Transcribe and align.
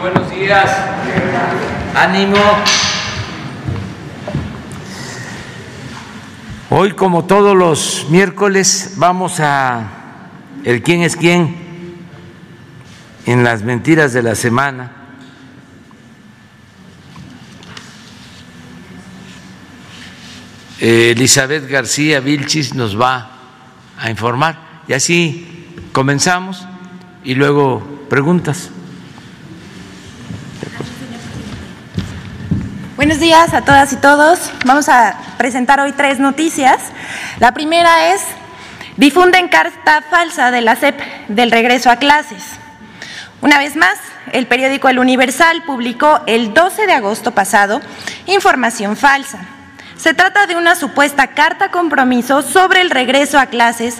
buenos 0.00 0.30
días. 0.30 0.70
Ánimo. 1.94 2.38
Hoy, 6.70 6.92
como 6.92 7.24
todos 7.24 7.54
los 7.54 8.06
miércoles, 8.08 8.94
vamos 8.96 9.40
a 9.40 9.88
el 10.64 10.82
quién 10.82 11.02
es 11.02 11.16
quién 11.16 11.56
en 13.26 13.44
las 13.44 13.62
mentiras 13.62 14.12
de 14.12 14.22
la 14.22 14.34
semana. 14.34 14.92
Elizabeth 20.78 21.68
García 21.68 22.20
Vilchis 22.20 22.74
nos 22.74 22.98
va 22.98 23.32
a 23.98 24.08
informar 24.08 24.82
y 24.88 24.94
así 24.94 25.66
comenzamos 25.92 26.66
y 27.22 27.34
luego 27.34 28.06
preguntas. 28.08 28.70
Buenos 33.10 33.24
días 33.24 33.54
a 33.54 33.62
todas 33.62 33.92
y 33.92 33.96
todos. 33.96 34.52
Vamos 34.64 34.88
a 34.88 35.16
presentar 35.36 35.80
hoy 35.80 35.90
tres 35.90 36.20
noticias. 36.20 36.80
La 37.40 37.50
primera 37.52 38.14
es, 38.14 38.22
difunden 38.98 39.48
carta 39.48 40.00
falsa 40.08 40.52
de 40.52 40.60
la 40.60 40.76
CEP 40.76 41.00
del 41.26 41.50
regreso 41.50 41.90
a 41.90 41.96
clases. 41.96 42.44
Una 43.40 43.58
vez 43.58 43.74
más, 43.74 43.98
el 44.32 44.46
periódico 44.46 44.88
El 44.88 45.00
Universal 45.00 45.64
publicó 45.66 46.20
el 46.28 46.54
12 46.54 46.86
de 46.86 46.92
agosto 46.92 47.32
pasado 47.32 47.80
información 48.26 48.96
falsa. 48.96 49.40
Se 49.96 50.14
trata 50.14 50.46
de 50.46 50.54
una 50.54 50.76
supuesta 50.76 51.26
carta 51.34 51.72
compromiso 51.72 52.42
sobre 52.42 52.80
el 52.80 52.90
regreso 52.90 53.40
a 53.40 53.46
clases 53.46 53.96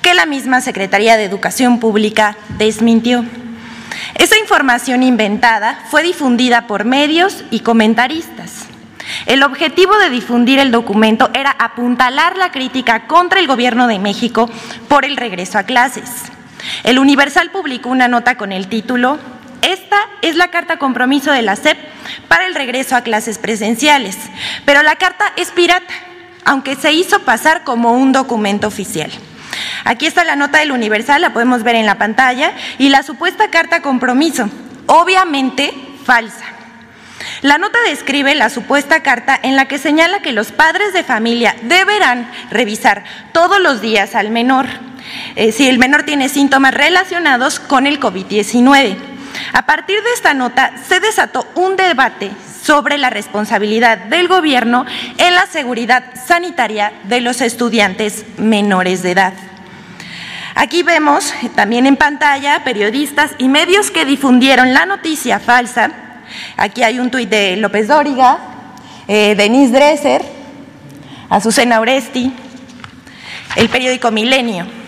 que 0.00 0.14
la 0.14 0.24
misma 0.24 0.62
Secretaría 0.62 1.18
de 1.18 1.24
Educación 1.24 1.78
Pública 1.78 2.38
desmintió. 2.56 3.22
Esa 4.18 4.38
información 4.38 5.02
inventada 5.02 5.78
fue 5.90 6.02
difundida 6.02 6.66
por 6.66 6.86
medios 6.86 7.44
y 7.50 7.60
comentaristas. 7.60 8.64
El 9.26 9.42
objetivo 9.42 9.94
de 9.98 10.08
difundir 10.08 10.58
el 10.58 10.70
documento 10.70 11.28
era 11.34 11.54
apuntalar 11.58 12.38
la 12.38 12.50
crítica 12.50 13.06
contra 13.06 13.40
el 13.40 13.46
Gobierno 13.46 13.86
de 13.86 13.98
México 13.98 14.48
por 14.88 15.04
el 15.04 15.18
regreso 15.18 15.58
a 15.58 15.64
clases. 15.64 16.10
El 16.82 16.98
Universal 16.98 17.50
publicó 17.50 17.90
una 17.90 18.08
nota 18.08 18.36
con 18.36 18.52
el 18.52 18.68
título 18.68 19.18
Esta 19.60 19.98
es 20.22 20.34
la 20.34 20.48
carta 20.48 20.78
compromiso 20.78 21.30
de 21.30 21.42
la 21.42 21.54
SEP 21.54 21.76
para 22.26 22.46
el 22.46 22.54
regreso 22.54 22.96
a 22.96 23.02
clases 23.02 23.36
presenciales, 23.36 24.16
pero 24.64 24.82
la 24.82 24.96
carta 24.96 25.26
es 25.36 25.50
pirata, 25.50 25.92
aunque 26.46 26.74
se 26.74 26.92
hizo 26.92 27.20
pasar 27.20 27.64
como 27.64 27.92
un 27.92 28.12
documento 28.12 28.66
oficial. 28.66 29.10
Aquí 29.84 30.06
está 30.06 30.24
la 30.24 30.36
nota 30.36 30.58
del 30.58 30.72
Universal, 30.72 31.20
la 31.20 31.32
podemos 31.32 31.62
ver 31.62 31.76
en 31.76 31.86
la 31.86 31.98
pantalla, 31.98 32.52
y 32.78 32.88
la 32.88 33.02
supuesta 33.02 33.50
carta 33.50 33.82
compromiso, 33.82 34.48
obviamente 34.86 35.72
falsa. 36.04 36.44
La 37.42 37.58
nota 37.58 37.78
describe 37.88 38.34
la 38.34 38.50
supuesta 38.50 39.02
carta 39.02 39.38
en 39.42 39.56
la 39.56 39.66
que 39.66 39.78
señala 39.78 40.20
que 40.20 40.32
los 40.32 40.52
padres 40.52 40.92
de 40.92 41.02
familia 41.02 41.56
deberán 41.62 42.30
revisar 42.50 43.04
todos 43.32 43.60
los 43.60 43.80
días 43.80 44.14
al 44.14 44.30
menor 44.30 44.66
eh, 45.36 45.52
si 45.52 45.68
el 45.68 45.78
menor 45.78 46.02
tiene 46.04 46.28
síntomas 46.28 46.74
relacionados 46.74 47.60
con 47.60 47.86
el 47.86 48.00
COVID-19. 48.00 49.15
A 49.52 49.66
partir 49.66 50.02
de 50.02 50.12
esta 50.12 50.34
nota 50.34 50.72
se 50.88 51.00
desató 51.00 51.46
un 51.54 51.76
debate 51.76 52.30
sobre 52.62 52.98
la 52.98 53.10
responsabilidad 53.10 53.98
del 53.98 54.28
gobierno 54.28 54.84
en 55.18 55.34
la 55.34 55.46
seguridad 55.46 56.02
sanitaria 56.26 56.92
de 57.04 57.20
los 57.20 57.40
estudiantes 57.40 58.24
menores 58.38 59.02
de 59.02 59.12
edad. 59.12 59.32
Aquí 60.54 60.82
vemos 60.82 61.32
también 61.54 61.86
en 61.86 61.96
pantalla 61.96 62.64
periodistas 62.64 63.32
y 63.38 63.48
medios 63.48 63.90
que 63.90 64.04
difundieron 64.04 64.72
la 64.72 64.86
noticia 64.86 65.38
falsa. 65.38 65.90
Aquí 66.56 66.82
hay 66.82 66.98
un 66.98 67.10
tuit 67.10 67.28
de 67.28 67.56
López 67.56 67.88
Dóriga, 67.88 68.38
eh, 69.06 69.34
Denise 69.36 69.72
Dresser, 69.72 70.22
Azucena 71.28 71.78
Oresti, 71.78 72.32
el 73.56 73.68
periódico 73.68 74.10
Milenio. 74.10 74.85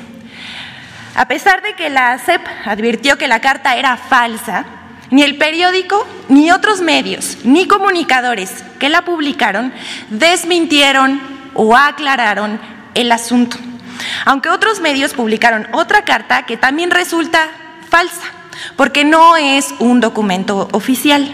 A 1.14 1.26
pesar 1.26 1.62
de 1.62 1.74
que 1.74 1.91
la 1.91 2.19
CEP 2.19 2.41
advirtió 2.64 3.19
que 3.19 3.28
la 3.28 3.41
carta 3.41 3.76
era 3.76 3.96
falsa, 3.96 4.64
ni 5.10 5.22
el 5.22 5.36
periódico, 5.36 6.06
ni 6.28 6.50
otros 6.50 6.80
medios, 6.80 7.38
ni 7.44 7.66
comunicadores 7.66 8.64
que 8.78 8.88
la 8.88 9.02
publicaron 9.02 9.72
desmintieron 10.10 11.20
o 11.54 11.76
aclararon 11.76 12.60
el 12.94 13.10
asunto 13.10 13.56
aunque 14.24 14.50
otros 14.50 14.80
medios 14.80 15.14
publicaron 15.14 15.66
otra 15.72 16.04
carta 16.04 16.44
que 16.44 16.56
también 16.56 16.91
resulta 16.91 17.48
falsa, 17.88 18.22
porque 18.76 19.04
no 19.04 19.36
es 19.36 19.75
un 19.78 20.00
documento 20.00 20.69
oficial. 20.72 21.30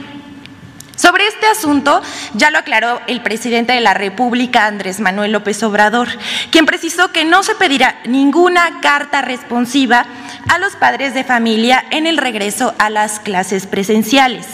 Sobre 0.96 1.26
este 1.26 1.46
asunto 1.46 2.02
ya 2.34 2.50
lo 2.50 2.58
aclaró 2.58 3.00
el 3.06 3.20
presidente 3.20 3.72
de 3.72 3.80
la 3.80 3.94
República, 3.94 4.66
Andrés 4.66 5.00
Manuel 5.00 5.32
López 5.32 5.62
Obrador, 5.62 6.08
quien 6.50 6.66
precisó 6.66 7.10
que 7.10 7.24
no 7.24 7.42
se 7.42 7.54
pedirá 7.56 8.00
ninguna 8.06 8.80
carta 8.80 9.20
responsiva 9.22 10.06
a 10.48 10.58
los 10.58 10.76
padres 10.76 11.14
de 11.14 11.24
familia 11.24 11.84
en 11.90 12.06
el 12.06 12.16
regreso 12.16 12.74
a 12.78 12.90
las 12.90 13.18
clases 13.18 13.66
presenciales. 13.66 14.46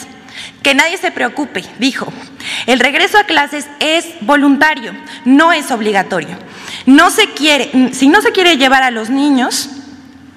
Que 0.63 0.75
nadie 0.75 0.97
se 0.97 1.11
preocupe, 1.11 1.65
dijo. 1.79 2.11
El 2.67 2.81
regreso 2.81 3.19
a 3.19 3.25
clases 3.25 3.67
es 3.79 4.07
voluntario, 4.23 4.95
no 5.25 5.53
es 5.53 5.71
obligatorio. 5.71 6.37
No 6.87 7.11
se 7.11 7.31
quiere, 7.31 7.93
si 7.93 8.09
no 8.09 8.23
se 8.23 8.33
quiere 8.33 8.57
llevar 8.57 8.83
a 8.83 8.91
los 8.91 9.11
niños, 9.11 9.69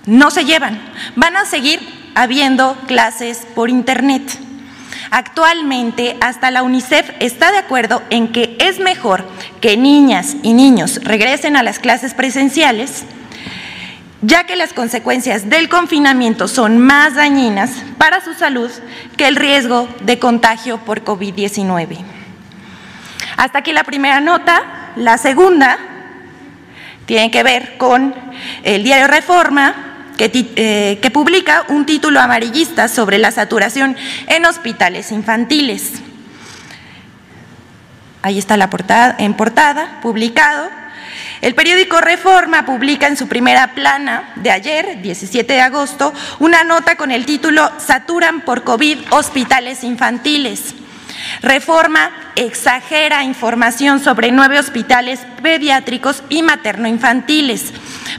no 0.05 0.31
se 0.31 0.43
llevan. 0.43 0.81
Van 1.15 1.37
a 1.37 1.45
seguir 1.45 1.79
habiendo 2.15 2.77
clases 2.87 3.47
por 3.55 3.69
internet. 3.69 4.42
Actualmente, 5.15 6.17
hasta 6.21 6.49
la 6.49 6.63
UNICEF 6.63 7.11
está 7.19 7.51
de 7.51 7.59
acuerdo 7.59 8.01
en 8.09 8.31
que 8.31 8.57
es 8.59 8.79
mejor 8.79 9.23
que 9.61 9.77
niñas 9.77 10.35
y 10.41 10.53
niños 10.53 11.01
regresen 11.03 11.55
a 11.55 11.61
las 11.61 11.77
clases 11.77 12.15
presenciales, 12.15 13.03
ya 14.23 14.45
que 14.47 14.55
las 14.55 14.73
consecuencias 14.73 15.51
del 15.51 15.69
confinamiento 15.69 16.47
son 16.47 16.79
más 16.79 17.13
dañinas 17.13 17.69
para 17.99 18.21
su 18.21 18.33
salud 18.33 18.71
que 19.15 19.27
el 19.27 19.35
riesgo 19.35 19.87
de 20.01 20.17
contagio 20.17 20.79
por 20.79 21.03
COVID-19. 21.03 21.99
Hasta 23.37 23.59
aquí 23.59 23.71
la 23.71 23.83
primera 23.83 24.19
nota. 24.19 24.63
La 24.95 25.19
segunda 25.19 25.77
tiene 27.05 27.29
que 27.29 27.43
ver 27.43 27.77
con 27.77 28.15
el 28.63 28.83
diario 28.83 29.05
Reforma, 29.05 29.92
que, 30.17 30.31
eh, 30.55 31.09
publica 31.11 31.65
un 31.69 31.85
título 31.85 32.19
amarillista 32.19 32.87
sobre 32.87 33.17
la 33.17 33.31
saturación 33.31 33.95
en 34.27 34.45
hospitales 34.45 35.11
infantiles. 35.11 35.93
Ahí 38.21 38.39
está 38.39 38.55
la 38.57 38.69
portada, 38.69 39.15
en 39.19 39.33
portada, 39.33 39.99
publicado. 40.01 40.69
El 41.41 41.55
periódico 41.55 41.99
Reforma 41.99 42.65
publica 42.65 43.07
en 43.07 43.17
su 43.17 43.27
primera 43.27 43.73
plana 43.73 44.31
de 44.37 44.49
ayer, 44.49 45.01
17 45.01 45.51
de 45.51 45.61
agosto, 45.61 46.13
una 46.39 46.63
nota 46.63 46.95
con 46.95 47.11
el 47.11 47.25
título 47.25 47.69
Saturan 47.79 48.41
por 48.41 48.63
COVID 48.63 48.99
hospitales 49.11 49.83
infantiles. 49.83 50.73
Reforma 51.41 52.11
exagera 52.35 53.23
información 53.23 53.99
sobre 53.99 54.31
nueve 54.31 54.59
hospitales 54.59 55.21
pediátricos 55.41 56.23
y 56.29 56.41
materno-infantiles. 56.41 57.73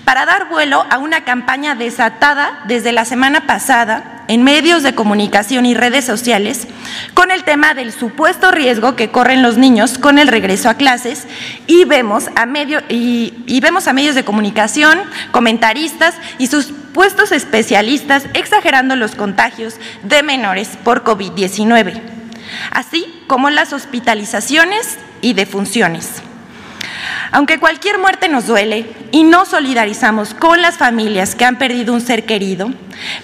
Para 0.04 0.26
dar 0.26 0.48
vuelo 0.48 0.84
a 0.90 0.98
una 0.98 1.24
campaña 1.24 1.74
desatada 1.74 2.62
desde 2.66 2.92
la 2.92 3.04
semana 3.04 3.46
pasada 3.46 4.24
en 4.28 4.42
medios 4.42 4.82
de 4.82 4.94
comunicación 4.94 5.66
y 5.66 5.74
redes 5.74 6.04
sociales 6.04 6.66
con 7.12 7.30
el 7.30 7.44
tema 7.44 7.74
del 7.74 7.92
supuesto 7.92 8.50
riesgo 8.50 8.96
que 8.96 9.10
corren 9.10 9.42
los 9.42 9.58
niños 9.58 9.98
con 9.98 10.18
el 10.18 10.28
regreso 10.28 10.68
a 10.68 10.74
clases 10.74 11.26
y 11.66 11.84
vemos 11.84 12.28
a, 12.34 12.46
y 12.88 13.60
vemos 13.60 13.86
a 13.86 13.92
medios 13.92 14.14
de 14.14 14.24
comunicación, 14.24 14.98
comentaristas 15.30 16.14
y 16.38 16.46
sus 16.46 16.72
puestos 16.92 17.32
especialistas 17.32 18.24
exagerando 18.34 18.96
los 18.96 19.14
contagios 19.14 19.74
de 20.02 20.22
menores 20.22 20.78
por 20.82 21.04
COVID-19 21.04 22.13
así 22.70 23.06
como 23.26 23.50
las 23.50 23.72
hospitalizaciones 23.72 24.98
y 25.20 25.32
defunciones. 25.34 26.22
Aunque 27.32 27.58
cualquier 27.58 27.98
muerte 27.98 28.28
nos 28.28 28.46
duele 28.46 28.86
y 29.10 29.24
no 29.24 29.44
solidarizamos 29.44 30.34
con 30.34 30.62
las 30.62 30.76
familias 30.76 31.34
que 31.34 31.44
han 31.44 31.58
perdido 31.58 31.92
un 31.92 32.00
ser 32.00 32.26
querido, 32.26 32.70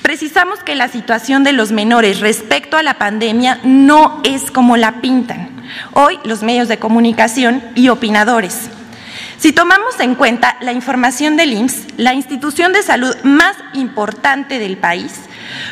precisamos 0.03 0.61
que 0.65 0.75
la 0.75 0.89
situación 0.89 1.45
de 1.45 1.53
los 1.53 1.71
menores 1.71 2.21
respecto 2.21 2.77
a 2.77 2.83
la 2.83 2.95
pandemia 2.95 3.61
no 3.63 4.21
es 4.25 4.51
como 4.51 4.77
la 4.77 5.01
pintan 5.01 5.61
hoy 5.93 6.19
los 6.25 6.43
medios 6.43 6.69
de 6.69 6.79
comunicación 6.79 7.63
y 7.75 7.89
opinadores. 7.89 8.69
Si 9.39 9.53
tomamos 9.53 9.99
en 10.01 10.15
cuenta 10.15 10.57
la 10.61 10.73
información 10.73 11.37
del 11.37 11.53
IMSS, 11.55 11.87
la 11.97 12.15
institución 12.15 12.73
de 12.73 12.83
salud 12.83 13.15
más 13.23 13.57
importante 13.73 14.59
del 14.59 14.77
país, 14.77 15.15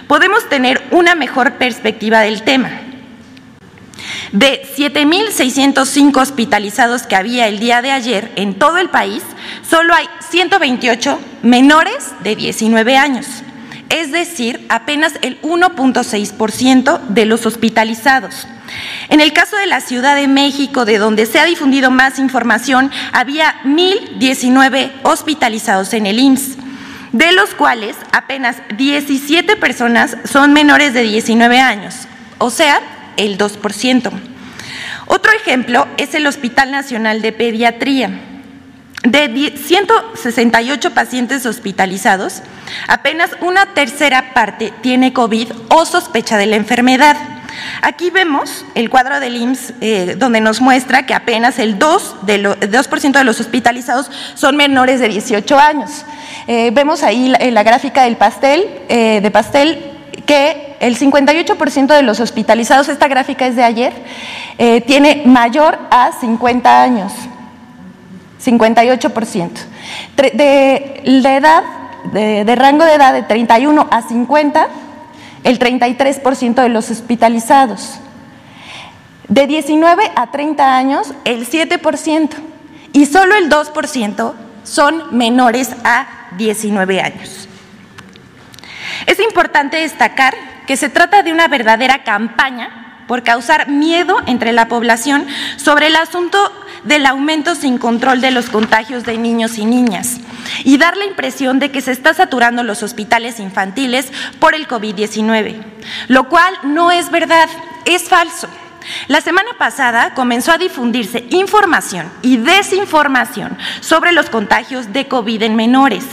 podemos 0.06 0.48
tener 0.48 0.82
una 0.90 1.14
mejor 1.14 1.54
perspectiva 1.54 2.20
del 2.20 2.42
tema. 2.42 2.70
De 4.32 4.62
7.605 4.76 6.20
hospitalizados 6.20 7.02
que 7.02 7.16
había 7.16 7.48
el 7.48 7.58
día 7.58 7.82
de 7.82 7.92
ayer 7.92 8.32
en 8.36 8.54
todo 8.54 8.78
el 8.78 8.90
país, 8.90 9.22
solo 9.68 9.94
hay 9.94 10.06
128 10.30 11.18
menores 11.42 12.12
de 12.22 12.36
19 12.36 12.96
años. 12.96 13.26
es 13.90 14.12
decir, 14.12 14.66
apenas 14.68 15.14
el 15.22 15.40
1.6% 15.40 17.00
de 17.08 17.24
los 17.24 17.46
hospitalizados. 17.46 18.46
En 19.08 19.20
el 19.20 19.32
caso 19.32 19.56
de 19.56 19.66
la 19.66 19.80
Ciudad 19.80 20.14
de 20.14 20.28
México, 20.28 20.84
de 20.84 20.98
donde 20.98 21.24
se 21.24 21.38
ha 21.38 21.46
difundido 21.46 21.90
más 21.90 22.18
información, 22.18 22.90
había 23.12 23.54
1.019 23.64 24.92
hospitalizados 25.04 25.94
en 25.94 26.04
el 26.04 26.18
IMSS, 26.18 26.58
de 27.12 27.32
los 27.32 27.54
cuales 27.54 27.96
apenas 28.12 28.56
17 28.76 29.56
personas 29.56 30.18
son 30.30 30.52
menores 30.52 30.92
de 30.92 31.02
19 31.02 31.58
años, 31.58 31.94
o 32.36 32.50
sea, 32.50 32.80
el 33.18 33.36
2%. 33.36 34.10
Otro 35.06 35.32
ejemplo 35.32 35.86
es 35.96 36.14
el 36.14 36.26
Hospital 36.26 36.70
Nacional 36.70 37.20
de 37.20 37.32
Pediatría. 37.32 38.10
De 39.04 39.54
168 39.56 40.90
pacientes 40.92 41.46
hospitalizados, 41.46 42.42
apenas 42.88 43.30
una 43.40 43.66
tercera 43.72 44.34
parte 44.34 44.72
tiene 44.82 45.12
COVID 45.12 45.52
o 45.68 45.86
sospecha 45.86 46.36
de 46.36 46.46
la 46.46 46.56
enfermedad. 46.56 47.16
Aquí 47.80 48.10
vemos 48.10 48.64
el 48.74 48.90
cuadro 48.90 49.20
del 49.20 49.36
IMSS 49.36 49.74
eh, 49.80 50.16
donde 50.18 50.40
nos 50.40 50.60
muestra 50.60 51.06
que 51.06 51.14
apenas 51.14 51.58
el 51.58 51.78
2%, 51.78 52.20
de, 52.22 53.24
los 53.24 53.40
hospitalizados 53.40 54.10
son 54.34 54.56
menores 54.56 55.00
de 55.00 55.08
18 55.08 55.58
años. 55.58 56.04
Eh, 56.46 56.70
vemos 56.72 57.02
ahí 57.02 57.28
la, 57.28 57.38
la, 57.38 57.62
gráfica 57.62 58.02
del 58.02 58.16
pastel, 58.16 58.64
eh, 58.88 59.20
de 59.22 59.30
pastel 59.30 59.97
que 60.28 60.76
el 60.80 60.98
58% 60.98 61.86
de 61.86 62.02
los 62.02 62.20
hospitalizados, 62.20 62.90
esta 62.90 63.08
gráfica 63.08 63.46
es 63.46 63.56
de 63.56 63.64
ayer, 63.64 63.94
tiene 64.86 65.22
mayor 65.24 65.78
a 65.90 66.12
50 66.20 66.82
años. 66.82 67.14
58%. 68.44 69.50
De, 70.16 70.30
de 70.34 71.36
edad, 71.36 71.62
de, 72.12 72.44
de 72.44 72.54
rango 72.56 72.84
de 72.84 72.92
edad 72.92 73.14
de 73.14 73.22
31 73.22 73.88
a 73.90 74.02
50, 74.02 74.68
el 75.44 75.58
33% 75.58 76.62
de 76.62 76.68
los 76.68 76.90
hospitalizados. 76.90 77.98
De 79.28 79.46
19 79.46 80.12
a 80.14 80.30
30 80.30 80.76
años, 80.76 81.14
el 81.24 81.48
7%. 81.48 82.28
Y 82.92 83.06
solo 83.06 83.34
el 83.34 83.48
2% 83.48 84.34
son 84.62 85.04
menores 85.16 85.70
a 85.84 86.06
19 86.36 87.00
años. 87.00 87.47
Es 89.06 89.20
importante 89.20 89.78
destacar 89.78 90.34
que 90.66 90.76
se 90.76 90.88
trata 90.88 91.22
de 91.22 91.32
una 91.32 91.48
verdadera 91.48 92.04
campaña 92.04 93.04
por 93.06 93.22
causar 93.22 93.68
miedo 93.68 94.18
entre 94.26 94.52
la 94.52 94.68
población 94.68 95.26
sobre 95.56 95.86
el 95.86 95.96
asunto 95.96 96.38
del 96.84 97.06
aumento 97.06 97.54
sin 97.54 97.78
control 97.78 98.20
de 98.20 98.30
los 98.30 98.50
contagios 98.50 99.04
de 99.04 99.18
niños 99.18 99.58
y 99.58 99.64
niñas 99.64 100.18
y 100.62 100.76
dar 100.78 100.96
la 100.96 101.06
impresión 101.06 101.58
de 101.58 101.70
que 101.70 101.80
se 101.80 101.92
está 101.92 102.14
saturando 102.14 102.62
los 102.62 102.82
hospitales 102.82 103.40
infantiles 103.40 104.12
por 104.38 104.54
el 104.54 104.68
COVID-19, 104.68 105.56
lo 106.08 106.28
cual 106.28 106.54
no 106.62 106.92
es 106.92 107.10
verdad, 107.10 107.48
es 107.84 108.08
falso. 108.08 108.48
La 109.08 109.20
semana 109.20 109.50
pasada 109.58 110.14
comenzó 110.14 110.52
a 110.52 110.58
difundirse 110.58 111.26
información 111.30 112.10
y 112.22 112.36
desinformación 112.36 113.56
sobre 113.80 114.12
los 114.12 114.30
contagios 114.30 114.92
de 114.92 115.08
COVID 115.08 115.42
en 115.42 115.56
menores. 115.56 116.04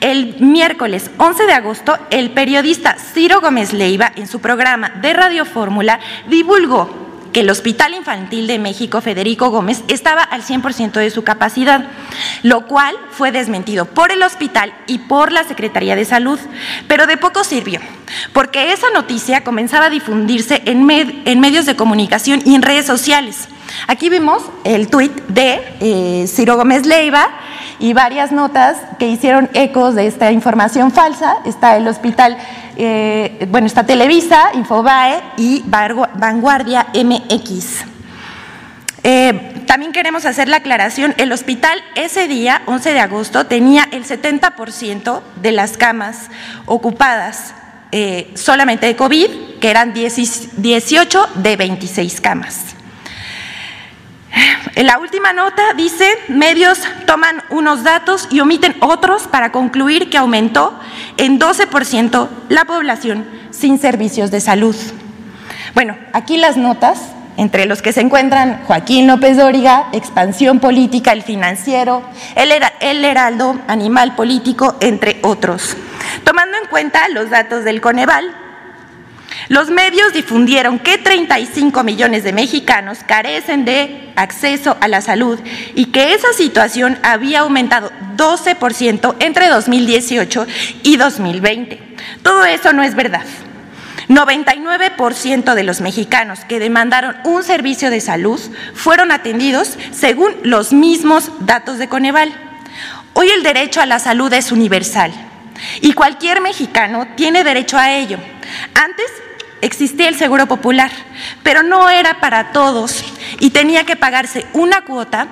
El 0.00 0.36
miércoles 0.40 1.10
11 1.18 1.46
de 1.46 1.52
agosto, 1.52 1.96
el 2.10 2.30
periodista 2.30 2.96
Ciro 2.98 3.40
Gómez 3.40 3.72
Leiva, 3.72 4.12
en 4.16 4.26
su 4.26 4.40
programa 4.40 4.90
de 5.00 5.12
Radio 5.12 5.44
Fórmula, 5.44 6.00
divulgó 6.28 7.04
que 7.34 7.40
el 7.40 7.50
Hospital 7.50 7.94
Infantil 7.94 8.46
de 8.46 8.60
México 8.60 9.00
Federico 9.00 9.50
Gómez 9.50 9.82
estaba 9.88 10.22
al 10.22 10.42
100% 10.42 10.92
de 10.92 11.10
su 11.10 11.24
capacidad, 11.24 11.88
lo 12.44 12.66
cual 12.66 12.94
fue 13.10 13.32
desmentido 13.32 13.86
por 13.86 14.12
el 14.12 14.22
hospital 14.22 14.72
y 14.86 14.98
por 14.98 15.32
la 15.32 15.42
Secretaría 15.42 15.96
de 15.96 16.04
Salud, 16.04 16.38
pero 16.86 17.08
de 17.08 17.16
poco 17.16 17.42
sirvió, 17.42 17.80
porque 18.32 18.72
esa 18.72 18.88
noticia 18.90 19.42
comenzaba 19.42 19.86
a 19.86 19.90
difundirse 19.90 20.62
en, 20.64 20.88
en 20.88 21.40
medios 21.40 21.66
de 21.66 21.74
comunicación 21.74 22.40
y 22.44 22.54
en 22.54 22.62
redes 22.62 22.86
sociales. 22.86 23.48
Aquí 23.88 24.08
vimos 24.08 24.44
el 24.62 24.88
tuit 24.88 25.12
de 25.26 25.60
eh, 25.80 26.26
Ciro 26.28 26.56
Gómez 26.56 26.86
Leiva 26.86 27.28
y 27.78 27.92
varias 27.92 28.32
notas 28.32 28.78
que 28.98 29.08
hicieron 29.08 29.50
ecos 29.54 29.94
de 29.94 30.06
esta 30.06 30.30
información 30.32 30.90
falsa. 30.90 31.36
Está 31.44 31.76
el 31.76 31.86
hospital, 31.88 32.36
eh, 32.76 33.46
bueno, 33.50 33.66
está 33.66 33.84
Televisa, 33.84 34.50
Infobae 34.54 35.20
y 35.36 35.62
Vanguardia 35.66 36.86
MX. 36.94 37.84
Eh, 39.02 39.64
también 39.66 39.92
queremos 39.92 40.24
hacer 40.24 40.48
la 40.48 40.58
aclaración, 40.58 41.14
el 41.18 41.30
hospital 41.32 41.78
ese 41.94 42.26
día, 42.26 42.62
11 42.66 42.92
de 42.94 43.00
agosto, 43.00 43.46
tenía 43.46 43.86
el 43.92 44.04
70% 44.04 45.20
de 45.42 45.52
las 45.52 45.76
camas 45.76 46.30
ocupadas 46.66 47.54
solamente 48.34 48.86
de 48.86 48.96
COVID, 48.96 49.60
que 49.60 49.70
eran 49.70 49.92
18 49.94 51.28
de 51.36 51.56
26 51.56 52.20
camas. 52.20 52.74
En 54.74 54.86
la 54.86 54.98
última 54.98 55.32
nota 55.32 55.72
dice, 55.76 56.08
medios 56.28 56.80
toman 57.06 57.42
unos 57.50 57.84
datos 57.84 58.26
y 58.30 58.40
omiten 58.40 58.74
otros 58.80 59.28
para 59.28 59.52
concluir 59.52 60.10
que 60.10 60.18
aumentó 60.18 60.78
en 61.16 61.38
12% 61.38 62.28
la 62.48 62.64
población 62.64 63.24
sin 63.50 63.78
servicios 63.78 64.30
de 64.32 64.40
salud. 64.40 64.74
Bueno, 65.74 65.96
aquí 66.12 66.36
las 66.36 66.56
notas, 66.56 67.00
entre 67.36 67.66
los 67.66 67.82
que 67.82 67.92
se 67.92 68.00
encuentran 68.00 68.62
Joaquín 68.66 69.06
López 69.06 69.36
Dóriga, 69.36 69.88
Expansión 69.92 70.58
Política, 70.58 71.12
El 71.12 71.22
Financiero, 71.22 72.02
El, 72.34 72.52
el 72.80 73.04
Heraldo, 73.04 73.60
Animal 73.68 74.16
Político, 74.16 74.76
entre 74.80 75.18
otros. 75.22 75.76
Tomando 76.24 76.56
en 76.58 76.68
cuenta 76.68 77.08
los 77.10 77.30
datos 77.30 77.64
del 77.64 77.80
Coneval, 77.80 78.43
los 79.48 79.70
medios 79.70 80.12
difundieron 80.12 80.78
que 80.78 80.98
35 80.98 81.82
millones 81.82 82.24
de 82.24 82.32
mexicanos 82.32 82.98
carecen 83.06 83.64
de 83.64 84.12
acceso 84.16 84.76
a 84.80 84.88
la 84.88 85.00
salud 85.00 85.38
y 85.74 85.86
que 85.86 86.14
esa 86.14 86.32
situación 86.32 86.98
había 87.02 87.40
aumentado 87.40 87.90
12% 88.16 89.16
entre 89.20 89.48
2018 89.48 90.46
y 90.82 90.96
2020. 90.96 91.80
Todo 92.22 92.44
eso 92.44 92.72
no 92.72 92.82
es 92.82 92.94
verdad. 92.94 93.24
99% 94.08 95.54
de 95.54 95.62
los 95.62 95.80
mexicanos 95.80 96.40
que 96.44 96.58
demandaron 96.58 97.16
un 97.24 97.42
servicio 97.42 97.90
de 97.90 98.00
salud 98.00 98.40
fueron 98.74 99.10
atendidos 99.10 99.78
según 99.92 100.32
los 100.42 100.72
mismos 100.72 101.30
datos 101.40 101.78
de 101.78 101.88
Coneval. 101.88 102.34
Hoy 103.14 103.30
el 103.30 103.42
derecho 103.42 103.80
a 103.80 103.86
la 103.86 103.98
salud 103.98 104.32
es 104.32 104.52
universal 104.52 105.12
y 105.80 105.92
cualquier 105.92 106.40
mexicano 106.40 107.06
tiene 107.16 107.44
derecho 107.44 107.78
a 107.78 107.92
ello. 107.92 108.18
Antes 108.74 109.06
existía 109.64 110.08
el 110.08 110.16
seguro 110.16 110.46
popular, 110.46 110.90
pero 111.42 111.62
no 111.62 111.88
era 111.88 112.20
para 112.20 112.52
todos 112.52 113.02
y 113.40 113.50
tenía 113.50 113.84
que 113.84 113.96
pagarse 113.96 114.46
una 114.52 114.82
cuota. 114.84 115.28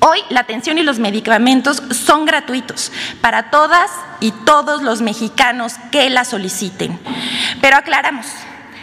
Hoy 0.00 0.18
la 0.30 0.40
atención 0.40 0.78
y 0.78 0.82
los 0.82 0.98
medicamentos 0.98 1.82
son 1.90 2.24
gratuitos 2.24 2.90
para 3.20 3.50
todas 3.50 3.90
y 4.20 4.32
todos 4.32 4.82
los 4.82 5.02
mexicanos 5.02 5.74
que 5.92 6.08
la 6.08 6.24
soliciten. 6.24 6.98
Pero 7.60 7.76
aclaramos, 7.76 8.26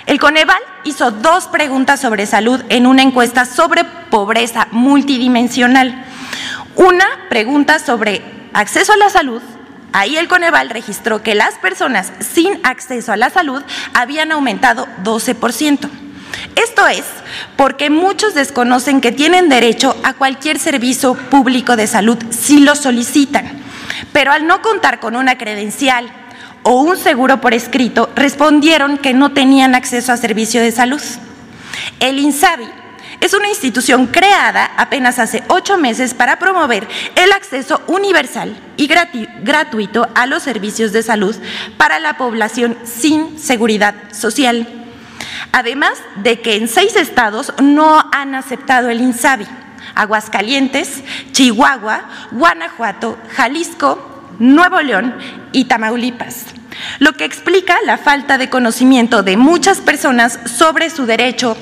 el 0.05 0.19
Coneval 0.19 0.61
hizo 0.83 1.09
dos 1.09 1.47
preguntas 1.47 1.99
sobre 1.99 2.27
salud 2.27 2.61
en 2.69 2.85
una 2.85 3.01
encuesta 3.01 3.45
sobre 3.45 3.83
pobreza 3.85 4.67
multidimensional. 4.69 6.05
Una 6.75 7.05
pregunta 7.29 7.79
sobre 7.79 8.21
acceso 8.53 8.93
a 8.93 8.97
la 8.97 9.09
salud 9.09 9.41
Ahí 9.93 10.17
el 10.17 10.27
Coneval 10.27 10.69
registró 10.69 11.23
que 11.23 11.35
las 11.35 11.55
personas 11.55 12.11
sin 12.19 12.59
acceso 12.63 13.11
a 13.11 13.17
la 13.17 13.29
salud 13.29 13.63
habían 13.93 14.31
aumentado 14.31 14.87
12%. 15.03 15.89
Esto 16.55 16.87
es 16.87 17.03
porque 17.55 17.89
muchos 17.89 18.33
desconocen 18.33 19.01
que 19.01 19.11
tienen 19.11 19.49
derecho 19.49 19.95
a 20.03 20.13
cualquier 20.13 20.59
servicio 20.59 21.13
público 21.13 21.75
de 21.75 21.87
salud 21.87 22.17
si 22.29 22.59
lo 22.59 22.75
solicitan, 22.75 23.47
pero 24.11 24.31
al 24.31 24.45
no 24.45 24.61
contar 24.61 24.99
con 24.99 25.15
una 25.15 25.37
credencial 25.37 26.09
o 26.63 26.81
un 26.81 26.97
seguro 26.97 27.39
por 27.39 27.53
escrito, 27.53 28.09
respondieron 28.15 28.97
que 28.97 29.13
no 29.13 29.31
tenían 29.31 29.73
acceso 29.73 30.11
a 30.11 30.17
servicio 30.17 30.61
de 30.61 30.71
salud. 30.71 31.01
El 31.99 32.19
INSABI 32.19 32.67
es 33.21 33.33
una 33.33 33.49
institución 33.49 34.07
creada 34.07 34.71
apenas 34.77 35.19
hace 35.19 35.43
ocho 35.47 35.77
meses 35.77 36.13
para 36.13 36.39
promover 36.39 36.87
el 37.15 37.31
acceso 37.31 37.81
universal 37.87 38.55
y 38.77 38.87
gratuito 38.87 40.07
a 40.13 40.27
los 40.27 40.43
servicios 40.43 40.91
de 40.91 41.03
salud 41.03 41.35
para 41.77 41.99
la 41.99 42.17
población 42.17 42.77
sin 42.83 43.39
seguridad 43.39 43.95
social. 44.11 44.67
Además 45.51 45.93
de 46.17 46.41
que 46.41 46.55
en 46.55 46.67
seis 46.67 46.95
estados 46.95 47.53
no 47.61 48.03
han 48.11 48.35
aceptado 48.35 48.89
el 48.89 49.01
INSABI, 49.01 49.47
Aguascalientes, 49.95 51.03
Chihuahua, 51.31 52.03
Guanajuato, 52.31 53.17
Jalisco, 53.35 54.27
Nuevo 54.39 54.79
León 54.81 55.15
y 55.51 55.65
Tamaulipas 55.65 56.45
lo 56.99 57.13
que 57.13 57.25
explica 57.25 57.75
la 57.85 57.97
falta 57.97 58.37
de 58.37 58.49
conocimiento 58.49 59.23
de 59.23 59.35
muchas 59.35 59.79
personas 59.79 60.39
sobre 60.45 60.91
su 60.91 61.07
derecho 61.07 61.57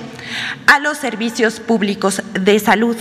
a 0.68 0.80
los 0.80 0.98
servicios 0.98 1.60
públicos 1.60 2.22
de 2.34 2.60
salud. 2.60 2.98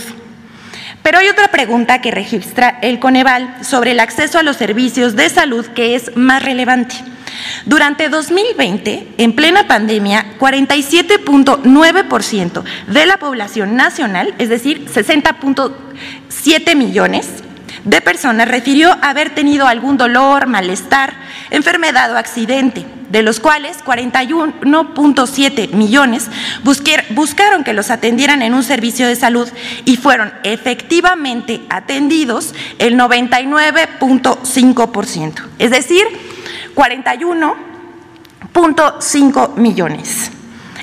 Pero 1.01 1.19
hay 1.19 1.27
otra 1.27 1.49
pregunta 1.49 2.01
que 2.01 2.11
registra 2.11 2.79
el 2.81 2.99
Coneval 2.99 3.63
sobre 3.63 3.91
el 3.91 3.99
acceso 3.99 4.39
a 4.39 4.43
los 4.43 4.57
servicios 4.57 5.15
de 5.15 5.29
salud 5.29 5.65
que 5.67 5.95
es 5.95 6.17
más 6.17 6.43
relevante. 6.43 6.95
Durante 7.65 8.09
2020, 8.09 9.13
en 9.17 9.35
plena 9.35 9.67
pandemia, 9.67 10.37
47.9% 10.39 12.63
de 12.87 13.05
la 13.05 13.17
población 13.17 13.75
nacional, 13.75 14.33
es 14.39 14.49
decir, 14.49 14.87
60.7 14.87 16.75
millones 16.75 17.44
de 17.85 18.01
personas, 18.01 18.47
refirió 18.47 18.95
haber 19.01 19.33
tenido 19.33 19.65
algún 19.67 19.97
dolor, 19.97 20.45
malestar, 20.47 21.13
enfermedad 21.51 22.11
o 22.11 22.17
accidente, 22.17 22.85
de 23.09 23.21
los 23.21 23.39
cuales 23.39 23.77
41.7 23.85 25.71
millones 25.71 26.27
buscaron 26.63 27.63
que 27.63 27.73
los 27.73 27.91
atendieran 27.91 28.41
en 28.41 28.55
un 28.55 28.63
servicio 28.63 29.07
de 29.07 29.15
salud 29.15 29.47
y 29.85 29.97
fueron 29.97 30.33
efectivamente 30.43 31.61
atendidos 31.69 32.55
el 32.79 32.97
99.5%, 32.97 35.43
es 35.59 35.69
decir, 35.71 36.05
41.5 36.75 39.55
millones. 39.55 40.31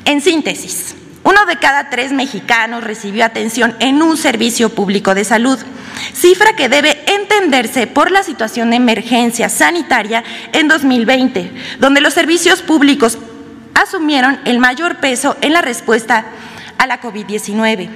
En 0.04 0.20
síntesis, 0.20 0.96
uno 1.24 1.46
de 1.46 1.56
cada 1.56 1.90
tres 1.90 2.12
mexicanos 2.12 2.84
recibió 2.84 3.24
atención 3.24 3.76
en 3.80 4.02
un 4.02 4.16
servicio 4.16 4.70
público 4.70 5.14
de 5.14 5.24
salud, 5.24 5.58
cifra 6.12 6.56
que 6.56 6.68
debe 6.68 7.02
entenderse 7.06 7.86
por 7.86 8.10
la 8.10 8.22
situación 8.22 8.70
de 8.70 8.76
emergencia 8.76 9.48
sanitaria 9.48 10.24
en 10.52 10.68
2020, 10.68 11.50
donde 11.78 12.00
los 12.00 12.14
servicios 12.14 12.62
públicos 12.62 13.18
asumieron 13.74 14.40
el 14.44 14.58
mayor 14.58 14.96
peso 14.96 15.36
en 15.40 15.52
la 15.52 15.62
respuesta 15.62 16.26
a 16.78 16.86
la 16.88 17.00
COVID-19, 17.00 17.88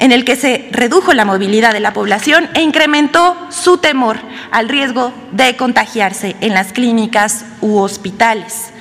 en 0.00 0.12
el 0.12 0.26
que 0.26 0.36
se 0.36 0.68
redujo 0.70 1.14
la 1.14 1.24
movilidad 1.24 1.72
de 1.72 1.80
la 1.80 1.94
población 1.94 2.48
e 2.52 2.60
incrementó 2.60 3.36
su 3.50 3.78
temor 3.78 4.18
al 4.50 4.68
riesgo 4.68 5.14
de 5.32 5.56
contagiarse 5.56 6.36
en 6.42 6.52
las 6.52 6.74
clínicas 6.74 7.46
u 7.62 7.78
hospitales. 7.78 8.74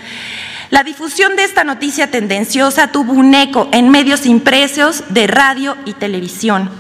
La 0.74 0.84
difusión 0.84 1.36
de 1.36 1.44
esta 1.44 1.64
noticia 1.64 2.10
tendenciosa 2.10 2.88
tuvo 2.88 3.14
un 3.14 3.36
eco 3.36 3.70
en 3.72 3.90
medios 3.90 4.26
impresos 4.26 5.04
de 5.10 5.28
radio 5.28 5.78
y 5.86 5.94
televisión. 5.94 6.72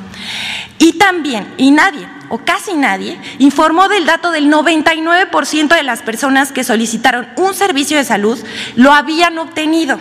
Y 0.79 0.93
también, 0.93 1.53
y 1.57 1.69
nadie, 1.69 2.07
o 2.29 2.39
casi 2.39 2.73
nadie, 2.73 3.19
informó 3.37 3.89
del 3.89 4.07
dato 4.07 4.31
del 4.31 4.51
99% 4.51 5.75
de 5.75 5.83
las 5.83 6.01
personas 6.01 6.51
que 6.51 6.63
solicitaron 6.63 7.27
un 7.35 7.53
servicio 7.53 7.95
de 7.95 8.03
salud 8.03 8.39
lo 8.75 8.93
habían 8.93 9.37
obtenido. 9.37 9.99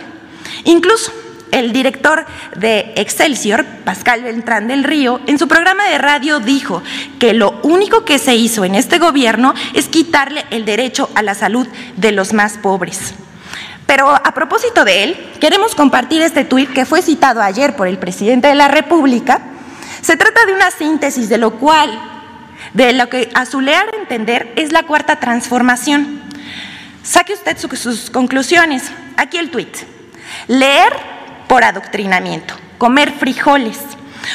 Incluso 0.63 1.13
el 1.51 1.71
director 1.71 2.25
de 2.55 2.93
Excelsior, 2.95 3.63
Pascal 3.85 4.23
Beltrán 4.23 4.67
del 4.67 4.85
Río, 4.85 5.21
en 5.27 5.37
su 5.37 5.47
programa 5.47 5.87
de 5.87 5.99
radio 5.99 6.39
dijo 6.39 6.81
que 7.19 7.35
lo 7.35 7.59
único 7.61 8.05
que 8.05 8.17
se 8.17 8.33
hizo 8.33 8.65
en 8.65 8.73
este 8.73 8.97
gobierno 8.97 9.53
es 9.75 9.87
quitarle 9.87 10.45
el 10.49 10.65
derecho 10.65 11.11
a 11.13 11.21
la 11.21 11.35
salud 11.35 11.67
de 11.95 12.11
los 12.11 12.33
más 12.33 12.57
pobres. 12.57 13.13
Pero 13.85 14.09
a 14.09 14.33
propósito 14.33 14.85
de 14.85 15.03
él, 15.03 15.33
queremos 15.39 15.75
compartir 15.75 16.21
este 16.21 16.45
tuit 16.45 16.71
que 16.71 16.85
fue 16.85 17.01
citado 17.01 17.41
ayer 17.41 17.75
por 17.75 17.87
el 17.87 17.97
presidente 17.97 18.47
de 18.47 18.55
la 18.55 18.67
República. 18.67 19.41
Se 20.01 20.17
trata 20.17 20.45
de 20.45 20.53
una 20.53 20.71
síntesis 20.71 21.29
de 21.29 21.37
lo 21.37 21.59
cual, 21.59 21.91
de 22.73 22.93
lo 22.93 23.09
que 23.09 23.29
a 23.33 23.45
su 23.45 23.61
leer 23.61 23.93
entender 23.99 24.53
es 24.55 24.71
la 24.71 24.83
cuarta 24.83 25.19
transformación. 25.19 26.21
Saque 27.03 27.33
usted 27.33 27.57
sus 27.57 28.09
conclusiones. 28.09 28.91
Aquí 29.17 29.37
el 29.37 29.51
tuit. 29.51 29.77
Leer 30.47 30.93
por 31.47 31.63
adoctrinamiento, 31.63 32.55
comer 32.77 33.11
frijoles, 33.11 33.79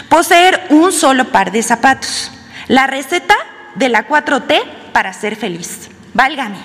poseer 0.09 0.67
un 0.71 0.93
solo 0.93 1.27
par 1.27 1.51
de 1.51 1.63
zapatos, 1.63 2.31
la 2.69 2.87
receta 2.87 3.35
de 3.75 3.89
la 3.89 4.07
4T 4.07 4.63
para 4.93 5.13
ser 5.13 5.37
feliz. 5.37 5.89
Válgame. 6.15 6.59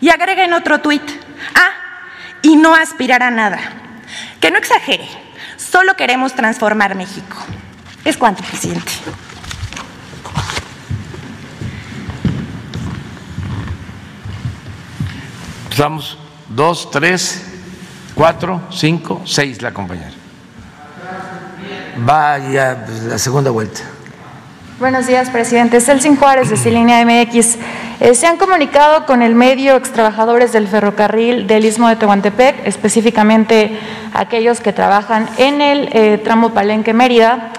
Y 0.00 0.10
agreguen 0.10 0.52
otro 0.52 0.80
tuit. 0.80 1.02
Ah, 1.54 1.87
y 2.42 2.56
no 2.56 2.74
aspirar 2.74 3.22
a 3.22 3.30
nada. 3.30 3.58
Que 4.40 4.50
no 4.50 4.58
exagere, 4.58 5.08
solo 5.56 5.94
queremos 5.96 6.34
transformar 6.34 6.94
México. 6.94 7.36
Es 8.04 8.16
cuanto, 8.16 8.42
presidente. 8.42 8.92
Vamos, 15.76 16.18
dos, 16.48 16.90
tres 16.90 17.48
cuatro, 18.18 18.60
cinco, 18.72 19.22
seis 19.24 19.62
la 19.62 19.72
compañera. 19.72 20.10
Vaya 21.98 22.84
la 23.06 23.16
segunda 23.16 23.50
vuelta. 23.50 23.82
Buenos 24.78 25.08
días, 25.08 25.28
presidente. 25.30 25.80
Celsin 25.80 26.14
Juárez, 26.16 26.50
de 26.50 26.56
Cilinea 26.62 27.04
MX. 27.04 27.56
Eh, 27.98 28.14
se 28.14 28.26
han 28.28 28.36
comunicado 28.36 29.06
con 29.06 29.22
el 29.22 29.34
medio 29.34 29.74
extrabajadores 29.74 30.52
del 30.52 30.68
ferrocarril 30.68 31.48
del 31.48 31.64
Istmo 31.64 31.88
de 31.88 31.96
Tehuantepec, 31.96 32.64
específicamente 32.64 33.76
aquellos 34.14 34.60
que 34.60 34.72
trabajan 34.72 35.28
en 35.36 35.60
el 35.60 35.88
eh, 35.92 36.18
tramo 36.18 36.50
Palenque-Mérida. 36.50 37.50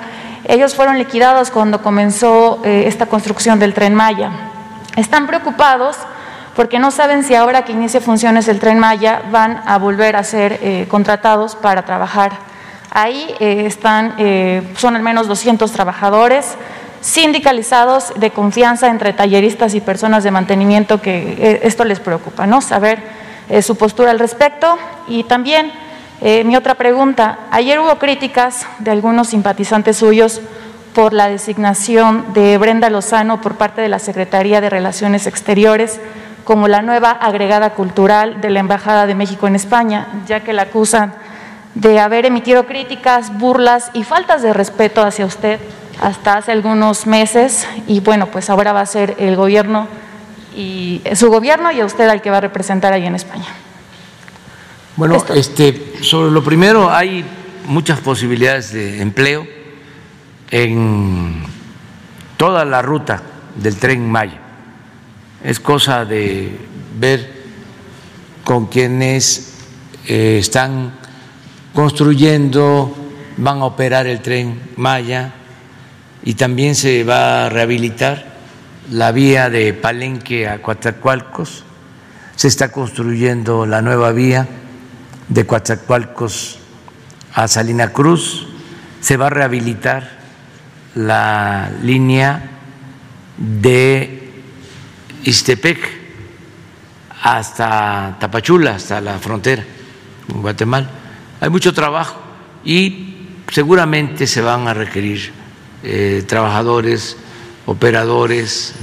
Ellos 0.45 0.75
fueron 0.75 0.97
liquidados 0.97 1.51
cuando 1.51 1.81
comenzó 1.81 2.61
eh, 2.63 2.85
esta 2.87 3.07
construcción 3.07 3.59
del 3.59 3.73
tren 3.73 3.93
Maya. 3.93 4.31
Están 4.95 5.27
preocupados 5.27 5.97
porque 6.55 6.79
no 6.79 6.89
saben 6.89 7.23
si 7.23 7.35
ahora 7.35 7.65
que 7.65 7.73
inicie 7.73 7.99
funciones 7.99 8.47
el 8.47 8.59
tren 8.59 8.79
Maya 8.79 9.23
van 9.29 9.61
a 9.65 9.77
volver 9.77 10.15
a 10.15 10.23
ser 10.23 10.59
eh, 10.61 10.87
contratados 10.89 11.55
para 11.55 11.83
trabajar. 11.83 12.31
Ahí 12.91 13.35
eh, 13.39 13.65
están, 13.65 14.15
eh, 14.17 14.63
son 14.75 14.95
al 14.95 15.03
menos 15.03 15.27
200 15.27 15.71
trabajadores 15.71 16.55
sindicalizados 17.01 18.13
de 18.17 18.31
confianza 18.31 18.87
entre 18.87 19.13
talleristas 19.13 19.73
y 19.73 19.81
personas 19.81 20.23
de 20.23 20.31
mantenimiento 20.31 21.01
que 21.01 21.59
esto 21.63 21.85
les 21.85 21.99
preocupa, 21.99 22.45
¿no? 22.45 22.61
Saber 22.61 22.99
su 23.61 23.75
postura 23.77 24.11
al 24.11 24.19
respecto. 24.19 24.77
Y 25.07 25.23
también 25.23 25.71
mi 26.21 26.55
otra 26.55 26.75
pregunta, 26.75 27.39
ayer 27.51 27.79
hubo 27.79 27.97
críticas 27.97 28.65
de 28.79 28.91
algunos 28.91 29.29
simpatizantes 29.29 29.97
suyos 29.97 30.41
por 30.93 31.13
la 31.13 31.29
designación 31.29 32.33
de 32.33 32.57
Brenda 32.57 32.89
Lozano 32.89 33.41
por 33.41 33.55
parte 33.55 33.81
de 33.81 33.89
la 33.89 33.99
Secretaría 33.99 34.59
de 34.59 34.69
Relaciones 34.69 35.27
Exteriores 35.27 35.99
como 36.43 36.67
la 36.67 36.81
nueva 36.81 37.11
agregada 37.11 37.69
cultural 37.71 38.41
de 38.41 38.49
la 38.49 38.59
Embajada 38.59 39.05
de 39.05 39.15
México 39.15 39.47
en 39.47 39.55
España, 39.55 40.07
ya 40.27 40.39
que 40.39 40.51
la 40.51 40.63
acusan 40.63 41.13
de 41.75 41.99
haber 41.99 42.25
emitido 42.25 42.65
críticas, 42.65 43.37
burlas 43.37 43.91
y 43.93 44.03
faltas 44.03 44.41
de 44.41 44.51
respeto 44.51 45.01
hacia 45.03 45.27
usted 45.27 45.59
hasta 45.99 46.37
hace 46.37 46.51
algunos 46.51 47.05
meses 47.05 47.67
y 47.87 47.99
bueno, 47.99 48.27
pues 48.27 48.49
ahora 48.49 48.73
va 48.73 48.81
a 48.81 48.85
ser 48.85 49.15
el 49.19 49.35
gobierno 49.35 49.87
y 50.55 51.01
su 51.15 51.29
gobierno 51.29 51.71
y 51.71 51.79
a 51.81 51.85
usted 51.85 52.07
al 52.07 52.21
que 52.21 52.29
va 52.29 52.37
a 52.37 52.41
representar 52.41 52.93
ahí 52.93 53.05
en 53.05 53.15
España. 53.15 53.47
Bueno, 54.95 55.23
este, 55.33 55.93
sobre 56.01 56.31
lo 56.31 56.43
primero 56.43 56.89
hay 56.89 57.23
muchas 57.65 57.99
posibilidades 57.99 58.73
de 58.73 59.01
empleo 59.01 59.45
en 60.51 61.43
toda 62.37 62.65
la 62.65 62.81
ruta 62.81 63.21
del 63.55 63.77
tren 63.77 64.09
Maya. 64.09 64.39
Es 65.43 65.59
cosa 65.59 66.05
de 66.05 66.57
ver 66.99 67.39
con 68.43 68.65
quienes 68.65 69.53
eh, 70.07 70.37
están 70.39 70.93
construyendo, 71.73 72.93
van 73.37 73.59
a 73.59 73.65
operar 73.65 74.07
el 74.07 74.21
tren 74.21 74.59
Maya 74.75 75.35
y 76.23 76.33
también 76.33 76.75
se 76.75 77.03
va 77.03 77.45
a 77.45 77.49
rehabilitar 77.49 78.25
la 78.91 79.11
vía 79.11 79.49
de 79.49 79.73
Palenque 79.73 80.47
a 80.47 80.61
Coatzacoalcos, 80.61 81.63
se 82.35 82.47
está 82.47 82.71
construyendo 82.71 83.65
la 83.65 83.81
nueva 83.81 84.11
vía 84.11 84.47
de 85.27 85.45
Coatzacoalcos 85.45 86.59
a 87.33 87.47
Salina 87.47 87.93
Cruz, 87.93 88.47
se 89.01 89.17
va 89.17 89.27
a 89.27 89.29
rehabilitar 89.29 90.19
la 90.95 91.71
línea 91.83 92.49
de 93.37 94.31
Istepec 95.23 95.79
hasta 97.21 98.17
Tapachula, 98.19 98.75
hasta 98.75 99.01
la 99.01 99.19
frontera 99.19 99.63
con 100.29 100.41
Guatemala. 100.41 100.89
Hay 101.39 101.49
mucho 101.49 101.73
trabajo 101.73 102.19
y 102.65 103.15
seguramente 103.51 104.27
se 104.27 104.41
van 104.41 104.67
a 104.67 104.73
requerir 104.73 105.38
eh, 105.83 106.23
trabajadores, 106.27 107.17
operadores, 107.65 108.73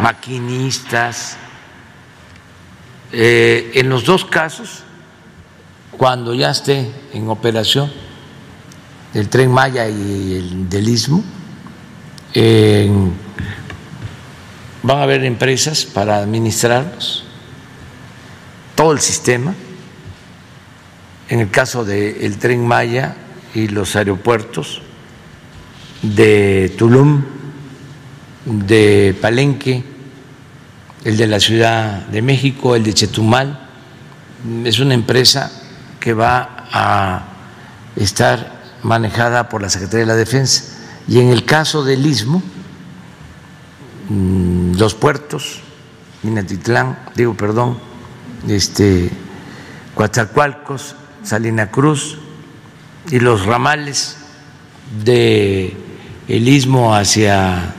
maquinistas. 0.00 1.36
Eh, 3.12 3.72
en 3.74 3.88
los 3.88 4.04
dos 4.04 4.24
casos, 4.24 4.82
cuando 5.92 6.34
ya 6.34 6.50
esté 6.50 6.90
en 7.12 7.28
operación 7.28 7.90
el 9.14 9.28
tren 9.28 9.50
Maya 9.50 9.88
y 9.88 10.34
el 10.34 10.68
del 10.68 10.88
Istmo, 10.88 11.24
van 14.86 14.98
a 14.98 15.02
haber 15.02 15.24
empresas 15.24 15.84
para 15.84 16.18
administrarlos, 16.18 17.24
todo 18.76 18.92
el 18.92 19.00
sistema. 19.00 19.54
En 21.28 21.40
el 21.40 21.50
caso 21.50 21.84
del 21.84 22.38
tren 22.38 22.64
Maya 22.64 23.16
y 23.52 23.66
los 23.66 23.96
aeropuertos, 23.96 24.82
de 26.14 26.74
Tulum, 26.76 27.22
de 28.44 29.16
Palenque, 29.20 29.82
el 31.04 31.16
de 31.16 31.26
la 31.26 31.40
Ciudad 31.40 32.06
de 32.06 32.22
México, 32.22 32.76
el 32.76 32.84
de 32.84 32.94
Chetumal. 32.94 33.68
Es 34.64 34.78
una 34.78 34.94
empresa 34.94 35.50
que 35.98 36.14
va 36.14 36.68
a 36.72 37.24
estar 37.96 38.78
manejada 38.82 39.48
por 39.48 39.62
la 39.62 39.68
Secretaría 39.68 40.00
de 40.00 40.06
la 40.06 40.16
Defensa. 40.16 40.76
Y 41.08 41.20
en 41.20 41.28
el 41.28 41.44
caso 41.44 41.84
del 41.84 42.04
Istmo, 42.06 42.42
mm, 44.08 44.76
los 44.76 44.94
puertos, 44.94 45.60
Minatitlán, 46.22 46.98
digo, 47.14 47.34
perdón, 47.34 47.78
este, 48.48 49.10
Coatzacoalcos, 49.94 50.96
Salina 51.22 51.70
Cruz 51.70 52.18
y 53.10 53.20
los 53.20 53.46
ramales 53.46 54.16
de 55.04 55.76
el 56.28 56.48
istmo 56.48 56.94
hacia 56.94 57.74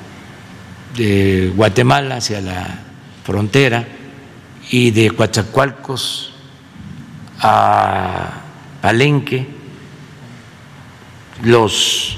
de 0.95 1.51
Guatemala, 1.55 2.17
hacia 2.17 2.41
la 2.41 2.79
frontera, 3.23 3.85
y 4.69 4.91
de 4.91 5.11
Coatzacoalcos 5.11 6.33
a 7.39 8.41
Palenque, 8.81 9.47
los 11.43 12.17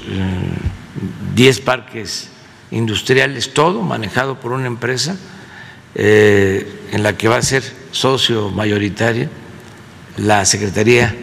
10 1.35 1.57
eh, 1.57 1.61
parques 1.61 2.29
industriales, 2.71 3.53
todo 3.53 3.81
manejado 3.81 4.39
por 4.39 4.51
una 4.51 4.67
empresa 4.67 5.17
eh, 5.95 6.87
en 6.91 7.03
la 7.03 7.17
que 7.17 7.27
va 7.27 7.37
a 7.37 7.41
ser 7.41 7.63
socio 7.91 8.49
mayoritaria 8.49 9.29
la 10.17 10.45
Secretaría, 10.45 11.15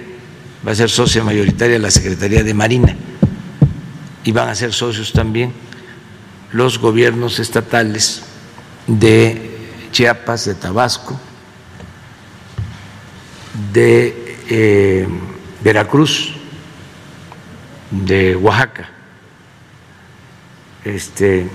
va 0.67 0.73
a 0.73 0.75
ser 0.75 0.91
socia 0.91 1.23
mayoritaria 1.23 1.79
la 1.79 1.91
Secretaría 1.91 2.43
de 2.43 2.55
Marina 2.55 2.97
y 4.27 4.33
van 4.33 4.49
a 4.49 4.55
ser 4.55 4.73
socios 4.73 5.13
también 5.13 5.53
los 6.51 6.79
gobiernos 6.81 7.39
estatales 7.39 8.23
de 8.89 9.87
Chiapas, 9.93 10.47
de 10.47 10.55
Tabasco, 10.57 11.19
de 13.73 14.37
eh, 14.51 15.09
Veracruz, 15.63 16.33
de 17.91 18.35
Oaxaca. 18.35 18.89
Este 20.85 21.49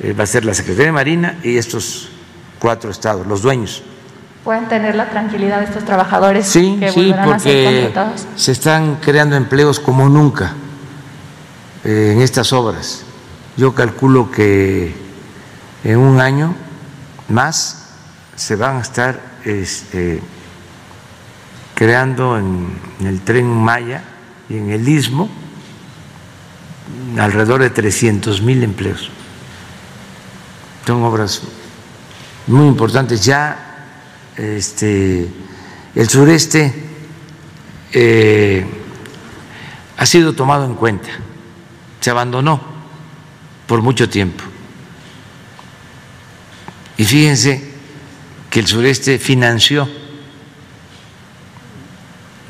eh, 0.00 0.12
va 0.12 0.24
a 0.24 0.26
ser 0.26 0.44
la 0.44 0.52
Secretaría 0.52 0.86
de 0.86 0.92
Marina 0.92 1.38
y 1.42 1.56
estos 1.56 2.10
cuatro 2.58 2.90
estados, 2.90 3.26
los 3.26 3.40
dueños. 3.40 3.82
¿Pueden 4.44 4.68
tener 4.68 4.94
la 4.96 5.08
tranquilidad 5.08 5.60
de 5.60 5.64
estos 5.64 5.86
trabajadores 5.86 6.46
sí, 6.46 6.76
que 6.78 6.90
sí, 6.90 7.14
porque 7.24 7.32
a 7.32 7.38
ser 7.38 7.64
contratados? 7.64 8.26
Se 8.36 8.52
están 8.52 8.96
creando 8.96 9.34
empleos 9.34 9.80
como 9.80 10.10
nunca 10.10 10.52
en 11.84 12.20
estas 12.20 12.52
obras. 12.52 13.02
Yo 13.56 13.74
calculo 13.74 14.30
que 14.30 14.94
en 15.84 15.98
un 15.98 16.20
año 16.20 16.54
más 17.28 17.90
se 18.36 18.56
van 18.56 18.76
a 18.76 18.80
estar 18.80 19.20
este, 19.44 20.20
creando 21.74 22.38
en, 22.38 22.76
en 23.00 23.06
el 23.06 23.20
tren 23.20 23.46
Maya 23.46 24.02
y 24.48 24.56
en 24.56 24.70
el 24.70 24.88
Istmo 24.88 25.28
alrededor 27.18 27.62
de 27.62 27.70
300 27.70 28.42
mil 28.42 28.62
empleos. 28.62 29.10
Son 30.86 31.02
obras 31.02 31.42
muy 32.46 32.66
importantes. 32.66 33.24
Ya 33.24 33.64
este, 34.36 35.28
el 35.94 36.08
sureste 36.08 36.72
eh, 37.92 38.66
ha 39.96 40.06
sido 40.06 40.34
tomado 40.34 40.64
en 40.64 40.74
cuenta, 40.74 41.08
se 42.04 42.10
abandonó 42.10 42.60
por 43.66 43.80
mucho 43.80 44.10
tiempo. 44.10 44.44
Y 46.98 47.04
fíjense 47.06 47.72
que 48.50 48.60
el 48.60 48.66
sureste 48.66 49.18
financió 49.18 49.88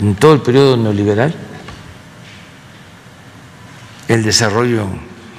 en 0.00 0.16
todo 0.16 0.34
el 0.34 0.40
periodo 0.40 0.76
neoliberal 0.76 1.32
el 4.08 4.24
desarrollo 4.24 4.88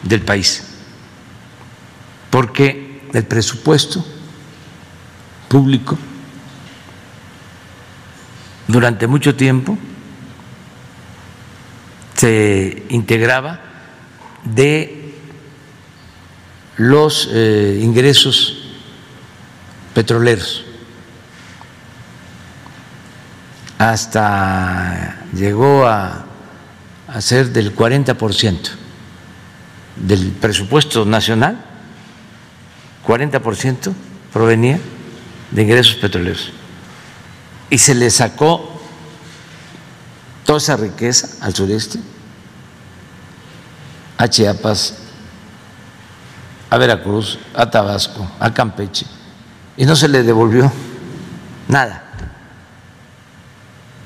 del 0.04 0.22
país, 0.22 0.64
porque 2.30 3.02
del 3.12 3.26
presupuesto 3.26 4.02
público 5.50 5.98
durante 8.66 9.08
mucho 9.08 9.36
tiempo 9.36 9.78
se 12.16 12.86
integraba 12.88 13.75
de 14.46 15.14
los 16.78 17.30
eh, 17.32 17.80
ingresos 17.82 18.58
petroleros. 19.94 20.64
Hasta 23.78 25.26
llegó 25.34 25.86
a, 25.86 26.26
a 27.08 27.22
ser 27.22 27.50
del 27.52 27.76
40% 27.76 28.70
del 29.98 30.32
presupuesto 30.32 31.06
nacional 31.06 31.76
40% 33.06 33.94
provenía 34.34 34.80
de 35.52 35.62
ingresos 35.62 35.96
petroleros. 35.96 36.52
Y 37.70 37.78
se 37.78 37.96
le 37.96 38.10
sacó 38.10 38.82
toda 40.44 40.58
esa 40.58 40.78
riqueza 40.78 41.30
al 41.42 41.54
sureste, 41.54 42.00
a 44.18 44.28
Chiapas, 44.28 44.96
a 46.70 46.78
Veracruz, 46.78 47.40
a 47.54 47.70
Tabasco, 47.70 48.30
a 48.40 48.54
Campeche, 48.54 49.06
y 49.78 49.86
no 49.86 49.96
se 49.96 50.08
le 50.08 50.24
devolvió 50.24 50.72
nada. 51.68 52.04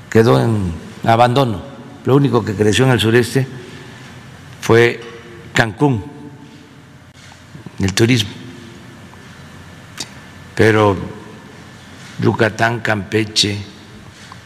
Quedó 0.08 0.40
en 0.40 0.74
abandono. 1.04 1.62
Lo 2.04 2.16
único 2.16 2.44
que 2.44 2.54
creció 2.54 2.84
en 2.84 2.92
el 2.92 3.00
sureste 3.00 3.46
fue 4.60 5.00
Cancún, 5.52 6.04
el 7.78 7.94
turismo 7.94 8.40
pero 10.60 10.94
Yucatán, 12.20 12.80
Campeche, 12.80 13.56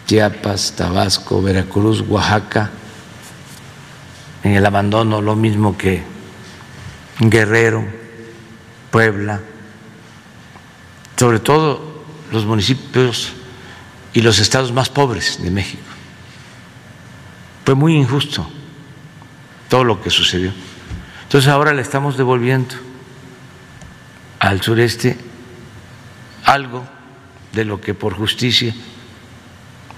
Chiapas, 0.06 0.74
Tabasco, 0.76 1.42
Veracruz, 1.42 2.04
Oaxaca, 2.08 2.70
en 4.44 4.52
el 4.52 4.64
abandono 4.64 5.20
lo 5.22 5.34
mismo 5.34 5.76
que 5.76 6.02
Guerrero, 7.18 7.84
Puebla, 8.90 9.40
sobre 11.16 11.40
todo 11.40 12.04
los 12.30 12.44
municipios 12.44 13.32
y 14.12 14.20
los 14.20 14.38
estados 14.38 14.70
más 14.72 14.90
pobres 14.90 15.42
de 15.42 15.50
México. 15.50 15.82
Fue 17.64 17.74
muy 17.74 17.96
injusto 17.96 18.46
todo 19.68 19.82
lo 19.82 20.00
que 20.00 20.10
sucedió. 20.10 20.52
Entonces 21.22 21.48
ahora 21.48 21.72
le 21.72 21.82
estamos 21.82 22.16
devolviendo 22.16 22.74
al 24.38 24.60
sureste 24.60 25.16
algo 26.44 26.84
de 27.52 27.64
lo 27.64 27.80
que 27.80 27.94
por 27.94 28.14
justicia 28.14 28.74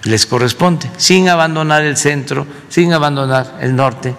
les 0.05 0.25
corresponde, 0.25 0.89
sin 0.99 1.29
abandonar 1.29 1.83
el 1.83 1.97
centro, 1.97 2.47
sin 2.69 2.93
abandonar 2.93 3.59
el 3.61 3.75
norte, 3.75 4.15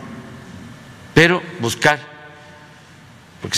pero 1.18 1.42
buscar, 1.60 2.00
porque 3.42 3.58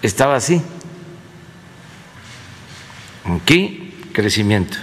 estaba 0.00 0.36
así. 0.36 0.62
Aquí 3.26 3.92
crecimiento 4.14 4.78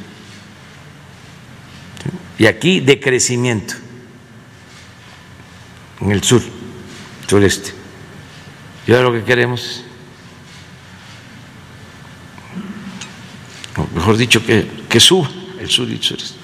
y 2.38 2.46
aquí 2.46 2.80
decrecimiento 2.80 3.74
en 6.00 6.12
el 6.12 6.22
sur, 6.24 6.44
sureste. 7.28 7.74
Y 8.86 8.92
ahora 8.92 9.06
lo 9.06 9.14
que 9.14 9.24
queremos 9.24 9.84
mejor 13.96 14.18
dicho, 14.18 14.46
que, 14.46 14.70
que 14.88 15.00
suba 15.00 15.28
el 15.60 15.72
sur 15.72 15.90
y 15.90 15.94
el 15.94 16.04
sureste. 16.04 16.38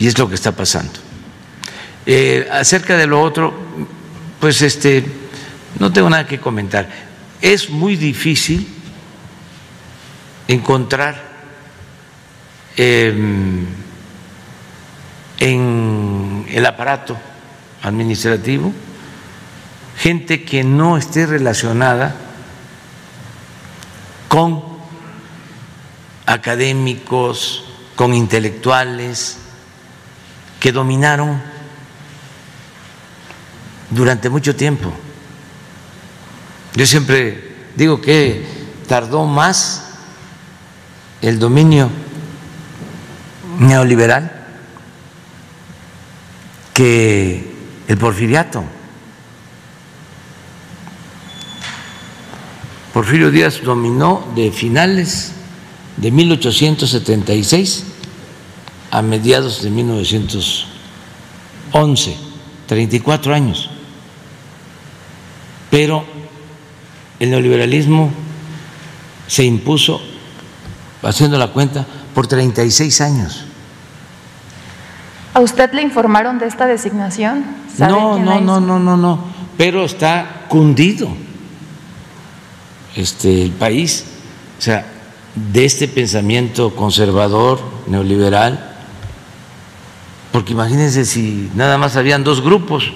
Y 0.00 0.08
es 0.08 0.18
lo 0.18 0.28
que 0.28 0.34
está 0.34 0.50
pasando. 0.50 1.05
Eh, 2.06 2.48
acerca 2.52 2.96
de 2.96 3.06
lo 3.06 3.20
otro, 3.20 3.52
pues 4.40 4.62
este, 4.62 5.04
no 5.78 5.92
tengo 5.92 6.08
nada 6.08 6.26
que 6.26 6.38
comentar. 6.38 6.88
Es 7.40 7.68
muy 7.68 7.96
difícil 7.96 8.66
encontrar 10.48 11.20
em, 12.76 13.66
en 15.40 16.46
el 16.48 16.64
aparato 16.64 17.16
administrativo 17.82 18.72
gente 19.96 20.44
que 20.44 20.62
no 20.62 20.96
esté 20.96 21.26
relacionada 21.26 22.14
con 24.28 24.62
académicos, 26.26 27.64
con 27.96 28.12
intelectuales 28.12 29.38
que 30.60 30.72
dominaron 30.72 31.55
durante 33.90 34.28
mucho 34.28 34.54
tiempo. 34.54 34.92
Yo 36.74 36.86
siempre 36.86 37.54
digo 37.74 38.00
que 38.00 38.46
tardó 38.86 39.24
más 39.24 39.84
el 41.22 41.38
dominio 41.38 41.88
neoliberal 43.58 44.32
que 46.74 47.56
el 47.88 47.96
porfiriato. 47.96 48.62
Porfirio 52.92 53.30
Díaz 53.30 53.62
dominó 53.62 54.26
de 54.34 54.52
finales 54.52 55.32
de 55.96 56.10
1876 56.10 57.84
a 58.90 59.00
mediados 59.02 59.62
de 59.62 59.70
1911, 59.70 62.16
34 62.66 63.34
años. 63.34 63.70
Pero 65.70 66.04
el 67.18 67.30
neoliberalismo 67.30 68.10
se 69.26 69.44
impuso, 69.44 70.00
haciendo 71.02 71.38
la 71.38 71.48
cuenta, 71.48 71.86
por 72.14 72.26
36 72.26 73.00
años. 73.00 73.44
¿A 75.34 75.40
usted 75.40 75.72
le 75.72 75.82
informaron 75.82 76.38
de 76.38 76.46
esta 76.46 76.66
designación? 76.66 77.44
No, 77.78 78.18
no, 78.18 78.40
no, 78.40 78.60
no, 78.60 78.78
no, 78.78 78.96
no, 78.96 79.24
pero 79.58 79.84
está 79.84 80.46
cundido 80.48 81.08
este, 82.94 83.42
el 83.42 83.50
país, 83.50 84.06
o 84.58 84.62
sea, 84.62 84.86
de 85.34 85.66
este 85.66 85.88
pensamiento 85.88 86.74
conservador, 86.74 87.60
neoliberal, 87.86 88.72
porque 90.32 90.52
imagínense 90.52 91.04
si 91.04 91.50
nada 91.54 91.76
más 91.76 91.96
habían 91.96 92.24
dos 92.24 92.40
grupos 92.40 92.92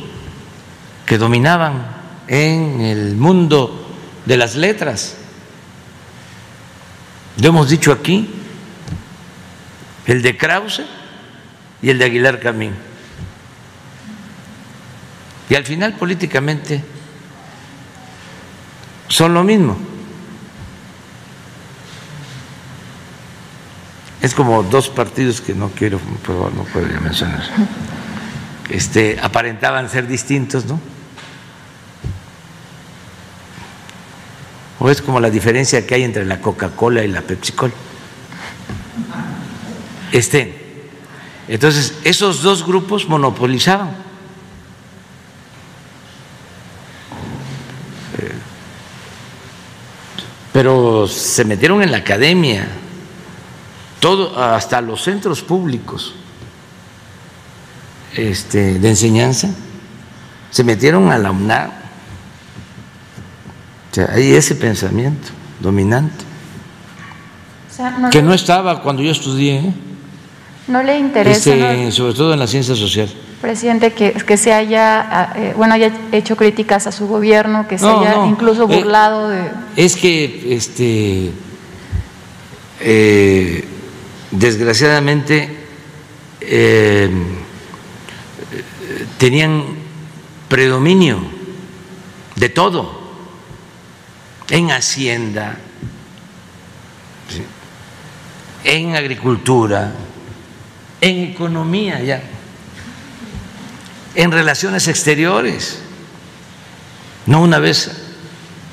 que 1.04 1.18
dominaban 1.18 1.99
en 2.30 2.80
el 2.80 3.16
mundo 3.16 3.88
de 4.24 4.36
las 4.36 4.54
letras. 4.54 5.16
Lo 7.42 7.48
hemos 7.48 7.68
dicho 7.68 7.90
aquí, 7.90 8.30
el 10.06 10.22
de 10.22 10.36
Krause 10.36 10.84
y 11.82 11.90
el 11.90 11.98
de 11.98 12.04
Aguilar 12.04 12.38
Camín. 12.38 12.72
Y 15.48 15.56
al 15.56 15.64
final 15.64 15.94
políticamente 15.94 16.84
son 19.08 19.34
lo 19.34 19.42
mismo. 19.42 19.76
Es 24.22 24.34
como 24.34 24.62
dos 24.62 24.88
partidos 24.88 25.40
que 25.40 25.52
no 25.54 25.70
quiero, 25.70 25.98
no 26.28 26.62
podría 26.72 27.00
mencionar. 27.00 27.42
Este, 28.68 29.18
aparentaban 29.20 29.88
ser 29.88 30.06
distintos, 30.06 30.66
¿no? 30.66 30.78
O 34.80 34.90
es 34.90 35.02
como 35.02 35.20
la 35.20 35.30
diferencia 35.30 35.86
que 35.86 35.94
hay 35.94 36.02
entre 36.02 36.24
la 36.24 36.40
Coca-Cola 36.40 37.04
y 37.04 37.08
la 37.08 37.20
Pepsi-Cola. 37.20 37.74
Este, 40.10 40.82
entonces, 41.46 41.94
esos 42.04 42.42
dos 42.42 42.66
grupos 42.66 43.08
monopolizaban. 43.08 43.90
Eh, 48.18 48.32
pero 50.52 51.06
se 51.06 51.44
metieron 51.44 51.82
en 51.82 51.92
la 51.92 51.98
academia, 51.98 52.66
todo, 54.00 54.42
hasta 54.42 54.80
los 54.80 55.02
centros 55.02 55.42
públicos 55.42 56.14
este, 58.14 58.78
de 58.78 58.88
enseñanza, 58.88 59.50
se 60.50 60.64
metieron 60.64 61.10
a 61.12 61.18
la 61.18 61.30
UNAM. 61.30 61.79
O 63.90 63.94
sea, 63.94 64.10
hay 64.12 64.32
ese 64.34 64.54
pensamiento 64.54 65.28
dominante, 65.60 66.24
que 68.10 68.22
no 68.22 68.34
estaba 68.34 68.82
cuando 68.82 69.02
yo 69.02 69.10
estudié. 69.10 69.58
¿eh? 69.58 69.74
No 70.68 70.82
le 70.82 70.98
interesa. 70.98 71.54
Este, 71.54 71.92
sobre 71.92 72.14
todo 72.14 72.32
en 72.32 72.38
la 72.38 72.46
ciencia 72.46 72.76
social. 72.76 73.08
Presidente, 73.40 73.92
que, 73.92 74.12
que 74.12 74.36
se 74.36 74.52
haya, 74.52 75.00
ah, 75.00 75.32
eh, 75.34 75.54
bueno, 75.56 75.74
haya 75.74 75.90
hecho 76.12 76.36
críticas 76.36 76.86
a 76.86 76.92
su 76.92 77.08
gobierno, 77.08 77.66
que 77.66 77.78
se 77.78 77.86
haya 77.86 78.26
incluso 78.26 78.64
eh, 78.70 78.76
burlado 78.76 79.28
de. 79.28 79.50
Es 79.76 79.96
que, 79.96 80.54
este, 80.54 81.32
eh, 82.80 83.64
desgraciadamente, 84.30 85.56
tenían 89.18 89.64
predominio 90.48 91.18
de 92.36 92.48
todo 92.48 92.99
en 94.50 94.70
hacienda, 94.70 95.56
en 98.64 98.94
agricultura 98.94 99.92
en 101.00 101.30
economía 101.30 102.02
ya, 102.02 102.22
en 104.14 104.30
relaciones 104.30 104.88
exteriores. 104.88 105.80
No 107.26 107.42
una 107.42 107.58
vez 107.58 107.90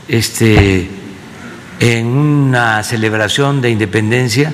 este, 0.07 0.89
en 1.79 2.07
una 2.07 2.83
celebración 2.83 3.61
de 3.61 3.69
independencia 3.69 4.53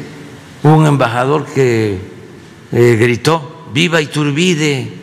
un 0.64 0.86
embajador 0.86 1.46
que 1.46 2.00
eh, 2.72 2.98
gritó, 3.00 3.68
viva 3.74 4.02
Iturbide. 4.02 5.03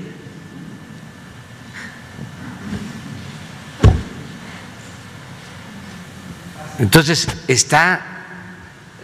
Entonces 6.81 7.29
está 7.47 8.01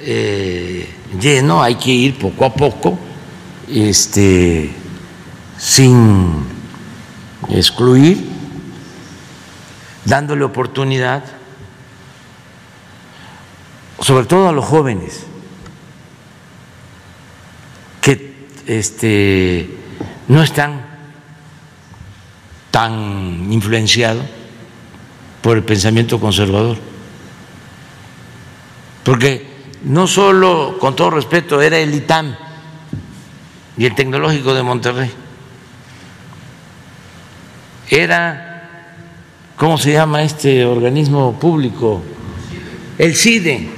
eh, 0.01 0.89
lleno, 1.21 1.63
hay 1.63 1.75
que 1.75 1.91
ir 1.91 2.19
poco 2.19 2.47
a 2.47 2.55
poco 2.55 2.99
este, 3.69 4.71
sin 5.59 6.47
excluir, 7.51 8.31
dándole 10.07 10.45
oportunidad, 10.45 11.23
sobre 14.01 14.25
todo 14.25 14.49
a 14.49 14.53
los 14.53 14.65
jóvenes, 14.65 15.27
que 18.01 18.47
este, 18.67 19.69
no 20.29 20.43
están 20.43 20.81
tan 22.71 23.53
influenciados 23.53 24.25
por 25.43 25.59
el 25.59 25.63
pensamiento 25.63 26.19
conservador. 26.19 26.96
Porque 29.07 29.47
no 29.85 30.09
solo, 30.09 30.79
con 30.81 30.97
todo 30.97 31.11
respeto, 31.11 31.63
era 31.63 31.79
el 31.79 31.95
ITAM, 31.95 32.35
y 33.79 33.85
el 33.85 33.95
Tecnológico 33.95 34.53
de 34.53 34.65
Monterrey. 34.65 35.13
Era, 37.89 38.99
¿cómo 39.57 39.79
se 39.79 39.93
llama 39.93 40.25
este 40.25 40.65
organismo 40.65 41.39
público? 41.39 42.03
El 42.99 43.15
CIDE, 43.15 43.71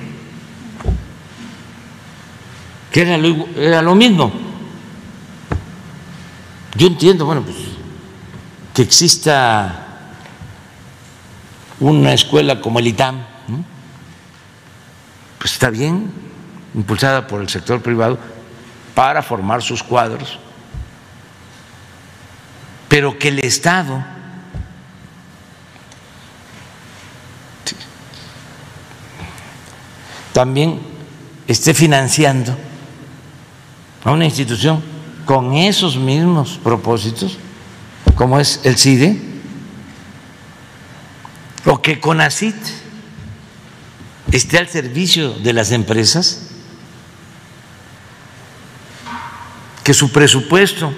que 2.91 3.03
era 3.03 3.19
lo, 3.19 3.49
era 3.55 3.83
lo 3.83 3.95
mismo. 3.95 4.33
Yo 6.75 6.87
entiendo, 6.87 7.27
bueno, 7.27 7.43
pues 7.43 7.57
que 8.73 8.81
exista 8.81 10.07
una 11.81 12.14
escuela 12.14 12.62
como 12.62 12.79
el 12.79 12.87
ITAM, 12.87 13.38
pues 15.38 15.53
está 15.53 15.70
bien, 15.70 16.11
impulsada 16.74 17.27
por 17.27 17.40
el 17.40 17.48
sector 17.48 17.81
privado, 17.81 18.18
para 18.94 19.22
formar 19.22 19.62
sus 19.62 19.83
cuadros, 19.83 20.38
pero 22.88 23.18
que 23.18 23.29
el 23.29 23.38
Estado 23.38 24.05
también 30.33 30.81
esté 31.46 31.74
financiando 31.74 32.57
a 34.05 34.12
una 34.12 34.24
institución 34.24 34.83
con 35.24 35.55
esos 35.55 35.96
mismos 35.96 36.59
propósitos, 36.62 37.38
como 38.14 38.40
es 38.40 38.61
el 38.64 38.77
CIDE, 38.77 39.20
o 41.66 41.83
que 41.83 42.01
CONACIT 42.01 42.55
esté 44.33 44.59
al 44.59 44.69
servicio 44.69 45.33
de 45.35 45.53
las 45.53 45.73
empresas 45.73 46.43
que 49.83 49.95
su 49.95 50.12
presupuesto 50.12 50.93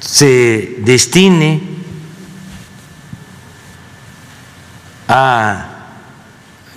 se 0.00 0.76
destine 0.80 1.62
a 5.08 5.66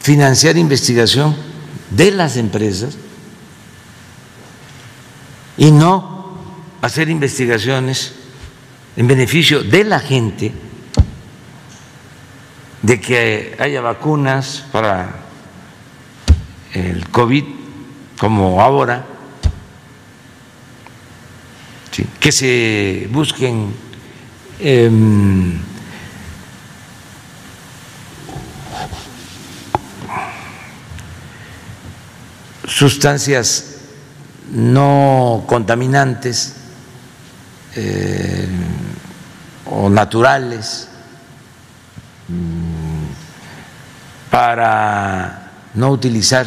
financiar 0.02 0.58
investigación 0.58 1.36
de 1.90 2.12
las 2.12 2.38
empresas 2.38 2.96
y 5.58 5.72
no 5.72 6.38
hacer 6.82 7.10
investigaciones 7.10 8.14
en 8.96 9.08
beneficio 9.08 9.64
de 9.64 9.84
la 9.84 10.00
gente, 10.00 10.52
de 12.82 13.00
que 13.02 13.56
haya 13.60 13.82
vacunas 13.82 14.66
para 14.72 15.16
el 16.74 17.08
COVID 17.10 17.44
como 18.18 18.62
ahora, 18.62 19.06
que 22.20 22.32
se 22.32 23.08
busquen 23.12 23.74
em, 24.60 25.58
sustancias 32.68 33.78
no 34.52 35.44
contaminantes 35.48 36.56
eh, 37.76 38.48
o 39.66 39.90
naturales 39.90 40.89
para 44.30 45.52
no 45.74 45.90
utilizar 45.90 46.46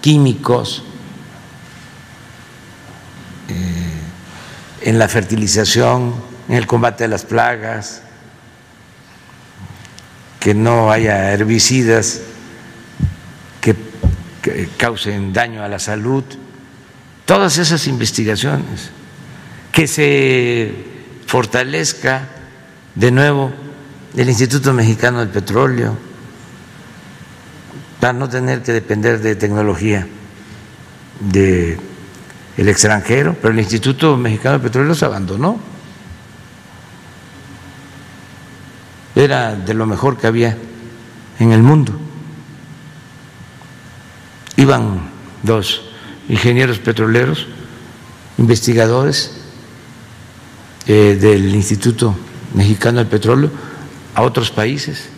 químicos 0.00 0.82
eh, 3.48 3.92
en 4.82 4.98
la 4.98 5.08
fertilización, 5.08 6.14
en 6.48 6.56
el 6.56 6.66
combate 6.66 7.04
de 7.04 7.08
las 7.08 7.24
plagas, 7.24 8.02
que 10.40 10.54
no 10.54 10.90
haya 10.90 11.32
herbicidas 11.32 12.20
que 13.60 14.68
causen 14.78 15.32
daño 15.34 15.62
a 15.62 15.68
la 15.68 15.78
salud 15.78 16.24
todas 17.28 17.58
esas 17.58 17.86
investigaciones, 17.86 18.88
que 19.70 19.86
se 19.86 20.74
fortalezca 21.26 22.26
de 22.94 23.10
nuevo 23.10 23.52
el 24.18 24.28
Instituto 24.28 24.74
Mexicano 24.74 25.20
del 25.20 25.28
Petróleo, 25.28 25.96
para 28.00 28.12
no 28.12 28.28
tener 28.28 28.64
que 28.64 28.72
depender 28.72 29.20
de 29.20 29.36
tecnología 29.36 30.08
del 31.20 31.78
extranjero, 32.56 33.36
pero 33.40 33.54
el 33.54 33.60
Instituto 33.60 34.16
Mexicano 34.16 34.54
del 34.54 34.62
Petróleo 34.62 34.96
se 34.96 35.04
abandonó. 35.04 35.60
Era 39.14 39.54
de 39.54 39.74
lo 39.74 39.86
mejor 39.86 40.16
que 40.16 40.26
había 40.26 40.58
en 41.38 41.52
el 41.52 41.62
mundo. 41.62 41.92
Iban 44.56 45.10
dos 45.44 45.82
ingenieros 46.28 46.80
petroleros, 46.80 47.46
investigadores 48.36 49.30
eh, 50.88 51.16
del 51.20 51.54
Instituto 51.54 52.16
Mexicano 52.54 52.98
del 52.98 53.06
Petróleo 53.06 53.67
a 54.14 54.22
otros 54.22 54.50
países. 54.50 55.08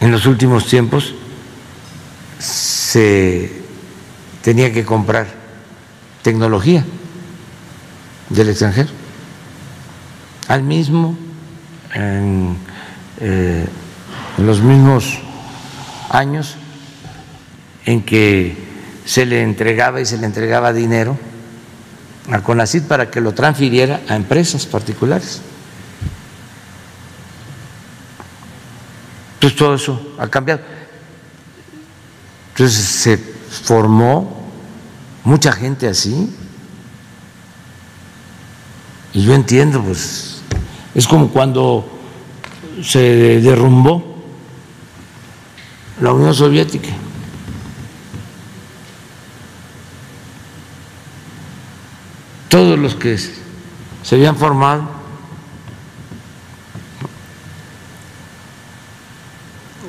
En 0.00 0.10
los 0.10 0.26
últimos 0.26 0.66
tiempos 0.66 1.14
se 2.38 3.62
tenía 4.42 4.72
que 4.72 4.84
comprar 4.84 5.26
tecnología 6.22 6.84
del 8.28 8.50
extranjero. 8.50 8.90
Al 10.48 10.62
mismo, 10.62 11.16
en, 11.94 12.56
eh, 13.20 13.66
en 14.36 14.46
los 14.46 14.60
mismos 14.60 15.18
años, 16.10 16.56
en 17.86 18.02
que 18.02 18.56
se 19.04 19.26
le 19.26 19.42
entregaba 19.42 20.00
y 20.00 20.06
se 20.06 20.18
le 20.18 20.26
entregaba 20.26 20.72
dinero 20.72 21.16
a 22.30 22.40
CONACID 22.42 22.84
para 22.84 23.10
que 23.10 23.20
lo 23.20 23.32
transfiriera 23.32 24.00
a 24.08 24.16
empresas 24.16 24.66
particulares. 24.66 25.42
Entonces 29.44 29.58
todo 29.58 29.74
eso 29.74 30.14
ha 30.18 30.26
cambiado. 30.26 30.62
Entonces 32.52 32.82
se 32.82 33.18
formó 33.18 34.42
mucha 35.22 35.52
gente 35.52 35.86
así. 35.86 36.34
Y 39.12 39.22
yo 39.22 39.34
entiendo, 39.34 39.82
pues, 39.82 40.40
es 40.94 41.06
como 41.06 41.28
cuando 41.28 41.86
se 42.82 43.40
derrumbó 43.42 44.16
la 46.00 46.14
Unión 46.14 46.32
Soviética. 46.32 46.88
todos 52.48 52.78
los 52.78 52.94
que 52.94 53.18
se 53.18 54.14
habían 54.14 54.36
formado 54.36 54.93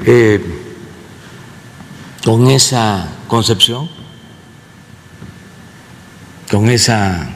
eh, 0.06 0.40
con 2.24 2.50
esa 2.50 3.10
concepción, 3.28 3.90
con 6.50 6.70
esa 6.70 7.30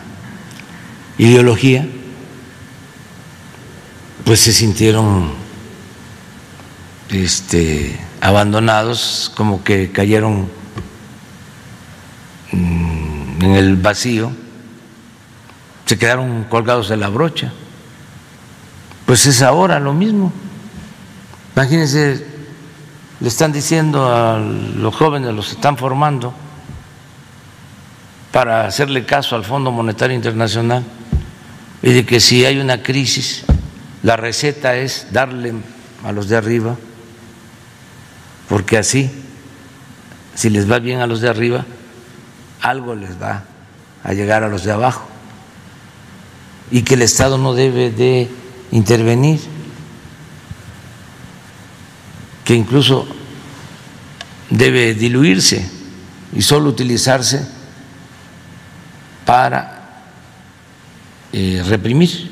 ideología, 1.18 1.88
pues 4.24 4.40
se 4.40 4.54
sintieron 4.54 5.34
este, 7.10 8.00
abandonados, 8.22 9.32
como 9.36 9.64
que 9.64 9.92
cayeron 9.92 10.50
mm, 12.52 13.44
en 13.44 13.52
el 13.52 13.76
vacío 13.76 14.32
se 15.90 15.98
quedaron 15.98 16.44
colgados 16.44 16.88
de 16.88 16.98
la 16.98 17.10
brocha. 17.10 17.52
Pues 19.08 19.26
es 19.26 19.42
ahora 19.42 19.80
lo 19.80 19.92
mismo. 19.92 20.32
Imagínense, 21.56 22.28
le 23.20 23.28
están 23.28 23.52
diciendo 23.52 24.06
a 24.14 24.40
los 24.40 24.96
jóvenes, 24.96 25.34
los 25.34 25.52
están 25.52 25.78
formando 25.78 26.34
para 28.32 28.66
hacerle 28.66 29.06
caso 29.06 29.36
al 29.36 29.44
Fondo 29.44 29.72
Monetario 29.72 30.16
Internacional 30.16 30.84
y 31.82 31.92
de 31.92 32.06
que 32.06 32.20
si 32.20 32.46
hay 32.46 32.60
una 32.60 32.82
crisis, 32.82 33.44
la 34.04 34.16
receta 34.16 34.76
es 34.76 35.08
darle 35.12 35.54
a 36.06 36.12
los 36.12 36.30
de 36.30 36.38
arriba, 36.38 36.78
porque 38.48 38.78
así, 38.78 39.12
si 40.36 40.50
les 40.50 40.72
va 40.72 40.80
bien 40.80 41.02
a 41.02 41.08
los 41.08 41.22
de 41.22 41.30
arriba, 41.30 41.66
algo 42.62 42.96
les 42.96 43.22
va 43.22 43.44
a 44.04 44.14
llegar 44.14 44.44
a 44.44 44.48
los 44.50 44.64
de 44.64 44.72
abajo 44.72 45.06
y 46.72 46.84
que 46.84 46.94
el 46.94 47.02
Estado 47.02 47.38
no 47.38 47.54
debe 47.54 47.92
de 47.92 48.30
intervenir, 48.72 49.40
que 52.50 52.56
incluso 52.56 53.06
debe 54.50 54.96
diluirse 54.96 55.70
y 56.34 56.42
solo 56.42 56.72
utilizarse 56.72 57.48
para 59.24 60.02
eh, 61.32 61.62
reprimir 61.68 62.32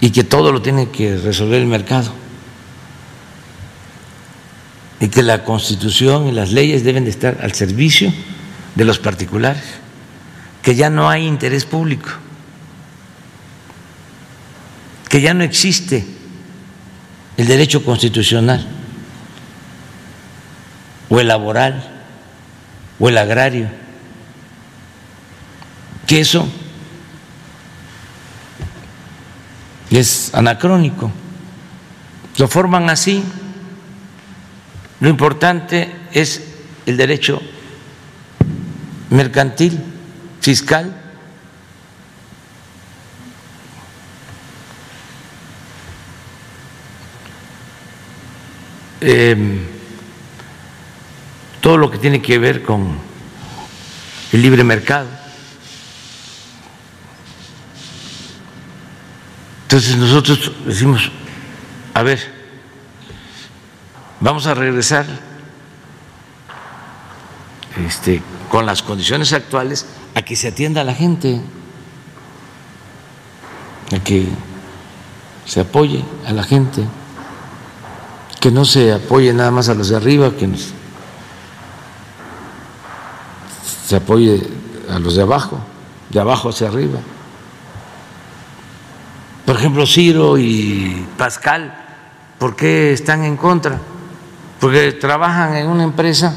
y 0.00 0.08
que 0.08 0.24
todo 0.24 0.52
lo 0.52 0.62
tiene 0.62 0.88
que 0.88 1.18
resolver 1.18 1.60
el 1.60 1.66
mercado. 1.66 2.14
Y 4.98 5.08
que 5.08 5.22
la 5.22 5.44
constitución 5.44 6.28
y 6.28 6.32
las 6.32 6.50
leyes 6.50 6.84
deben 6.84 7.04
de 7.04 7.10
estar 7.10 7.40
al 7.42 7.52
servicio 7.52 8.10
de 8.74 8.86
los 8.86 9.00
particulares 9.00 9.64
que 10.62 10.74
ya 10.74 10.88
no 10.88 11.10
hay 11.10 11.26
interés 11.26 11.66
público, 11.66 12.08
que 15.10 15.20
ya 15.20 15.34
no 15.34 15.44
existe 15.44 16.21
el 17.36 17.46
derecho 17.46 17.84
constitucional 17.84 18.66
o 21.08 21.20
el 21.20 21.28
laboral 21.28 21.82
o 22.98 23.08
el 23.08 23.18
agrario, 23.18 23.68
que 26.06 26.20
eso 26.20 26.48
es 29.90 30.34
anacrónico, 30.34 31.10
lo 32.38 32.48
forman 32.48 32.88
así, 32.88 33.22
lo 35.00 35.08
importante 35.08 35.92
es 36.12 36.42
el 36.86 36.96
derecho 36.96 37.40
mercantil 39.10 39.78
fiscal. 40.40 41.01
Em, 49.04 49.58
todo 51.60 51.76
lo 51.76 51.90
que 51.90 51.98
tiene 51.98 52.22
que 52.22 52.38
ver 52.38 52.62
con 52.62 52.96
el 54.30 54.42
libre 54.42 54.62
mercado. 54.62 55.08
Entonces 59.64 59.96
nosotros 59.96 60.52
decimos, 60.64 61.10
a 61.94 62.02
ver, 62.04 62.20
vamos 64.20 64.46
a 64.46 64.54
regresar 64.54 65.04
este, 67.84 68.22
con 68.48 68.66
las 68.66 68.84
condiciones 68.84 69.32
actuales 69.32 69.84
a 70.14 70.22
que 70.22 70.36
se 70.36 70.46
atienda 70.46 70.82
a 70.82 70.84
la 70.84 70.94
gente, 70.94 71.40
a 73.92 73.98
que 73.98 74.28
se 75.44 75.58
apoye 75.58 76.04
a 76.24 76.32
la 76.32 76.44
gente, 76.44 76.86
que 78.42 78.50
no 78.50 78.64
se 78.64 78.92
apoye 78.92 79.32
nada 79.32 79.52
más 79.52 79.68
a 79.68 79.74
los 79.74 79.88
de 79.90 79.96
arriba, 79.96 80.32
que 80.32 80.50
se 83.86 83.94
apoye 83.94 84.44
a 84.90 84.98
los 84.98 85.14
de 85.14 85.22
abajo, 85.22 85.60
de 86.10 86.18
abajo 86.18 86.48
hacia 86.48 86.66
arriba. 86.66 86.98
Por 89.46 89.54
ejemplo, 89.54 89.86
Ciro 89.86 90.38
y 90.38 91.06
Pascal, 91.16 91.72
¿por 92.40 92.56
qué 92.56 92.92
están 92.92 93.22
en 93.22 93.36
contra? 93.36 93.78
Porque 94.58 94.90
trabajan 94.90 95.54
en 95.54 95.68
una 95.68 95.84
empresa 95.84 96.34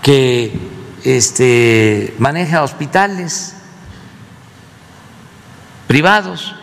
que 0.00 0.58
este, 1.04 2.14
maneja 2.18 2.62
hospitales 2.62 3.56
privados, 5.86 6.54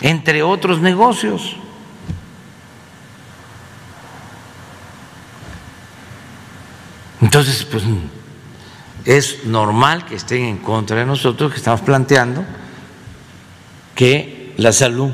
entre 0.00 0.42
otros 0.42 0.80
negocios. 0.80 1.56
Entonces, 7.20 7.64
pues 7.64 7.82
es 9.04 9.44
normal 9.44 10.04
que 10.04 10.14
estén 10.14 10.44
en 10.44 10.58
contra 10.58 10.98
de 10.98 11.06
nosotros, 11.06 11.50
que 11.50 11.58
estamos 11.58 11.80
planteando 11.80 12.44
que 13.94 14.54
la 14.58 14.72
salud 14.72 15.10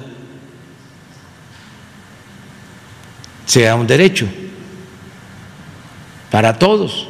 sea 3.46 3.74
un 3.74 3.86
derecho 3.86 4.26
para 6.30 6.58
todos, 6.58 7.08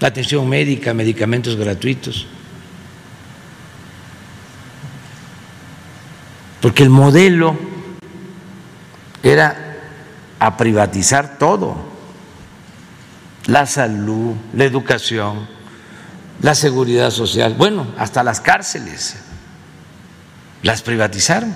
la 0.00 0.08
atención 0.08 0.48
médica, 0.48 0.92
medicamentos 0.92 1.56
gratuitos. 1.56 2.26
Porque 6.60 6.82
el 6.82 6.90
modelo 6.90 7.56
era 9.22 9.78
a 10.38 10.56
privatizar 10.56 11.38
todo, 11.38 11.76
la 13.46 13.66
salud, 13.66 14.34
la 14.54 14.64
educación, 14.64 15.46
la 16.40 16.54
seguridad 16.54 17.10
social, 17.10 17.54
bueno, 17.54 17.86
hasta 17.98 18.22
las 18.22 18.40
cárceles, 18.40 19.16
las 20.62 20.82
privatizaron. 20.82 21.54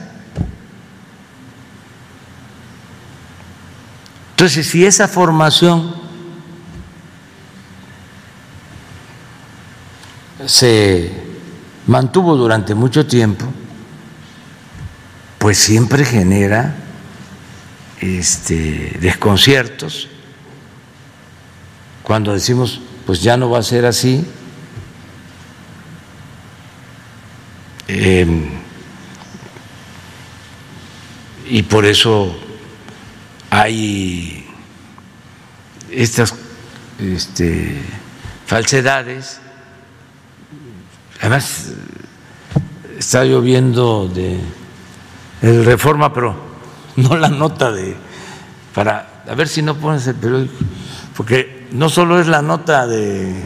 Entonces, 4.30 4.66
si 4.66 4.84
esa 4.84 5.08
formación 5.08 5.94
se 10.46 11.12
mantuvo 11.86 12.36
durante 12.36 12.74
mucho 12.74 13.06
tiempo, 13.06 13.46
pues 15.44 15.58
siempre 15.58 16.06
genera 16.06 16.74
este, 18.00 18.96
desconciertos 18.98 20.08
cuando 22.02 22.32
decimos, 22.32 22.80
pues 23.04 23.20
ya 23.20 23.36
no 23.36 23.50
va 23.50 23.58
a 23.58 23.62
ser 23.62 23.84
así. 23.84 24.24
Em, 27.88 28.52
y 31.50 31.62
por 31.64 31.84
eso 31.84 32.34
hay 33.50 34.46
estas 35.90 36.34
este, 36.98 37.82
falsedades. 38.46 39.40
Además, 41.20 41.74
está 42.98 43.24
lloviendo 43.24 44.08
de 44.08 44.63
el 45.44 45.64
Reforma, 45.64 46.12
pero 46.12 46.34
no 46.96 47.16
la 47.16 47.28
nota 47.28 47.70
de 47.70 47.96
para 48.74 49.22
a 49.28 49.34
ver 49.34 49.46
si 49.46 49.62
no 49.62 49.76
pones 49.76 50.06
el 50.06 50.14
periódico, 50.16 50.54
porque 51.16 51.68
no 51.72 51.88
solo 51.88 52.18
es 52.18 52.26
la 52.26 52.42
nota 52.42 52.86
de 52.86 53.42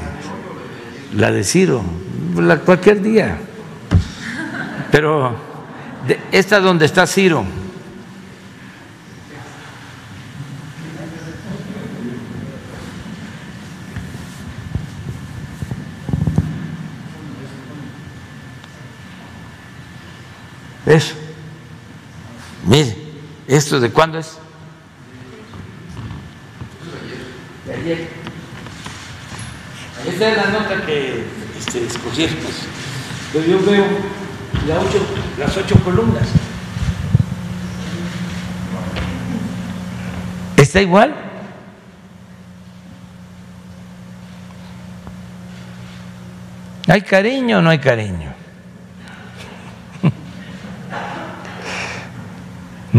la 1.15 1.31
de 1.31 1.45
Ciro, 1.45 1.83
la, 2.37 2.59
cualquier 2.61 3.03
día, 3.03 3.39
pero 4.91 5.35
de, 6.07 6.21
esta 6.33 6.61
donde 6.61 6.87
está 6.87 7.07
Ciro. 7.07 7.45
Eso. 20.87 21.28
Mire, 22.69 22.95
¿esto 23.47 23.81
de 23.81 23.91
cuándo 23.91 24.19
es? 24.19 24.37
De 27.65 27.75
ayer. 27.75 28.09
Esta 30.07 30.29
es 30.29 30.37
la 30.37 30.47
nota 30.51 30.85
que 30.85 31.25
este, 31.59 31.87
escogieron. 31.87 32.37
Pero 33.33 33.47
yo 33.47 33.65
veo 33.65 33.85
las 35.39 35.57
ocho 35.57 35.83
columnas. 35.83 36.29
¿Está 40.59 40.83
igual? 40.83 41.15
¿Hay 46.87 47.01
cariño 47.01 47.59
o 47.59 47.63
no 47.63 47.71
hay 47.71 47.79
cariño? 47.79 48.38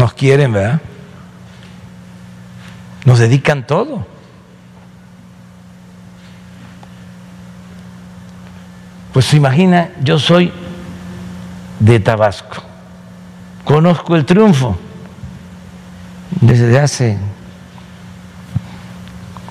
Nos 0.00 0.14
quieren, 0.14 0.54
¿verdad? 0.54 0.80
Nos 3.04 3.18
dedican 3.18 3.66
todo. 3.66 4.06
Pues 9.12 9.26
se 9.26 9.36
imagina, 9.36 9.90
yo 10.02 10.18
soy 10.18 10.54
de 11.80 12.00
Tabasco, 12.00 12.62
conozco 13.62 14.16
el 14.16 14.24
triunfo 14.24 14.78
desde 16.40 16.80
hace 16.80 17.18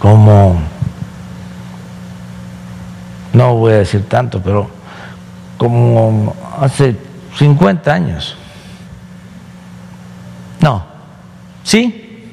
como, 0.02 0.60
no 3.34 3.54
voy 3.54 3.74
a 3.74 3.78
decir 3.78 4.10
tanto, 4.10 4.42
pero 4.42 4.68
como 5.60 6.36
hace 6.60 6.96
50 7.38 7.94
años. 7.94 8.36
No, 10.62 10.84
¿sí? 11.70 12.26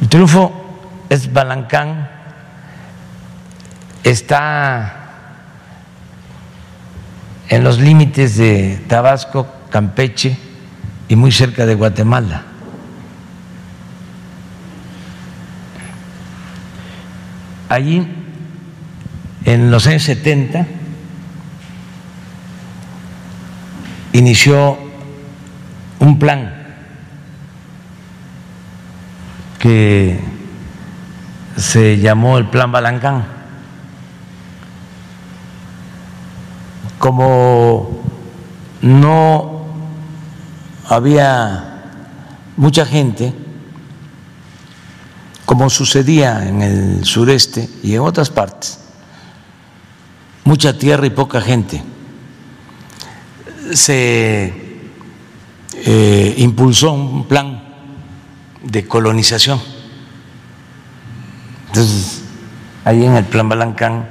El 0.00 0.08
triunfo 0.08 0.50
es 1.10 1.30
Balancán, 1.30 2.08
está 4.02 5.10
en 7.50 7.62
los 7.62 7.78
límites 7.78 8.38
de 8.38 8.82
Tabasco, 8.88 9.46
Campeche 9.68 10.38
y 11.06 11.16
muy 11.16 11.32
cerca 11.32 11.66
de 11.66 11.74
Guatemala. 11.74 12.44
Allí, 17.68 18.06
en 19.44 19.70
los 19.70 19.86
años 19.86 20.04
70, 20.04 20.66
inició 24.14 24.91
un 26.02 26.18
plan 26.18 26.52
que 29.60 30.18
se 31.56 31.98
llamó 31.98 32.38
el 32.38 32.50
Plan 32.50 32.72
Balancán. 32.72 33.24
Como 36.98 38.02
no 38.80 39.64
había 40.88 41.84
mucha 42.56 42.84
gente, 42.84 43.32
como 45.44 45.70
sucedía 45.70 46.48
en 46.48 46.62
el 46.62 47.04
sureste 47.04 47.68
y 47.84 47.94
en 47.94 48.00
otras 48.00 48.30
partes, 48.30 48.80
mucha 50.42 50.76
tierra 50.76 51.06
y 51.06 51.10
poca 51.10 51.40
gente, 51.40 51.80
se 53.72 54.61
eh, 55.84 56.34
impulsó 56.38 56.92
un 56.92 57.26
plan 57.26 57.62
de 58.62 58.86
colonización. 58.86 59.60
Entonces, 61.68 62.22
ahí 62.84 63.04
en 63.04 63.16
el 63.16 63.24
plan 63.24 63.48
Balancán 63.48 64.08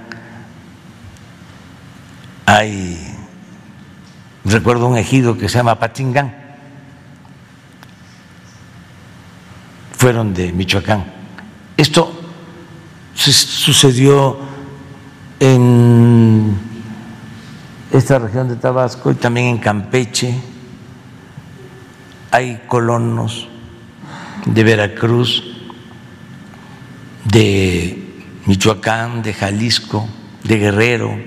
hay, 2.46 3.16
recuerdo 4.44 4.88
un 4.88 4.98
ejido 4.98 5.38
que 5.38 5.48
se 5.48 5.60
llama 5.60 5.80
Patingán. 5.80 6.36
Fue 9.92 10.10
fueron 10.10 10.34
de 10.34 10.52
Michoacán. 10.52 11.06
Esto 11.78 12.12
sucedió 13.14 14.40
en 15.40 16.58
esta 17.92 18.20
región 18.20 18.48
de 18.50 18.56
Tabasco 18.56 19.12
y 19.12 19.16
también 19.16 19.48
en 19.48 19.58
Campeche. 19.58 20.51
Hay 22.32 22.64
colonos 22.68 23.48
de 24.46 24.64
Veracruz, 24.64 25.44
de 27.26 28.24
Michoacán, 28.46 29.22
de 29.22 29.34
Jalisco, 29.34 30.08
de 30.44 30.58
Guerrero, 30.58 31.20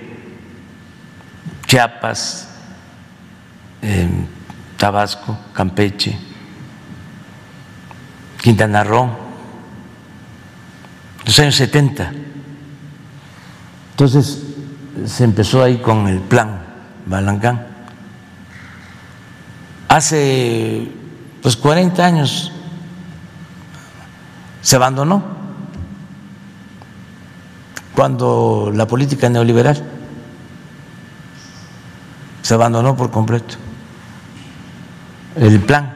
Chiapas, 1.67 2.49
Tabasco, 4.77 5.39
Campeche, 5.53 6.19
Quintana 8.41 8.83
Roo, 8.85 9.11
los 11.25 11.39
años 11.39 11.55
70. 11.55 12.13
Entonces 13.91 14.43
se 15.07 15.25
empezó 15.25 15.63
ahí 15.63 15.79
con 15.79 16.09
el 16.09 16.21
plan 16.21 16.63
Balancán. 17.07 17.74
Hace 19.89 20.91
pues 21.43 21.57
40 21.57 22.05
años 22.05 22.53
se 24.63 24.77
abandonó 24.77 25.23
cuando 27.95 28.73
la 28.75 28.87
política 28.87 29.29
neoliberal 29.29 29.83
se 32.43 32.55
abandonó 32.55 32.97
por 32.97 33.11
completo 33.11 33.57
el 35.37 35.61
plan. 35.61 35.95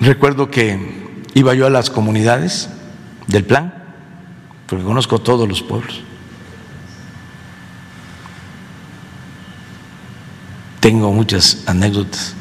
Recuerdo 0.00 0.50
que 0.50 1.16
iba 1.34 1.54
yo 1.54 1.66
a 1.66 1.70
las 1.70 1.90
comunidades 1.90 2.68
del 3.26 3.44
plan, 3.44 3.74
porque 4.66 4.84
conozco 4.84 5.20
todos 5.20 5.48
los 5.48 5.62
pueblos. 5.62 6.02
Tengo 10.80 11.12
muchas 11.12 11.64
anécdotas 11.66 12.34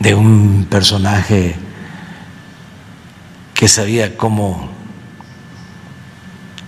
de 0.00 0.14
un 0.14 0.66
personaje 0.68 1.54
que 3.54 3.68
sabía 3.68 4.16
cómo 4.16 4.70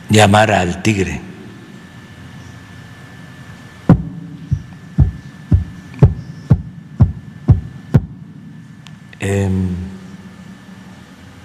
llamar 0.08 0.52
al 0.52 0.82
tigre. 0.82 1.30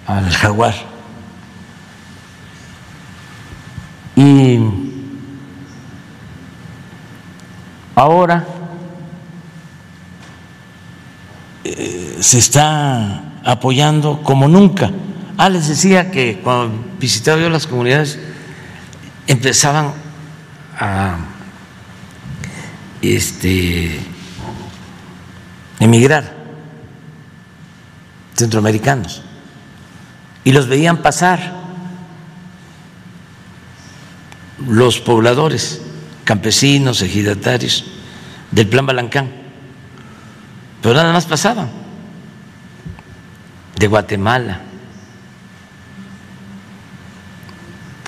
al 0.06 0.30
jaguar. 0.30 0.74
Y 4.16 4.85
ahora 7.96 8.46
eh, 11.64 12.18
se 12.20 12.38
está 12.38 13.40
apoyando 13.44 14.22
como 14.22 14.46
nunca. 14.46 14.92
Ah, 15.36 15.48
les 15.48 15.66
decía 15.66 16.10
que 16.10 16.40
cuando 16.42 16.84
visitaba 17.00 17.40
yo 17.40 17.50
las 17.50 17.66
comunidades 17.66 18.18
empezaban 19.26 19.92
a 20.78 21.16
este, 23.02 23.98
emigrar 25.80 26.34
centroamericanos 28.34 29.22
y 30.44 30.52
los 30.52 30.68
veían 30.68 30.98
pasar 30.98 31.54
los 34.66 35.00
pobladores, 35.00 35.82
campesinos, 36.26 37.00
ejidatarios 37.02 37.84
del 38.50 38.68
plan 38.68 38.84
Balancán, 38.84 39.30
pero 40.82 40.94
nada 40.94 41.12
más 41.12 41.24
pasaban 41.24 41.70
de 43.78 43.86
Guatemala. 43.86 44.60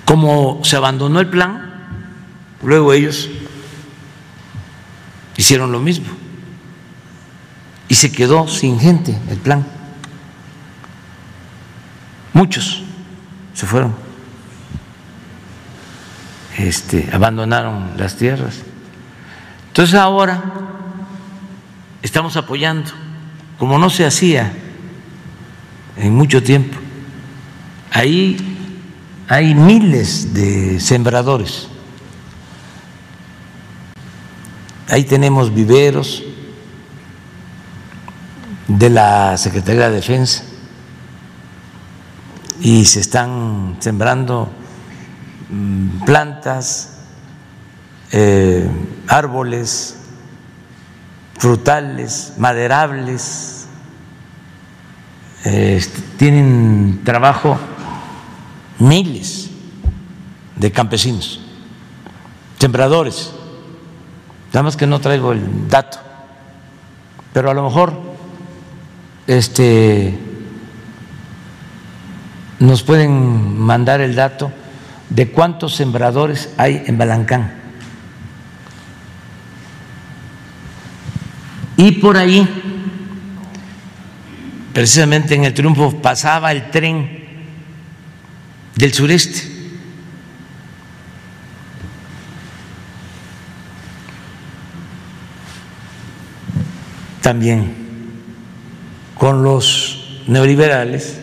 Como 0.05 0.61
se 0.64 0.77
abandonó 0.77 1.21
el 1.21 1.29
plan, 1.29 1.71
luego 2.62 2.93
ellos 2.93 3.29
hicieron 5.37 5.71
lo 5.71 5.79
mismo 5.79 6.09
y 7.87 7.95
se 7.95 8.11
quedó 8.11 8.49
sin 8.49 8.81
gente 8.81 9.16
el 9.31 9.39
plan. 9.39 9.64
Muchos 12.33 12.83
se 13.55 13.64
fueron, 13.64 13.95
este, 16.59 17.09
abandonaron 17.13 17.93
las 17.97 18.17
tierras. 18.17 18.63
Entonces 19.69 19.95
ahora 19.95 20.43
estamos 22.03 22.37
apoyando, 22.37 22.91
como 23.59 23.79
no 23.79 23.89
se 23.91 24.05
hacía 24.05 24.53
en 25.97 26.15
mucho 26.15 26.43
tiempo. 26.43 26.77
Ahí 27.93 28.37
hay 29.29 29.55
miles 29.55 30.35
de 30.35 30.81
sembradores. 30.81 31.69
Ahí 34.89 35.05
tenemos 35.05 35.55
viveros 35.55 36.25
de 38.67 38.91
la 38.91 39.37
Secretaría 39.37 39.89
de 39.91 39.97
Defensa 39.97 40.45
y 42.61 42.85
se 42.85 43.01
están 43.01 43.77
sembrando 43.81 44.51
plantas, 46.05 46.99
eh, 48.12 48.68
árboles, 49.07 49.96
frutales, 51.38 52.34
maderables, 52.36 53.66
eh, 55.44 55.80
tienen 56.16 57.01
trabajo 57.05 57.59
miles 58.78 59.51
de 60.57 60.72
campesinos, 60.72 61.40
sembradores, 62.59 63.32
nada 64.53 64.64
más 64.64 64.76
que 64.76 64.86
no 64.86 65.01
traigo 65.01 65.32
el 65.32 65.68
dato, 65.68 65.99
pero 67.32 67.51
a 67.51 67.55
lo 67.55 67.62
mejor 67.62 67.92
este 69.26 70.18
nos 72.59 72.82
pueden 72.82 73.59
mandar 73.61 74.01
el 74.01 74.16
dato 74.16 74.51
de 75.11 75.31
cuántos 75.31 75.75
sembradores 75.75 76.51
hay 76.57 76.83
en 76.87 76.99
Balancán. 76.99 77.55
Y 81.77 81.93
por 81.93 82.17
ahí, 82.17 82.47
precisamente 84.73 85.35
en 85.35 85.45
el 85.45 85.55
triunfo, 85.55 86.03
pasaba 86.03 86.51
el 86.53 86.71
tren 86.71 87.27
del 88.75 88.93
sureste. 88.93 89.57
También 97.23 97.75
con 99.15 99.43
los 99.43 100.23
neoliberales 100.27 101.19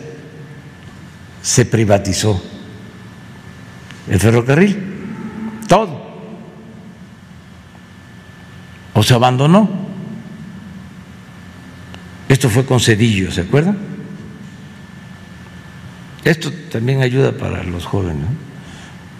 se 1.42 1.64
privatizó 1.64 2.42
el 4.08 4.20
ferrocarril, 4.20 4.76
todo, 5.68 6.04
o 8.94 9.02
se 9.02 9.14
abandonó. 9.14 9.68
Esto 12.28 12.48
fue 12.50 12.64
con 12.64 12.80
Cedillo, 12.80 13.30
¿se 13.30 13.42
acuerdan? 13.42 13.78
Esto 16.24 16.50
también 16.72 17.02
ayuda 17.02 17.32
para 17.32 17.62
los 17.62 17.84
jóvenes. 17.84 18.26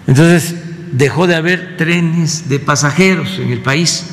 Entonces, 0.06 0.56
dejó 0.92 1.26
de 1.26 1.36
haber 1.36 1.76
trenes 1.76 2.48
de 2.48 2.58
pasajeros 2.58 3.38
en 3.38 3.52
el 3.52 3.60
país, 3.60 4.06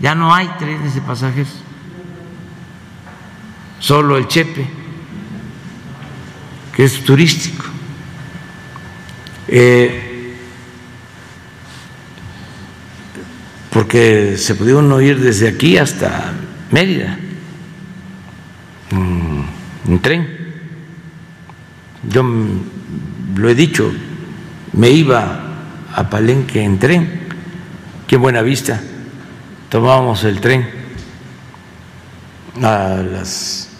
ya 0.00 0.14
no 0.14 0.34
hay 0.34 0.48
trenes 0.58 0.94
de 0.94 1.00
pasajeros, 1.00 1.52
solo 3.78 4.16
el 4.16 4.28
Chepe 4.28 4.82
que 6.74 6.84
es 6.84 7.04
turístico. 7.04 7.64
Eh, 9.46 10.01
porque 13.72 14.36
se 14.36 14.54
pudieron 14.54 15.02
ir 15.02 15.18
desde 15.18 15.48
aquí 15.48 15.78
hasta 15.78 16.34
Mérida 16.70 17.18
en 18.90 19.98
tren. 20.00 20.28
Yo 22.08 22.22
lo 23.34 23.48
he 23.48 23.54
dicho, 23.54 23.90
me 24.74 24.90
iba 24.90 25.40
a 25.94 26.10
Palenque 26.10 26.62
en 26.62 26.78
tren, 26.78 27.22
que 28.06 28.16
en 28.16 28.22
Buenavista 28.22 28.80
tomábamos 29.70 30.24
el 30.24 30.40
tren 30.40 30.68
a 32.62 33.02
las 33.02 33.70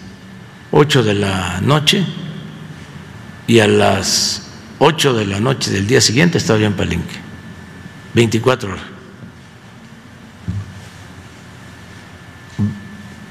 8 0.71 1.03
de 1.03 1.13
la 1.13 1.61
noche 1.61 2.03
y 3.45 3.59
a 3.59 3.67
las 3.67 4.47
8 4.79 5.13
de 5.13 5.25
la 5.27 5.39
noche 5.39 5.69
del 5.69 5.85
día 5.85 6.01
siguiente 6.01 6.39
estaba 6.39 6.57
yo 6.57 6.65
en 6.65 6.73
Palenque, 6.73 7.15
24 8.15 8.71
horas. 8.71 8.92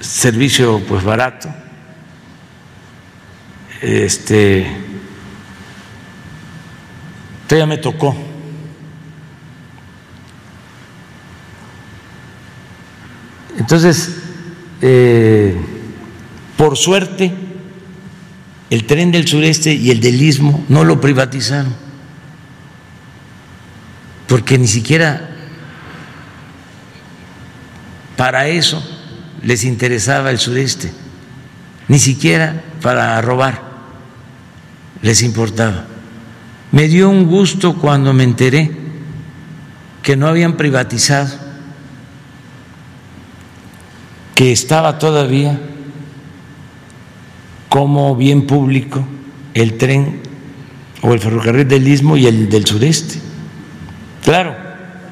Servicio 0.03 0.83
pues 0.89 1.05
barato, 1.05 1.49
este, 3.81 4.67
todavía 7.47 7.67
me 7.67 7.79
tocó. 7.79 8.17
Entonces, 13.57 14.17
eh, 14.81 15.57
por 16.57 16.77
suerte, 16.77 17.33
el 18.71 18.85
tren 18.87 19.13
del 19.13 19.29
sureste 19.29 19.73
y 19.73 19.93
el 19.93 20.01
del 20.01 20.21
istmo 20.21 20.65
no 20.69 20.83
lo 20.83 21.01
privatizaron, 21.01 21.73
porque 24.27 24.59
ni 24.59 24.67
siquiera 24.67 25.31
para 28.17 28.49
eso 28.49 28.92
les 29.43 29.65
interesaba 29.65 30.31
el 30.31 30.39
sureste, 30.39 30.93
ni 31.89 31.99
siquiera 31.99 32.63
para 32.81 33.21
robar 33.21 33.73
les 35.03 35.23
importaba. 35.23 35.85
Me 36.71 36.89
dio 36.89 37.11
un 37.11 37.27
gusto 37.27 37.77
cuando 37.77 38.13
me 38.13 38.25
enteré 38.25 38.71
que 40.03 40.17
no 40.17 40.29
habían 40.29 40.57
privatizado 40.57 41.31
que 44.35 44.53
estaba 44.53 44.99
todavía 44.99 45.61
como 47.69 48.17
bien 48.17 48.47
público 48.47 49.05
el 49.55 49.77
tren 49.77 50.23
o 51.03 51.13
el 51.13 51.21
ferrocarril 51.21 51.69
del 51.69 51.87
Istmo 51.87 52.17
y 52.17 52.27
el 52.27 52.49
del 52.49 52.65
sureste. 52.65 53.19
Claro, 54.25 54.57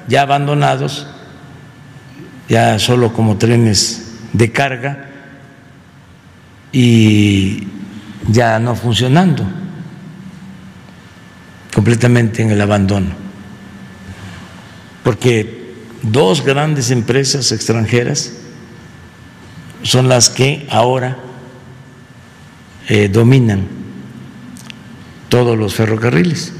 ya 0.08 0.22
abandonados, 0.22 1.06
ya 2.48 2.78
solo 2.78 3.12
como 3.12 3.36
trenes 3.36 4.09
de 4.32 4.52
carga 4.52 5.10
y 6.72 7.66
ya 8.28 8.58
no 8.58 8.74
funcionando, 8.76 9.44
completamente 11.74 12.42
en 12.42 12.50
el 12.50 12.60
abandono. 12.60 13.10
Porque 15.02 15.74
dos 16.02 16.44
grandes 16.44 16.90
empresas 16.90 17.52
extranjeras 17.52 18.32
son 19.82 20.08
las 20.08 20.30
que 20.30 20.66
ahora 20.70 21.18
eh, 22.88 23.08
dominan 23.08 23.66
todos 25.28 25.56
los 25.56 25.74
ferrocarriles. 25.74 26.52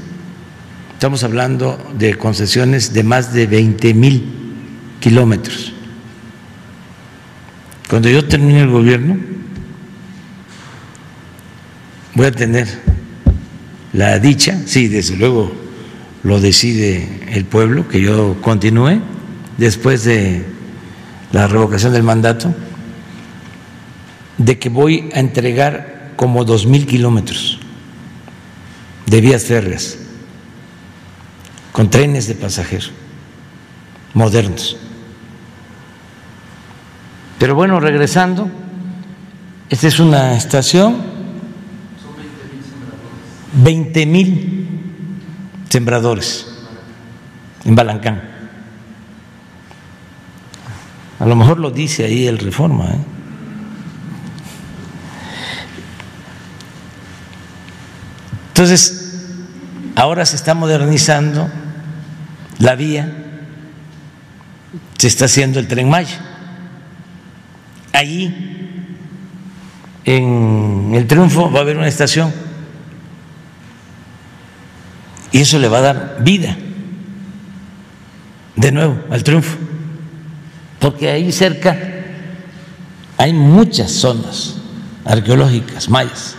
Estamos 0.93 1.23
hablando 1.23 1.77
de 1.97 2.15
concesiones 2.15 2.93
de 2.93 3.03
más 3.03 3.33
de 3.33 3.47
20 3.47 3.93
mil 3.93 4.23
kilómetros. 4.99 5.73
Cuando 7.91 8.07
yo 8.07 8.25
termine 8.25 8.61
el 8.61 8.69
gobierno, 8.69 9.17
voy 12.13 12.25
a 12.25 12.31
tener 12.31 12.65
la 13.91 14.17
dicha, 14.17 14.61
sí, 14.65 14.87
desde 14.87 15.17
luego 15.17 15.51
lo 16.23 16.39
decide 16.39 17.19
el 17.33 17.43
pueblo, 17.43 17.89
que 17.89 17.99
yo 17.99 18.37
continúe 18.39 19.01
después 19.57 20.05
de 20.05 20.45
la 21.33 21.47
revocación 21.47 21.91
del 21.91 22.03
mandato 22.03 22.55
de 24.37 24.57
que 24.57 24.69
voy 24.69 25.09
a 25.13 25.19
entregar 25.19 26.13
como 26.15 26.45
dos 26.45 26.65
mil 26.65 26.87
kilómetros 26.87 27.59
de 29.05 29.19
vías 29.19 29.43
férreas 29.43 29.97
con 31.73 31.89
trenes 31.89 32.25
de 32.29 32.35
pasajeros 32.35 32.93
modernos. 34.13 34.77
Pero 37.41 37.55
bueno, 37.55 37.79
regresando, 37.79 38.47
esta 39.67 39.87
es 39.87 39.99
una 39.99 40.37
estación, 40.37 40.95
20 43.53 44.05
mil 44.05 44.69
sembradores 45.67 46.45
en 47.65 47.73
Balancán. 47.73 48.21
A 51.17 51.25
lo 51.25 51.35
mejor 51.35 51.57
lo 51.57 51.71
dice 51.71 52.05
ahí 52.05 52.27
el 52.27 52.37
Reforma. 52.37 52.91
¿eh? 52.91 52.99
Entonces, 58.49 59.25
ahora 59.95 60.27
se 60.27 60.35
está 60.35 60.53
modernizando 60.53 61.49
la 62.59 62.75
vía, 62.75 63.11
se 64.99 65.07
está 65.07 65.25
haciendo 65.25 65.59
el 65.59 65.67
tren 65.67 65.89
Maya. 65.89 66.27
Allí, 68.01 68.33
en 70.05 70.91
el 70.95 71.05
Triunfo, 71.05 71.51
va 71.51 71.59
a 71.59 71.61
haber 71.61 71.77
una 71.77 71.87
estación. 71.87 72.33
Y 75.31 75.41
eso 75.41 75.59
le 75.59 75.67
va 75.67 75.77
a 75.77 75.81
dar 75.81 76.17
vida 76.21 76.57
de 78.55 78.71
nuevo 78.71 78.97
al 79.11 79.23
Triunfo, 79.23 79.55
porque 80.79 81.11
ahí 81.11 81.31
cerca 81.31 81.77
hay 83.17 83.33
muchas 83.33 83.91
zonas 83.91 84.55
arqueológicas 85.05 85.87
mayas. 85.87 86.37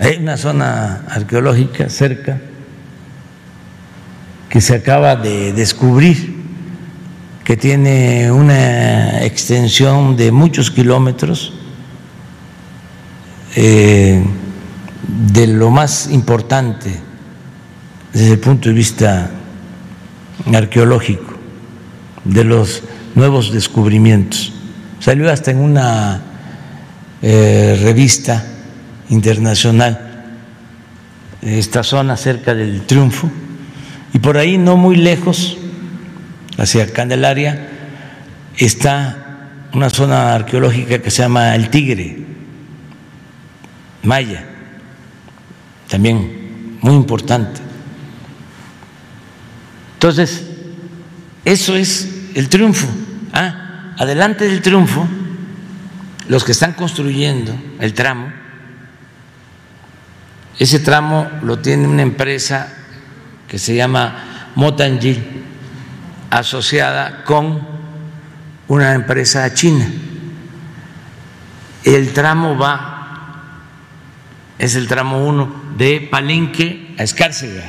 Hay 0.00 0.18
una 0.18 0.36
zona 0.36 1.06
arqueológica 1.08 1.88
cerca 1.88 2.38
que 4.50 4.60
se 4.60 4.74
acaba 4.74 5.16
de 5.16 5.54
descubrir 5.54 6.31
que 7.44 7.56
tiene 7.56 8.30
una 8.30 9.24
extensión 9.24 10.16
de 10.16 10.30
muchos 10.30 10.70
kilómetros 10.70 11.52
eh, 13.56 14.24
de 15.32 15.46
lo 15.48 15.70
más 15.70 16.08
importante 16.10 17.00
desde 18.12 18.32
el 18.32 18.38
punto 18.38 18.68
de 18.68 18.74
vista 18.74 19.30
arqueológico, 20.52 21.34
de 22.24 22.44
los 22.44 22.82
nuevos 23.14 23.52
descubrimientos. 23.52 24.52
Salió 25.00 25.30
hasta 25.30 25.50
en 25.50 25.58
una 25.58 26.22
eh, 27.22 27.78
revista 27.82 28.44
internacional, 29.08 30.08
esta 31.40 31.82
zona 31.82 32.16
cerca 32.16 32.54
del 32.54 32.82
Triunfo, 32.82 33.28
y 34.12 34.18
por 34.18 34.38
ahí 34.38 34.58
no 34.58 34.76
muy 34.76 34.96
lejos, 34.96 35.58
hacia 36.58 36.92
Candelaria, 36.92 37.68
está 38.56 39.48
una 39.72 39.90
zona 39.90 40.34
arqueológica 40.34 40.98
que 41.00 41.10
se 41.10 41.22
llama 41.22 41.54
El 41.54 41.70
Tigre, 41.70 42.24
Maya, 44.02 44.44
también 45.88 46.78
muy 46.80 46.94
importante. 46.94 47.60
Entonces, 49.94 50.44
eso 51.44 51.76
es 51.76 52.30
el 52.34 52.48
triunfo. 52.48 52.88
Ah, 53.32 53.94
adelante 53.98 54.46
del 54.46 54.60
triunfo, 54.60 55.06
los 56.28 56.44
que 56.44 56.52
están 56.52 56.72
construyendo 56.72 57.54
el 57.78 57.94
tramo, 57.94 58.32
ese 60.58 60.80
tramo 60.80 61.28
lo 61.42 61.58
tiene 61.60 61.88
una 61.88 62.02
empresa 62.02 62.72
que 63.48 63.58
se 63.58 63.74
llama 63.74 64.50
Motangil, 64.54 65.22
asociada 66.38 67.24
con 67.24 67.60
una 68.68 68.94
empresa 68.94 69.52
china. 69.54 69.88
El 71.84 72.12
tramo 72.12 72.56
va, 72.56 73.54
es 74.58 74.74
el 74.76 74.88
tramo 74.88 75.26
1 75.26 75.74
de 75.76 76.08
Palenque 76.10 76.94
a 76.98 77.02
Escárcega. 77.02 77.64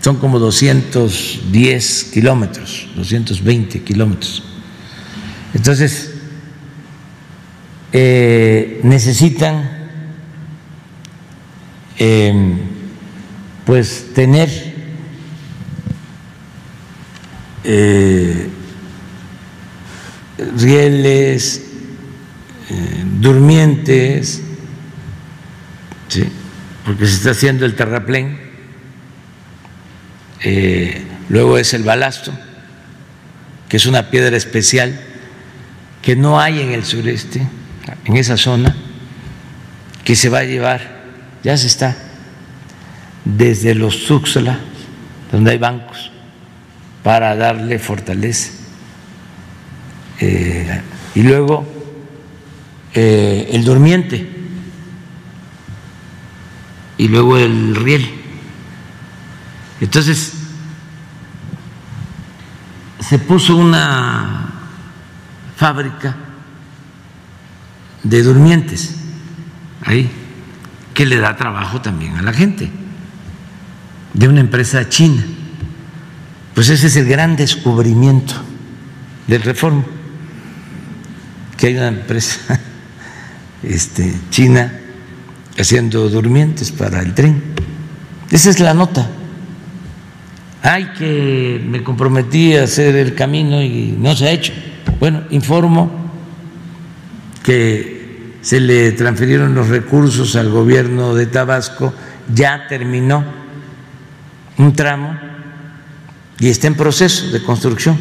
Son 0.00 0.16
como 0.16 0.38
210 0.38 2.04
kilómetros, 2.12 2.88
220 2.96 3.82
kilómetros. 3.82 4.42
Entonces, 5.54 6.12
eh, 7.92 8.80
necesitan 8.82 9.84
Em, 11.96 12.58
pues 13.64 14.12
tener 14.14 14.73
eh, 17.64 18.48
rieles, 20.56 21.62
eh, 22.70 23.04
durmientes, 23.20 24.42
porque 26.84 27.06
se 27.06 27.14
está 27.14 27.30
haciendo 27.30 27.64
el 27.64 27.74
terraplén, 27.74 28.38
eh, 30.42 31.02
luego 31.28 31.58
es 31.58 31.72
el 31.74 31.82
balasto, 31.82 32.32
que 33.68 33.78
es 33.78 33.86
una 33.86 34.10
piedra 34.10 34.36
especial 34.36 35.00
que 36.02 36.16
no 36.16 36.38
hay 36.38 36.60
en 36.60 36.72
el 36.72 36.84
sureste, 36.84 37.46
en 38.04 38.16
esa 38.16 38.36
zona, 38.36 38.76
que 40.04 40.14
se 40.14 40.28
va 40.28 40.40
a 40.40 40.44
llevar, 40.44 41.04
ya 41.42 41.56
se 41.56 41.66
está, 41.66 41.96
desde 43.24 43.74
los 43.74 44.04
Tuxtla, 44.04 44.60
donde 45.32 45.52
hay 45.52 45.58
bancos, 45.58 46.12
para 47.04 47.36
darle 47.36 47.78
fortaleza. 47.78 48.50
Eh, 50.18 50.80
y 51.14 51.22
luego 51.22 51.64
eh, 52.94 53.50
el 53.52 53.62
durmiente 53.62 54.26
y 56.96 57.08
luego 57.08 57.36
el 57.36 57.76
riel. 57.76 58.08
Entonces, 59.80 60.32
se 63.00 63.18
puso 63.18 63.54
una 63.56 64.50
fábrica 65.56 66.16
de 68.02 68.22
durmientes 68.22 68.96
ahí, 69.82 70.10
que 70.94 71.04
le 71.04 71.18
da 71.18 71.36
trabajo 71.36 71.82
también 71.82 72.16
a 72.16 72.22
la 72.22 72.32
gente, 72.32 72.70
de 74.14 74.28
una 74.28 74.40
empresa 74.40 74.88
china. 74.88 75.22
Pues 76.54 76.68
ese 76.68 76.86
es 76.86 76.96
el 76.96 77.06
gran 77.06 77.34
descubrimiento 77.34 78.34
del 79.26 79.42
reforma, 79.42 79.84
que 81.56 81.66
hay 81.66 81.76
una 81.76 81.88
empresa 81.88 82.60
este, 83.62 84.14
china 84.30 84.72
haciendo 85.58 86.08
durmientes 86.08 86.70
para 86.70 87.00
el 87.00 87.12
tren. 87.12 87.42
Esa 88.30 88.50
es 88.50 88.60
la 88.60 88.72
nota. 88.72 89.10
Ay, 90.62 90.92
que 90.96 91.60
me 91.66 91.82
comprometí 91.82 92.54
a 92.54 92.62
hacer 92.62 92.94
el 92.96 93.14
camino 93.14 93.60
y 93.60 93.96
no 93.98 94.14
se 94.14 94.26
ha 94.26 94.30
hecho. 94.30 94.52
Bueno, 95.00 95.24
informo 95.30 95.90
que 97.42 98.34
se 98.40 98.60
le 98.60 98.92
transfirieron 98.92 99.54
los 99.54 99.68
recursos 99.68 100.36
al 100.36 100.50
gobierno 100.50 101.14
de 101.14 101.26
Tabasco, 101.26 101.92
ya 102.32 102.66
terminó 102.68 103.24
un 104.56 104.72
tramo 104.72 105.33
y 106.44 106.50
está 106.50 106.66
en 106.66 106.74
proceso 106.74 107.30
de 107.30 107.42
construcción 107.42 107.96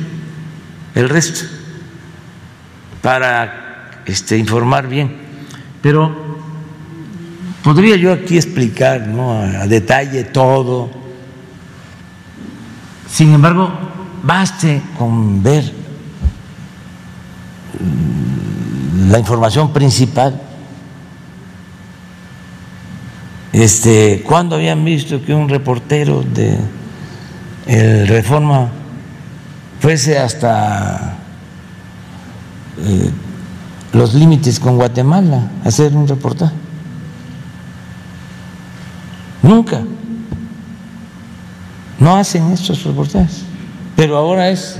el 0.95 1.07
resto 1.07 1.45
para 3.01 4.01
este, 4.05 4.37
informar 4.37 4.87
bien. 4.87 5.15
Pero 5.81 6.33
Podría 7.63 7.95
yo 7.95 8.11
aquí 8.11 8.35
explicar 8.35 9.09
a, 9.17 9.65
detalle 9.67 10.25
todo. 10.25 10.89
Sin 13.07 13.33
embargo, 13.33 13.71
baste 14.21 14.81
con 14.97 15.41
ver 15.41 15.71
la 19.07 19.17
información 19.17 19.71
principal. 19.71 20.41
Este, 23.53 24.21
¿Cuándo 24.27 24.57
habían 24.57 24.83
visto 24.83 25.23
que 25.23 25.33
un 25.33 25.47
reportero 25.47 26.21
de 26.21 26.57
el 27.65 28.07
Reforma 28.07 28.69
fuese 29.79 30.17
hasta 30.17 31.17
eh, 32.79 33.11
los 33.93 34.13
límites 34.13 34.59
con 34.59 34.77
Guatemala 34.77 35.51
hacer 35.63 35.95
un 35.95 36.07
reportaje? 36.07 36.55
Nunca. 39.41 39.81
No 41.99 42.15
hacen 42.15 42.51
estos 42.51 42.83
reportajes. 42.83 43.43
Pero 43.95 44.17
ahora 44.17 44.49
es 44.49 44.79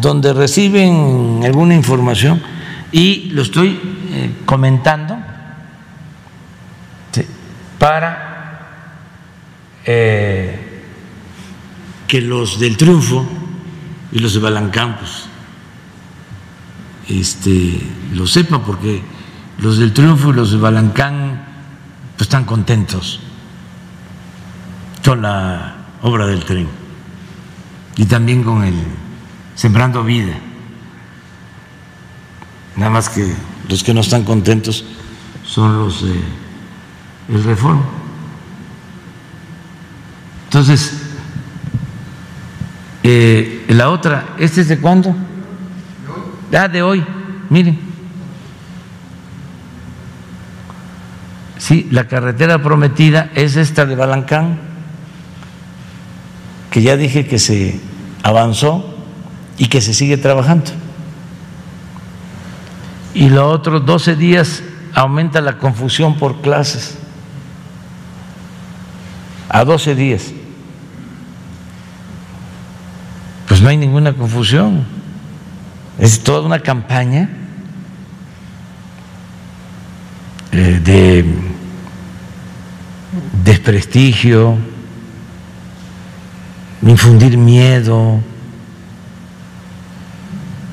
donde 0.00 0.32
reciben 0.32 1.40
alguna 1.44 1.74
información 1.74 2.42
y 2.90 3.30
lo 3.30 3.42
estoy 3.42 3.80
eh, 4.10 4.30
comentando 4.44 5.16
para 7.78 8.60
eh, 9.84 10.61
que 12.12 12.20
los 12.20 12.60
del 12.60 12.76
triunfo 12.76 13.26
y 14.12 14.18
los 14.18 14.34
de 14.34 14.40
Balancampos 14.40 15.30
este, 17.08 17.80
lo 18.12 18.26
sepan, 18.26 18.60
porque 18.64 19.02
los 19.56 19.78
del 19.78 19.94
triunfo 19.94 20.28
y 20.28 20.34
los 20.34 20.50
de 20.52 20.58
Balancán 20.58 21.42
pues, 22.18 22.26
están 22.28 22.44
contentos 22.44 23.18
con 25.02 25.22
la 25.22 25.74
obra 26.02 26.26
del 26.26 26.44
tren 26.44 26.68
y 27.96 28.04
también 28.04 28.44
con 28.44 28.62
el 28.62 28.74
Sembrando 29.54 30.04
Vida. 30.04 30.34
Nada 32.76 32.90
más 32.90 33.08
que 33.08 33.34
los 33.70 33.82
que 33.82 33.94
no 33.94 34.02
están 34.02 34.24
contentos 34.24 34.84
son 35.46 35.78
los 35.78 36.04
de 36.04 36.20
el 37.30 37.42
Reforma. 37.42 37.84
Entonces, 40.44 41.01
eh, 43.02 43.64
la 43.68 43.90
otra, 43.90 44.34
¿este 44.38 44.60
es 44.60 44.68
de 44.68 44.78
cuándo? 44.78 45.14
Ah, 46.52 46.68
de 46.68 46.82
hoy, 46.82 47.04
miren. 47.50 47.78
Sí, 51.58 51.88
la 51.90 52.08
carretera 52.08 52.62
prometida 52.62 53.30
es 53.34 53.56
esta 53.56 53.86
de 53.86 53.94
Balancán, 53.94 54.58
que 56.70 56.82
ya 56.82 56.96
dije 56.96 57.26
que 57.26 57.38
se 57.38 57.80
avanzó 58.22 58.96
y 59.58 59.68
que 59.68 59.80
se 59.80 59.94
sigue 59.94 60.16
trabajando. 60.16 60.72
Y 63.14 63.28
los 63.28 63.44
otros 63.44 63.84
12 63.84 64.16
días 64.16 64.62
aumenta 64.94 65.40
la 65.40 65.58
confusión 65.58 66.16
por 66.16 66.40
clases. 66.40 66.98
A 69.48 69.64
12 69.64 69.94
días. 69.94 70.32
No 73.62 73.68
hay 73.68 73.76
ninguna 73.76 74.12
confusión. 74.12 74.84
Es 75.96 76.24
toda 76.24 76.44
una 76.44 76.58
campaña 76.58 77.28
eh, 80.50 80.80
de 80.82 81.24
desprestigio, 83.44 84.56
infundir 86.82 87.38
miedo, 87.38 88.20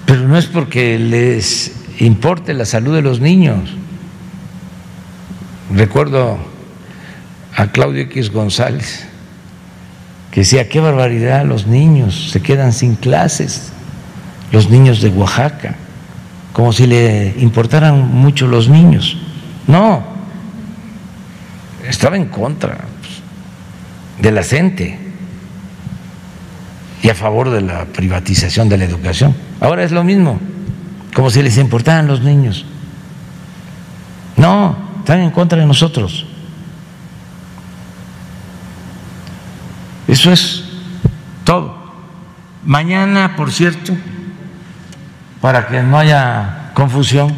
pero 0.08 0.28
no 0.28 0.36
es 0.36 0.48
porque 0.48 0.98
les 0.98 1.76
importe 2.00 2.56
la 2.56 2.66
salud 2.66 2.96
de 2.96 3.04
los 3.04 3.20
niños. 3.20 3.70
Recuerdo 5.72 6.40
a 7.56 7.68
Claudio 7.68 8.02
X 8.02 8.32
González 8.32 9.09
que 10.32 10.42
decía, 10.42 10.70
qué 10.70 10.80
barbaridad, 10.80 11.46
los 11.46 11.68
niños 11.68 12.30
se 12.32 12.42
quedan 12.42 12.74
sin 12.74 12.96
clases, 12.96 13.72
los 14.52 14.70
niños 14.70 15.02
de 15.02 15.10
Oaxaca, 15.10 15.76
como 16.54 16.72
si 16.74 16.88
le 16.88 17.36
importaran 17.40 18.14
mucho 18.14 18.48
los 18.48 18.70
niños. 18.70 19.18
No, 19.68 20.04
estaba 21.88 22.16
en 22.16 22.26
contra 22.26 22.78
de 24.22 24.32
la 24.32 24.44
gente 24.44 25.00
y 27.02 27.10
a 27.10 27.16
favor 27.16 27.50
de 27.50 27.62
la 27.62 27.86
privatización 27.86 28.70
de 28.70 28.78
la 28.78 28.86
educación. 28.86 29.36
Ahora 29.60 29.84
es 29.84 29.92
lo 29.92 30.04
mismo, 30.04 30.40
como 31.14 31.30
si 31.30 31.42
les 31.42 31.58
importaran 31.58 32.08
los 32.08 32.22
niños. 32.22 32.66
No, 34.38 34.78
están 35.00 35.22
en 35.22 35.32
contra 35.32 35.60
de 35.60 35.66
nosotros. 35.66 36.26
Eso 40.10 40.32
es 40.32 40.64
todo. 41.44 41.78
Mañana, 42.66 43.36
por 43.38 43.52
cierto, 43.52 43.96
para 45.40 45.68
que 45.68 45.84
no 45.84 46.00
haya 46.00 46.72
confusión, 46.74 47.32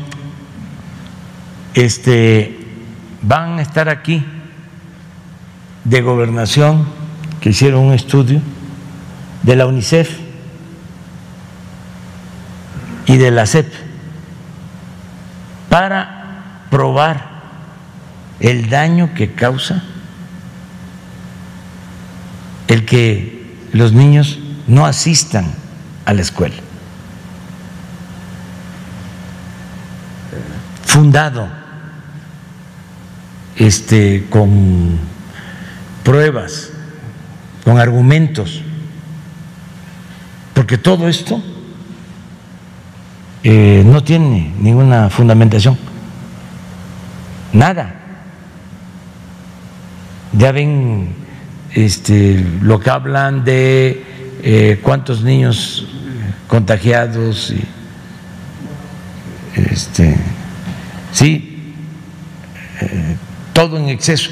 este 1.74 2.58
van 3.22 3.60
a 3.60 3.62
estar 3.62 3.90
aquí 3.90 4.26
de 5.84 6.02
gobernación 6.02 6.88
que 7.42 7.50
hicieron 7.50 7.88
un 7.88 7.94
estudio 7.94 8.40
de 9.44 9.56
la 9.58 9.68
UNICEF 9.68 10.18
y 13.06 13.18
de 13.18 13.32
la 13.32 13.48
CEP 13.48 13.68
para 15.68 16.68
probar 16.70 17.32
el 18.40 18.70
daño 18.70 19.14
que 19.14 19.34
causa 19.34 19.84
el 22.72 22.86
que 22.86 23.44
los 23.74 23.92
niños 23.92 24.40
no 24.66 24.86
asistan 24.86 25.46
a 26.06 26.14
la 26.14 26.22
escuela. 26.22 26.56
Fundado 30.86 31.50
este, 33.58 34.26
con 34.30 34.98
pruebas, 36.06 36.70
con 37.66 37.78
argumentos, 37.78 38.62
porque 40.54 40.78
todo 40.78 41.10
esto 41.10 41.44
eh, 43.44 43.84
no 43.86 44.02
tiene 44.02 44.54
ninguna 44.58 45.10
fundamentación, 45.10 45.78
nada. 47.52 47.98
Ya 50.32 50.54
ven 50.54 51.21
este, 51.74 52.44
lo 52.62 52.80
que 52.80 52.90
hablan 52.90 53.44
de 53.44 54.04
eh, 54.44 54.80
cuántos 54.82 55.24
niños 55.24 55.88
contagiados, 56.48 57.52
y, 57.52 57.64
este, 59.72 60.18
sí, 61.12 61.74
eh, 62.82 63.16
todo 63.54 63.78
en 63.78 63.90
exceso. 63.90 64.32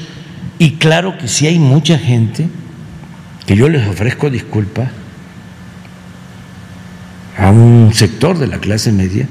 Y 0.58 0.72
claro 0.72 1.16
que 1.16 1.28
sí 1.28 1.46
hay 1.46 1.58
mucha 1.58 1.98
gente 1.98 2.48
que 3.46 3.56
yo 3.56 3.68
les 3.68 3.88
ofrezco 3.88 4.28
disculpas 4.28 4.90
a 7.38 7.50
un 7.50 7.92
sector 7.94 8.38
de 8.38 8.46
la 8.46 8.58
clase 8.58 8.92
media, 8.92 9.26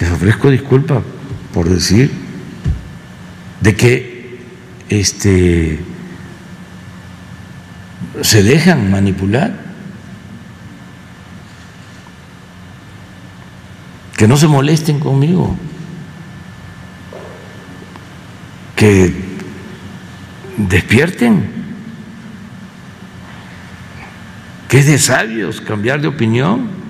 les 0.00 0.10
ofrezco 0.10 0.50
disculpas 0.50 1.02
por 1.54 1.68
decir 1.68 2.10
de 3.60 3.76
que 3.76 4.40
este 4.88 5.78
se 8.22 8.42
dejan 8.42 8.90
manipular, 8.90 9.52
que 14.16 14.28
no 14.28 14.36
se 14.36 14.46
molesten 14.46 15.00
conmigo, 15.00 15.56
que 18.76 19.14
despierten, 20.56 21.50
que 24.68 24.78
es 24.78 24.86
de 24.86 24.98
sabios 24.98 25.60
cambiar 25.60 26.00
de 26.00 26.08
opinión. 26.08 26.82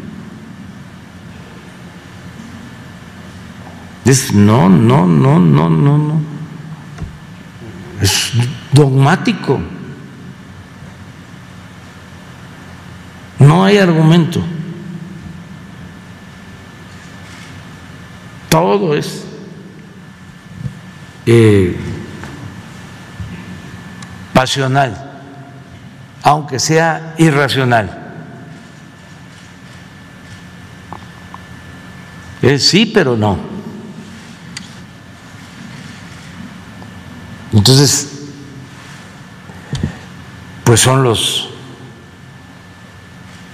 Es 4.05 4.35
no, 4.35 4.69
no, 4.69 5.07
no, 5.07 5.39
no, 5.39 5.71
no, 5.71 5.99
no. 5.99 6.21
Es 8.01 8.33
dogmático. 8.73 9.61
No 13.43 13.65
hay 13.65 13.77
argumento. 13.79 14.41
Todo 18.49 18.95
es 18.95 19.25
eh, 21.27 21.77
pasional, 24.33 25.11
aunque 26.23 26.61
sea 26.61 27.15
irracional. 27.19 27.99
Es 32.43 32.69
sí, 32.69 32.87
pero 32.87 33.17
no. 33.17 33.39
Entonces, 37.53 38.09
pues 40.63 40.79
son 40.81 41.03
los 41.03 41.52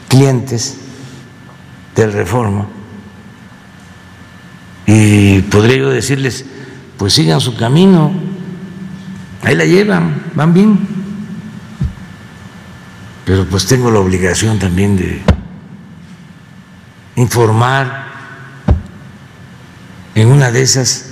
clientes 0.09 0.77
del 1.95 2.13
Reforma. 2.13 2.67
Y 4.87 5.41
podría 5.43 5.77
yo 5.77 5.91
decirles, 5.91 6.45
pues 6.97 7.13
sigan 7.13 7.41
su 7.41 7.57
camino, 7.57 8.13
ahí 9.43 9.55
la 9.55 9.65
llevan, 9.65 10.23
van 10.35 10.55
bien. 10.55 10.79
Pero 13.25 13.45
pues 13.45 13.67
tengo 13.67 13.91
la 13.91 14.01
obligación 14.01 14.59
también 14.59 14.97
de 14.97 15.21
informar 17.17 18.09
en 20.15 20.29
una 20.29 20.51
de 20.51 20.63
esas 20.63 21.05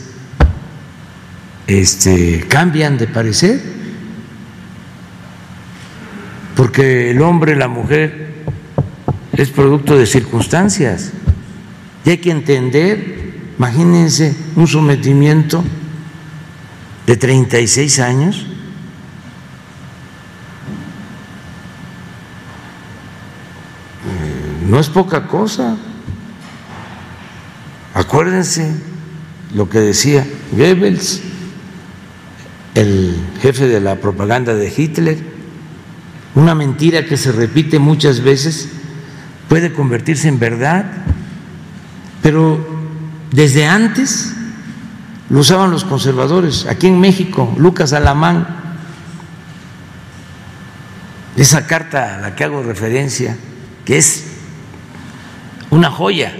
este, 1.67 2.47
cambian 2.49 2.97
de 2.97 3.07
parecer, 3.07 3.61
porque 6.55 7.11
el 7.11 7.21
hombre, 7.23 7.57
la 7.57 7.69
mujer, 7.69 8.26
es 9.37 9.51
producto 9.51 9.97
de 9.97 10.07
circunstancias. 10.07 11.13
Y 12.05 12.11
hay 12.11 12.19
que 12.19 12.31
entender, 12.31 13.35
imagínense 13.59 14.35
un 14.57 14.67
sometimiento 14.67 15.63
de 17.07 17.17
36 17.17 18.01
años. 18.01 18.47
Eh, 24.07 24.67
no 24.69 24.81
es 24.81 24.89
poca 24.89 25.27
cosa. 25.27 25.77
Acuérdense 27.93 28.71
lo 29.55 29.69
que 29.69 29.81
decía 29.81 30.27
Goebbels, 30.53 31.23
el 32.75 33.17
jefe 33.41 33.69
de 33.69 33.81
la 33.81 33.97
propaganda 33.97 34.55
de 34.55 34.73
Hitler, 34.75 35.19
una 36.35 36.55
mentira 36.55 37.07
que 37.07 37.17
se 37.17 37.33
repite 37.33 37.79
muchas 37.79 38.21
veces 38.21 38.69
puede 39.49 39.73
convertirse 39.73 40.29
en 40.29 40.39
verdad, 40.39 40.85
pero 42.23 42.65
desde 43.31 43.67
antes 43.67 44.35
lo 45.29 45.41
usaban 45.41 45.71
los 45.71 45.85
conservadores. 45.85 46.67
Aquí 46.67 46.87
en 46.87 47.01
México, 47.01 47.55
Lucas 47.59 47.93
Alamán, 47.93 48.47
esa 51.37 51.67
carta 51.67 52.17
a 52.17 52.21
la 52.21 52.35
que 52.35 52.45
hago 52.45 52.63
referencia, 52.63 53.37
que 53.85 53.99
es 53.99 54.25
una 55.71 55.91
joya, 55.91 56.33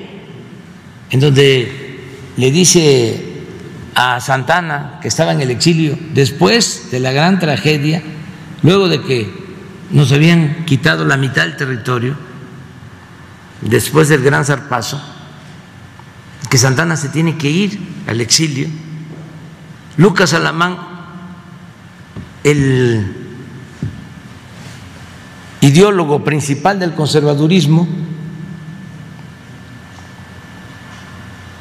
en 1.11 1.21
donde 1.21 2.01
le 2.37 2.51
dice 2.51 3.23
a 3.95 4.21
Santana, 4.21 4.99
que 5.01 5.09
estaba 5.09 5.33
en 5.33 5.41
el 5.41 5.51
exilio, 5.51 5.99
después 6.15 6.89
de 6.91 7.01
la 7.01 7.13
gran 7.13 7.39
tragedia, 7.39 8.03
luego 8.63 8.89
de 8.89 9.03
que 9.03 9.31
nos 9.91 10.13
habían 10.13 10.65
quitado 10.65 11.05
la 11.05 11.17
mitad 11.17 11.43
del 11.43 11.57
territorio, 11.57 12.26
después 13.69 14.09
del 14.09 14.23
gran 14.23 14.45
zarpazo, 14.45 15.01
que 16.49 16.59
Santana 16.59 16.97
se 16.97 17.09
tiene 17.09 17.37
que 17.37 17.51
ir 17.51 17.81
al 18.07 18.21
exilio, 18.21 18.69
Lucas 19.97 20.35
Alamán, 20.35 20.79
el 22.45 23.15
ideólogo 25.61 26.23
principal 26.23 26.79
del 26.79 26.95
conservadurismo, 26.95 27.89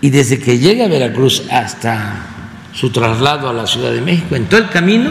y 0.00 0.10
desde 0.10 0.38
que 0.38 0.58
llega 0.58 0.84
a 0.84 0.88
Veracruz 0.88 1.44
hasta 1.50 2.26
su 2.72 2.90
traslado 2.90 3.48
a 3.48 3.54
la 3.54 3.66
Ciudad 3.66 3.92
de 3.92 4.02
México, 4.02 4.36
en 4.36 4.46
todo 4.46 4.60
el 4.60 4.68
camino, 4.68 5.10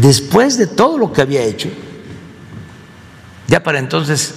después 0.00 0.56
de 0.56 0.66
todo 0.66 0.98
lo 0.98 1.12
que 1.12 1.22
había 1.22 1.42
hecho, 1.42 1.68
ya 3.48 3.62
para 3.62 3.78
entonces 3.78 4.34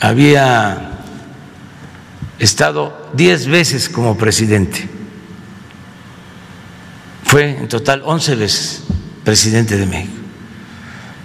había 0.00 0.92
estado 2.38 3.10
diez 3.14 3.46
veces 3.46 3.88
como 3.88 4.16
presidente. 4.16 4.88
Fue 7.24 7.58
en 7.58 7.68
total 7.68 8.02
11 8.04 8.34
veces 8.36 8.82
presidente 9.24 9.76
de 9.76 9.86
México. 9.86 10.14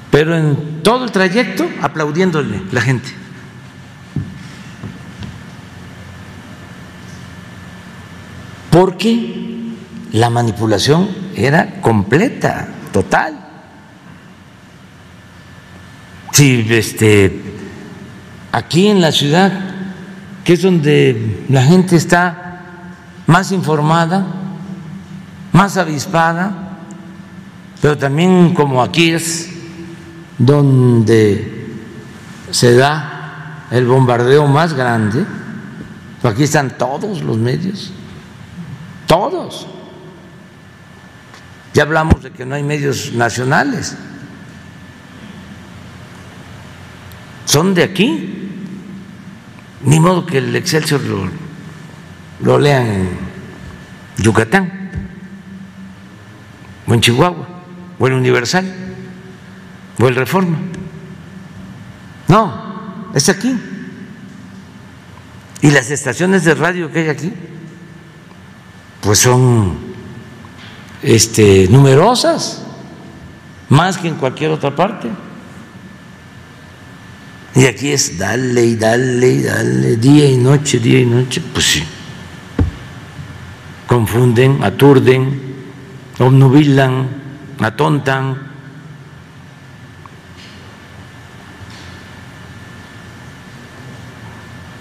Pero 0.10 0.36
en 0.36 0.82
todo 0.84 1.06
el 1.06 1.12
trayecto 1.12 1.70
aplaudiéndole 1.82 2.62
la 2.72 2.82
gente. 2.82 3.10
Porque 8.72 9.74
la 10.12 10.30
manipulación 10.30 11.10
era 11.36 11.82
completa, 11.82 12.68
total. 12.92 13.38
Si 16.32 16.66
este, 16.70 17.42
aquí 18.52 18.88
en 18.88 19.02
la 19.02 19.12
ciudad, 19.12 19.52
que 20.44 20.54
es 20.54 20.62
donde 20.62 21.46
la 21.50 21.64
gente 21.64 21.96
está 21.96 22.62
más 23.28 23.52
informada, 23.52 24.26
más 25.52 25.78
avispada, 25.78 26.78
pero 27.82 27.98
también 27.98 28.54
como 28.54 28.82
aquí 28.82 29.12
es 29.12 29.50
donde 30.38 31.68
se 32.52 32.76
da 32.76 33.68
el 33.72 33.86
bombardeo 33.86 34.48
más 34.48 34.74
grande, 34.74 35.26
aquí 36.24 36.44
están 36.44 36.78
todos 36.78 37.22
los 37.22 37.38
medios, 37.38 37.92
todos. 39.08 39.68
Ya 41.74 41.84
hablamos 41.84 42.22
de 42.24 42.32
que 42.32 42.46
no 42.46 42.56
hay 42.56 42.64
medios 42.64 43.14
nacionales, 43.14 43.96
son 47.46 47.74
de 47.74 47.84
aquí. 47.84 48.38
Ni 49.84 50.00
modo 50.00 50.28
que 50.28 50.38
el 50.38 50.56
Excelsior 50.56 51.02
lo, 51.02 51.28
lo 52.42 52.60
lean 52.60 52.86
en 52.86 53.10
Yucatán, 54.18 54.92
o 56.88 56.94
en 56.94 57.02
Chihuahua, 57.02 57.48
o 57.98 58.08
en 58.08 58.14
Universal, 58.14 58.64
o 60.00 60.08
el 60.08 60.16
Reforma. 60.16 60.60
No, 62.28 63.10
es 63.16 63.28
aquí. 63.28 63.60
Y 65.62 65.72
las 65.72 65.90
estaciones 65.90 66.44
de 66.44 66.54
radio 66.54 66.92
que 66.92 67.00
hay 67.00 67.10
aquí, 67.10 67.34
pues 69.02 69.20
son 69.20 69.91
este, 71.04 71.68
numerosas, 71.70 72.64
más 73.70 73.98
que 73.98 74.08
en 74.08 74.16
cualquier 74.16 74.52
otra 74.52 74.76
parte. 74.76 75.10
Y 77.56 77.66
aquí 77.66 77.90
es 77.90 78.18
dale 78.18 78.66
y 78.66 78.76
dale 78.76 79.28
y 79.28 79.42
dale, 79.42 79.98
día 79.98 80.30
y 80.30 80.38
noche, 80.38 80.80
día 80.80 81.00
y 81.00 81.06
noche. 81.06 81.42
Pues 81.54 81.66
sí. 81.66 81.84
Confunden, 83.88 84.64
aturden, 84.64 85.56
obnubilan, 86.20 87.10
atontan. 87.60 88.52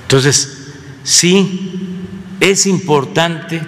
Entonces, 0.03 0.73
sí, 1.03 1.99
es 2.41 2.66
importante 2.66 3.62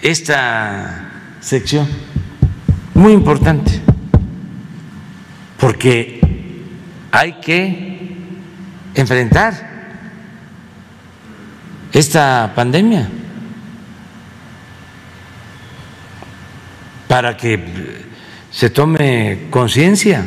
esta 0.00 1.03
sección, 1.44 1.86
muy 2.94 3.12
importante, 3.12 3.82
porque 5.60 6.20
hay 7.12 7.34
que 7.34 8.16
enfrentar 8.94 9.74
esta 11.92 12.50
pandemia 12.56 13.10
para 17.06 17.36
que 17.36 18.06
se 18.50 18.70
tome 18.70 19.48
conciencia 19.50 20.26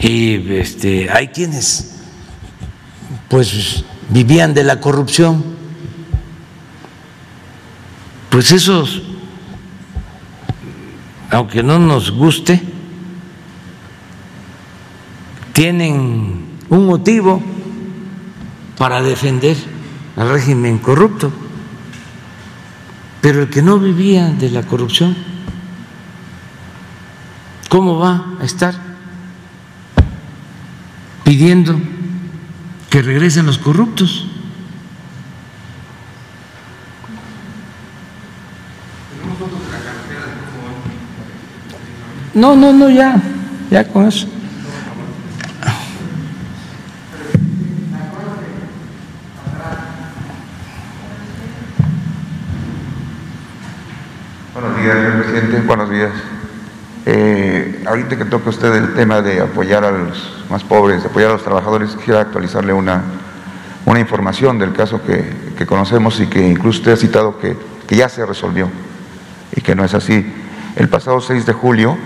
y 0.00 0.54
este, 0.54 1.08
hay 1.08 1.28
quienes 1.28 2.00
pues 3.28 3.84
vivían 4.08 4.54
de 4.54 4.64
la 4.64 4.80
corrupción 4.80 5.57
pues 8.30 8.52
esos 8.52 9.02
aunque 11.30 11.62
no 11.62 11.78
nos 11.78 12.10
guste, 12.10 12.60
tienen 15.52 16.58
un 16.68 16.86
motivo 16.86 17.42
para 18.78 19.02
defender 19.02 19.56
al 20.16 20.30
régimen 20.30 20.78
corrupto. 20.78 21.30
Pero 23.20 23.42
el 23.42 23.50
que 23.50 23.62
no 23.62 23.78
vivía 23.78 24.28
de 24.28 24.50
la 24.50 24.62
corrupción, 24.62 25.16
¿cómo 27.68 27.98
va 27.98 28.36
a 28.40 28.44
estar 28.44 28.74
pidiendo 31.24 31.78
que 32.88 33.02
regresen 33.02 33.46
los 33.46 33.58
corruptos? 33.58 34.26
No, 42.38 42.54
no, 42.54 42.72
no, 42.72 42.88
ya, 42.88 43.20
ya 43.68 43.82
con 43.88 44.06
eso. 44.06 44.28
Buenos 54.54 54.80
días, 54.80 54.94
señor 54.94 55.22
presidente. 55.24 55.60
Buenos 55.66 55.90
días. 55.90 56.10
Eh, 57.06 57.82
ahorita 57.84 58.16
que 58.16 58.24
toca 58.26 58.50
usted 58.50 58.72
el 58.72 58.94
tema 58.94 59.20
de 59.20 59.40
apoyar 59.40 59.84
a 59.84 59.90
los 59.90 60.44
más 60.48 60.62
pobres, 60.62 61.02
de 61.02 61.08
apoyar 61.08 61.30
a 61.30 61.32
los 61.32 61.42
trabajadores, 61.42 61.96
quisiera 61.96 62.20
actualizarle 62.20 62.72
una, 62.72 63.02
una 63.84 63.98
información 63.98 64.60
del 64.60 64.72
caso 64.74 65.02
que, 65.02 65.28
que, 65.58 65.66
conocemos 65.66 66.20
y 66.20 66.28
que 66.28 66.46
incluso 66.46 66.78
usted 66.78 66.92
ha 66.92 66.96
citado 66.96 67.36
que, 67.40 67.56
que 67.88 67.96
ya 67.96 68.08
se 68.08 68.24
resolvió 68.24 68.70
y 69.56 69.60
que 69.60 69.74
no 69.74 69.84
es 69.84 69.92
así. 69.94 70.24
El 70.76 70.88
pasado 70.88 71.20
6 71.20 71.44
de 71.44 71.52
julio, 71.52 71.98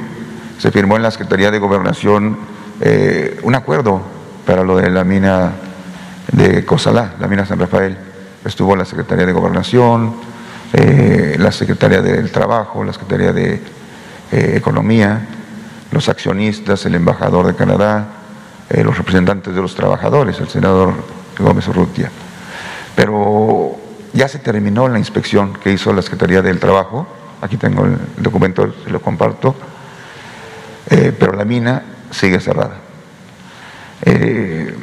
se 0.63 0.71
firmó 0.71 0.97
en 0.97 1.03
la 1.03 1.11
Secretaría 1.11 1.51
de 1.51 1.59
Gobernación 1.59 2.39
eh, 2.81 3.41
un 3.43 3.57
acuerdo 3.57 4.01
para 4.47 4.63
lo 4.63 4.77
de 4.77 4.91
la 4.91 5.03
mina 5.03 5.55
de 6.31 6.65
Cosalá, 6.65 7.15
la 7.19 7.27
mina 7.27 7.45
San 7.45 7.59
Rafael. 7.59 7.99
Estuvo 8.45 8.77
la 8.77 8.85
Secretaría 8.85 9.27
de 9.27 9.33
Gobernación, 9.33 10.15
eh, 10.73 11.35
la 11.37 11.51
Secretaría 11.51 12.01
del 12.01 12.31
Trabajo, 12.31 12.85
la 12.85 12.93
Secretaría 12.93 13.33
de 13.33 13.55
eh, 14.31 14.55
Economía, 14.55 15.27
los 15.91 16.09
accionistas, 16.09 16.87
el 16.87 16.95
embajador 16.95 17.49
de 17.49 17.57
Canadá, 17.57 18.07
los 18.85 18.97
representantes 18.97 19.53
de 19.57 19.61
los 19.61 19.75
trabajadores, 19.75 20.39
el 20.39 20.49
senador 20.49 20.95
Gómez 21.41 21.67
Urrutia. 21.67 22.09
Pero 22.95 23.73
ya 24.13 24.29
se 24.29 24.39
terminó 24.39 24.87
la 24.87 25.01
inspección 25.01 25.55
que 25.55 25.73
hizo 25.73 25.93
la 25.93 26.03
Secretaría 26.03 26.41
del 26.41 26.61
Trabajo, 26.61 27.09
aquí 27.41 27.57
tengo 27.57 27.85
el 27.85 27.99
documento, 28.17 28.73
se 28.85 28.91
lo 28.91 29.03
comparto, 29.03 29.57
eh, 30.91 31.13
pero 31.19 31.33
la 31.33 31.45
mina 31.45 31.83
sigue 32.11 32.41
cerrada. 32.41 32.77
Eh, 34.05 34.75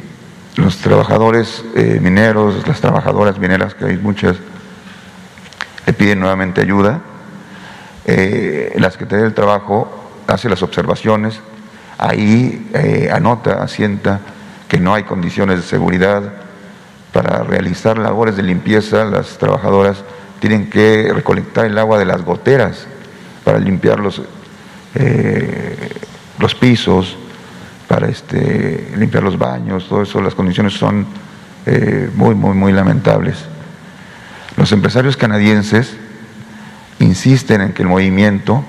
los 0.56 0.76
trabajadores 0.78 1.64
eh, 1.76 1.98
mineros, 2.00 2.66
las 2.66 2.80
trabajadoras 2.80 3.38
mineras, 3.38 3.74
que 3.74 3.84
hay 3.84 3.96
muchas, 3.96 4.36
le 5.86 5.92
piden 5.92 6.20
nuevamente 6.20 6.60
ayuda. 6.60 7.00
la 8.06 8.90
Secretaría 8.90 9.24
del 9.24 9.34
Trabajo 9.34 10.10
hace 10.26 10.48
las 10.48 10.62
observaciones, 10.62 11.40
ahí 11.98 12.70
anota, 13.12 13.62
asienta 13.62 14.20
que 14.68 14.78
no 14.78 14.94
hay 14.94 15.04
condiciones 15.04 15.56
de 15.56 15.62
seguridad 15.62 16.22
para 17.12 17.42
realizar 17.42 17.98
labores 17.98 18.36
de 18.36 18.42
limpieza, 18.42 19.04
las 19.04 19.38
trabajadoras 19.38 20.04
tienen 20.40 20.70
que 20.70 21.12
recolectar 21.12 21.66
el 21.66 21.78
agua 21.78 21.98
de 21.98 22.04
las 22.04 22.24
goteras 22.24 22.86
para 23.44 23.58
limpiar 23.58 24.00
los 24.00 24.22
eh, 24.94 25.89
los 26.40 26.54
pisos, 26.54 27.16
para 27.90 28.08
este, 28.08 28.92
limpiar 28.96 29.24
los 29.24 29.36
baños, 29.36 29.88
todo 29.88 30.02
eso, 30.02 30.20
las 30.20 30.36
condiciones 30.36 30.74
son 30.74 31.06
eh, 31.66 32.08
muy, 32.14 32.36
muy, 32.36 32.54
muy 32.54 32.72
lamentables. 32.72 33.36
Los 34.56 34.70
empresarios 34.70 35.16
canadienses 35.16 35.96
insisten 37.00 37.62
en 37.62 37.72
que 37.72 37.82
el 37.82 37.88
movimiento 37.88 38.64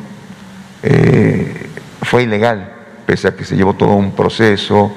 eh, 0.82 1.70
fue 2.02 2.24
ilegal, 2.24 2.74
pese 3.06 3.28
a 3.28 3.36
que 3.36 3.46
se 3.46 3.56
llevó 3.56 3.76
todo 3.76 3.94
un 3.94 4.16
proceso 4.16 4.92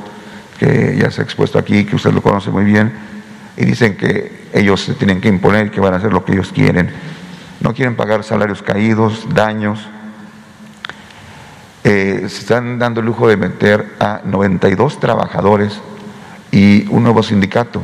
que 0.59 0.97
ya 0.99 1.11
se 1.11 1.21
ha 1.21 1.25
expuesto 1.25 1.59
aquí, 1.59 1.85
que 1.85 1.97
usted 1.97 2.13
lo 2.13 2.23
conoce 2.23 2.51
muy 2.51 2.65
bien, 2.65 2.93
y 3.59 3.67
dicen 3.67 3.95
que 3.95 4.49
ellos 4.55 4.81
se 4.81 4.95
tienen 4.95 5.21
que 5.21 5.29
imponer, 5.29 5.71
que 5.71 5.81
van 5.81 5.93
a 5.93 5.99
hacer 5.99 6.15
lo 6.15 6.25
que 6.25 6.33
ellos 6.33 6.51
quieren. 6.51 6.91
No 7.61 7.75
quieren 7.75 7.95
pagar 7.95 8.25
salarios 8.25 8.63
caídos, 8.63 9.27
daños, 9.35 9.87
eh, 11.87 12.25
se 12.31 12.41
están 12.41 12.79
dando 12.79 13.01
el 13.01 13.07
lujo 13.07 13.29
de 13.29 13.37
meter 13.37 13.95
a 14.01 14.23
92 14.25 14.99
trabajadores 15.01 15.79
y 16.51 16.89
un 16.89 17.03
nuevo 17.03 17.23
sindicato, 17.23 17.83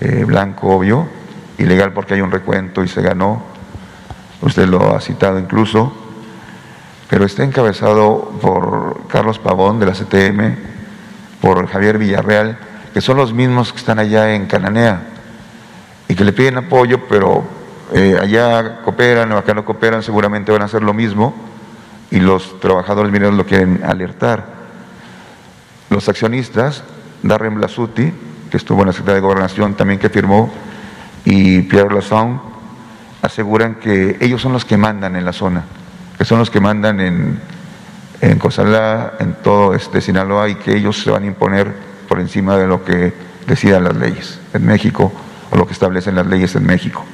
eh, 0.00 0.24
blanco 0.24 0.74
obvio, 0.74 1.06
ilegal 1.56 1.92
porque 1.92 2.14
hay 2.14 2.20
un 2.20 2.32
recuento 2.32 2.82
y 2.82 2.88
se 2.88 3.00
ganó, 3.00 3.44
usted 4.42 4.66
lo 4.66 4.92
ha 4.92 5.00
citado 5.00 5.38
incluso, 5.38 5.92
pero 7.08 7.24
está 7.24 7.44
encabezado 7.44 8.28
por 8.42 9.06
Carlos 9.06 9.38
Pavón 9.38 9.78
de 9.78 9.86
la 9.86 9.92
CTM, 9.92 10.56
por 11.40 11.64
Javier 11.68 11.96
Villarreal, 11.96 12.58
que 12.92 13.00
son 13.00 13.18
los 13.18 13.32
mismos 13.32 13.72
que 13.72 13.78
están 13.78 14.00
allá 14.00 14.34
en 14.34 14.46
Cananea 14.46 15.02
y 16.08 16.16
que 16.16 16.24
le 16.24 16.32
piden 16.32 16.58
apoyo, 16.58 17.06
pero 17.08 17.44
eh, 17.94 18.18
allá 18.20 18.82
cooperan 18.82 19.30
o 19.30 19.38
acá 19.38 19.54
no 19.54 19.64
cooperan, 19.64 20.02
seguramente 20.02 20.50
van 20.50 20.62
a 20.62 20.64
hacer 20.64 20.82
lo 20.82 20.92
mismo 20.92 21.48
y 22.10 22.20
los 22.20 22.58
trabajadores 22.60 23.12
mineros 23.12 23.34
lo 23.34 23.46
quieren 23.46 23.82
alertar. 23.84 24.44
Los 25.90 26.08
accionistas, 26.08 26.82
Darren 27.22 27.54
Blasuti, 27.54 28.12
que 28.50 28.56
estuvo 28.56 28.80
en 28.80 28.88
la 28.88 28.92
Secretaría 28.92 29.16
de 29.16 29.20
Gobernación, 29.20 29.74
también 29.74 29.98
que 29.98 30.08
firmó, 30.08 30.52
y 31.24 31.62
Pierre 31.62 31.94
Lasson, 31.94 32.40
aseguran 33.22 33.76
que 33.76 34.16
ellos 34.20 34.40
son 34.40 34.52
los 34.52 34.64
que 34.64 34.76
mandan 34.76 35.16
en 35.16 35.24
la 35.24 35.32
zona, 35.32 35.64
que 36.16 36.24
son 36.24 36.38
los 36.38 36.50
que 36.50 36.60
mandan 36.60 37.00
en, 37.00 37.40
en 38.20 38.38
Cosalá, 38.38 39.14
en 39.18 39.34
todo 39.42 39.74
este 39.74 40.00
Sinaloa, 40.00 40.48
y 40.48 40.54
que 40.56 40.76
ellos 40.76 41.02
se 41.02 41.10
van 41.10 41.24
a 41.24 41.26
imponer 41.26 41.74
por 42.08 42.20
encima 42.20 42.56
de 42.56 42.66
lo 42.66 42.84
que 42.84 43.12
decidan 43.46 43.84
las 43.84 43.96
leyes 43.96 44.38
en 44.54 44.64
México 44.64 45.12
o 45.50 45.56
lo 45.56 45.66
que 45.66 45.72
establecen 45.72 46.14
las 46.14 46.26
leyes 46.26 46.54
en 46.54 46.66
México. 46.66 47.04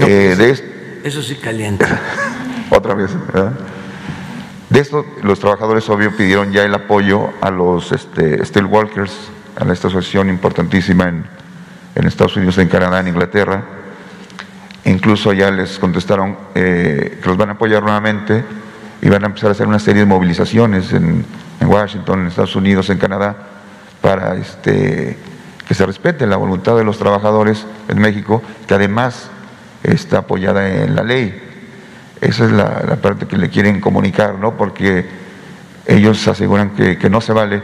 Eh, 0.00 0.34
pues, 0.36 0.64
eso 1.04 1.22
sí 1.22 1.36
calienta. 1.36 2.00
Otra 2.74 2.94
vez, 2.94 3.10
¿verdad? 3.26 3.52
De 4.70 4.80
esto, 4.80 5.04
los 5.22 5.38
trabajadores, 5.38 5.86
obvio, 5.90 6.16
pidieron 6.16 6.52
ya 6.52 6.64
el 6.64 6.74
apoyo 6.74 7.28
a 7.42 7.50
los 7.50 7.92
este, 7.92 8.42
Steelworkers, 8.42 9.12
a 9.60 9.70
esta 9.70 9.88
asociación 9.88 10.30
importantísima 10.30 11.06
en, 11.08 12.06
Estados 12.06 12.34
Unidos, 12.36 12.56
en 12.56 12.68
Canadá, 12.68 13.00
en 13.00 13.08
Inglaterra. 13.08 13.62
Incluso 14.86 15.34
ya 15.34 15.50
les 15.50 15.78
contestaron 15.78 16.38
eh, 16.54 17.18
que 17.22 17.28
los 17.28 17.36
van 17.36 17.50
a 17.50 17.52
apoyar 17.52 17.82
nuevamente 17.82 18.42
y 19.02 19.10
van 19.10 19.22
a 19.24 19.26
empezar 19.26 19.50
a 19.50 19.52
hacer 19.52 19.66
una 19.66 19.78
serie 19.78 20.00
de 20.00 20.06
movilizaciones 20.06 20.94
en, 20.94 21.26
en 21.60 21.68
Washington, 21.68 22.20
en 22.20 22.28
Estados 22.28 22.56
Unidos, 22.56 22.88
en 22.88 22.96
Canadá, 22.96 23.36
para 24.00 24.34
este, 24.36 25.18
que 25.68 25.74
se 25.74 25.84
respete 25.84 26.26
la 26.26 26.38
voluntad 26.38 26.74
de 26.78 26.84
los 26.84 26.96
trabajadores 26.96 27.66
en 27.88 28.00
México, 28.00 28.42
que 28.66 28.72
además 28.72 29.28
está 29.82 30.20
apoyada 30.20 30.66
en 30.84 30.96
la 30.96 31.02
ley. 31.02 31.51
Esa 32.22 32.44
es 32.44 32.52
la, 32.52 32.96
parte 33.02 33.26
que 33.26 33.36
le 33.36 33.50
quieren 33.50 33.80
comunicar, 33.80 34.38
¿no? 34.38 34.56
Porque 34.56 35.04
ellos 35.86 36.26
aseguran 36.28 36.70
que, 36.70 37.10
no 37.10 37.20
se 37.20 37.32
vale, 37.32 37.60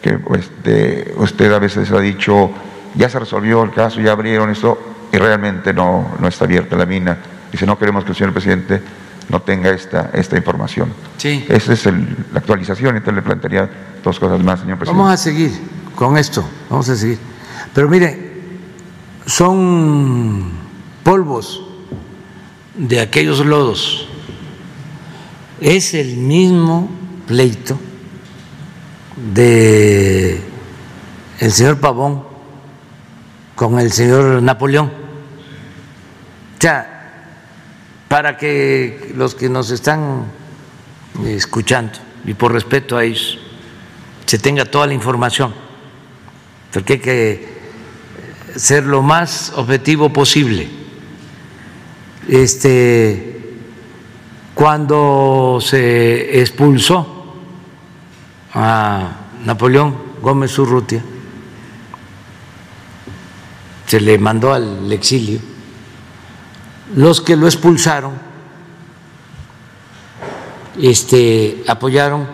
que 0.00 0.20
este, 0.38 1.12
usted 1.16 1.52
a 1.52 1.58
veces 1.58 1.90
ha 1.90 1.98
dicho, 1.98 2.52
ya 2.94 3.08
se 3.08 3.18
resolvió 3.18 3.64
el 3.64 3.72
caso, 3.72 4.00
ya 4.00 4.12
abrieron 4.12 4.50
esto, 4.50 4.78
y 5.12 5.16
realmente 5.16 5.74
no, 5.74 6.12
no 6.20 6.28
está 6.28 6.44
abierta 6.44 6.76
la 6.76 6.86
mina. 6.86 7.18
Dice, 7.50 7.66
no 7.66 7.76
queremos 7.76 8.04
que 8.04 8.10
el 8.10 8.16
señor 8.16 8.32
presidente 8.32 8.80
no 9.28 9.42
tenga 9.42 9.70
esta, 9.70 10.10
esta 10.14 10.36
información. 10.36 10.92
Sí. 11.16 11.44
Esa 11.48 11.72
es 11.72 11.84
la 11.86 12.38
actualización, 12.38 12.96
entonces 12.96 13.16
le 13.16 13.22
plantearía 13.22 13.68
dos 14.04 14.20
cosas 14.20 14.40
más, 14.44 14.60
señor 14.60 14.78
presidente. 14.78 15.02
Vamos 15.02 15.12
a 15.12 15.16
seguir 15.16 15.50
con 15.96 16.16
esto, 16.16 16.48
vamos 16.70 16.88
a 16.88 16.94
seguir. 16.94 17.18
Pero 17.74 17.88
mire, 17.88 18.32
son 19.26 20.52
polvos 21.02 21.71
de 22.74 23.00
aquellos 23.00 23.44
lodos. 23.44 24.06
Es 25.60 25.94
el 25.94 26.16
mismo 26.16 26.90
pleito 27.26 27.78
de 29.34 30.40
el 31.38 31.52
señor 31.52 31.78
Pavón 31.78 32.24
con 33.54 33.78
el 33.78 33.92
señor 33.92 34.42
Napoleón. 34.42 34.86
O 34.86 36.60
sea, 36.60 36.88
para 38.08 38.36
que 38.36 39.12
los 39.16 39.34
que 39.34 39.48
nos 39.48 39.70
están 39.70 40.24
escuchando, 41.26 41.98
y 42.24 42.34
por 42.34 42.52
respeto 42.52 42.96
a 42.96 43.04
ellos, 43.04 43.38
se 44.26 44.38
tenga 44.38 44.64
toda 44.64 44.86
la 44.86 44.94
información, 44.94 45.52
porque 46.72 46.94
hay 46.94 46.98
que 47.00 47.52
ser 48.56 48.84
lo 48.84 49.02
más 49.02 49.52
objetivo 49.56 50.12
posible 50.12 50.81
este, 52.28 53.56
cuando 54.54 55.58
se 55.60 56.40
expulsó 56.40 57.34
a 58.54 59.12
Napoleón 59.44 59.96
Gómez 60.20 60.58
Urrutia, 60.58 61.02
se 63.86 64.00
le 64.00 64.18
mandó 64.18 64.52
al 64.52 64.90
exilio, 64.92 65.40
los 66.94 67.20
que 67.20 67.36
lo 67.36 67.46
expulsaron 67.46 68.32
este, 70.80 71.62
apoyaron 71.68 72.26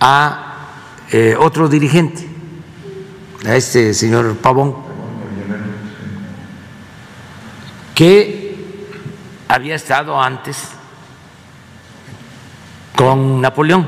a 0.00 0.68
eh, 1.12 1.36
otro 1.38 1.68
dirigente, 1.68 2.28
a 3.46 3.54
este 3.56 3.94
señor 3.94 4.36
Pavón, 4.36 4.74
que 7.94 8.33
había 9.48 9.74
estado 9.74 10.20
antes 10.20 10.58
con 12.96 13.40
Napoleón. 13.40 13.82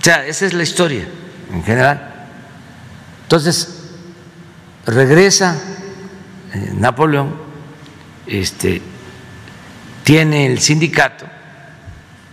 O 0.00 0.02
sea, 0.02 0.26
esa 0.26 0.46
es 0.46 0.52
la 0.52 0.62
historia 0.62 1.06
en 1.52 1.62
general. 1.64 2.28
Entonces, 3.22 3.90
regresa 4.86 5.56
eh, 6.52 6.72
Napoleón, 6.74 7.34
este, 8.26 8.80
tiene 10.04 10.46
el 10.46 10.60
sindicato 10.60 11.26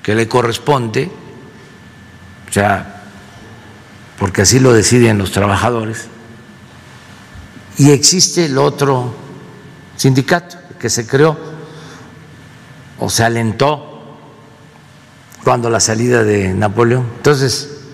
que 0.04 0.14
le 0.14 0.28
corresponde, 0.28 1.10
o 2.48 2.54
sea, 2.54 3.02
porque 4.20 4.44
así 4.44 4.60
lo 4.60 4.74
deciden 4.74 5.18
los 5.18 5.32
trabajadores, 5.32 6.08
y 7.78 7.90
existe 7.90 8.46
el 8.46 8.58
otro 8.60 9.16
sindicato 9.96 10.58
que 10.84 10.90
se 10.90 11.08
creó 11.08 11.38
o 13.00 13.10
se 13.10 13.24
alentó 13.24 14.18
cuando 15.42 15.70
la 15.70 15.80
salida 15.80 16.26
de 16.26 16.54
Napoleón. 16.54 17.10
Entonces, 17.16 17.86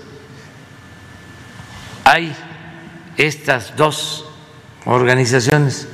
hay 2.03 2.35
estas 3.15 3.75
dos 3.75 4.25
organizaciones 4.85 5.87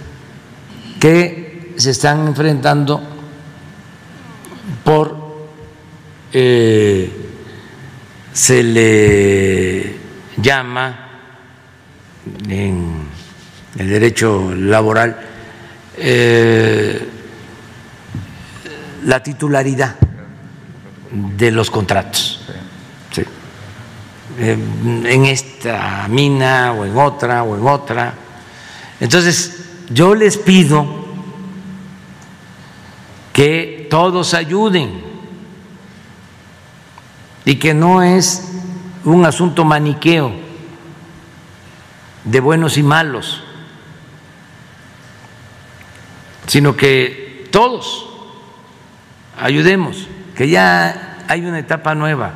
que 0.97 1.73
se 1.75 1.91
están 1.91 2.29
enfrentando 2.29 3.03
por, 4.85 5.49
eh, 6.31 7.11
se 8.31 8.63
le 8.63 9.95
llama 10.37 11.09
en 12.47 13.09
el 13.79 13.89
derecho 13.89 14.55
laboral, 14.55 15.34
eh, 15.97 17.09
la 19.03 19.21
titularidad 19.21 19.95
de 21.11 21.51
los 21.51 21.69
contratos. 21.69 22.41
Eh, 24.37 24.57
en 25.05 25.25
esta 25.25 26.07
mina 26.09 26.73
o 26.73 26.83
en 26.83 26.97
otra 26.97 27.43
o 27.43 27.55
en 27.55 27.65
otra. 27.65 28.13
Entonces, 28.99 29.65
yo 29.89 30.13
les 30.13 30.37
pido 30.37 31.05
que 33.31 33.87
todos 33.89 34.33
ayuden 34.33 35.03
y 37.45 37.55
que 37.55 37.73
no 37.73 38.01
es 38.01 38.51
un 39.05 39.25
asunto 39.25 39.63
maniqueo 39.63 40.33
de 42.25 42.39
buenos 42.39 42.77
y 42.77 42.83
malos 42.83 43.41
sino 46.47 46.75
que 46.75 47.47
todos 47.51 48.07
ayudemos, 49.39 50.07
que 50.35 50.49
ya 50.49 51.23
hay 51.27 51.45
una 51.45 51.59
etapa 51.59 51.95
nueva. 51.95 52.33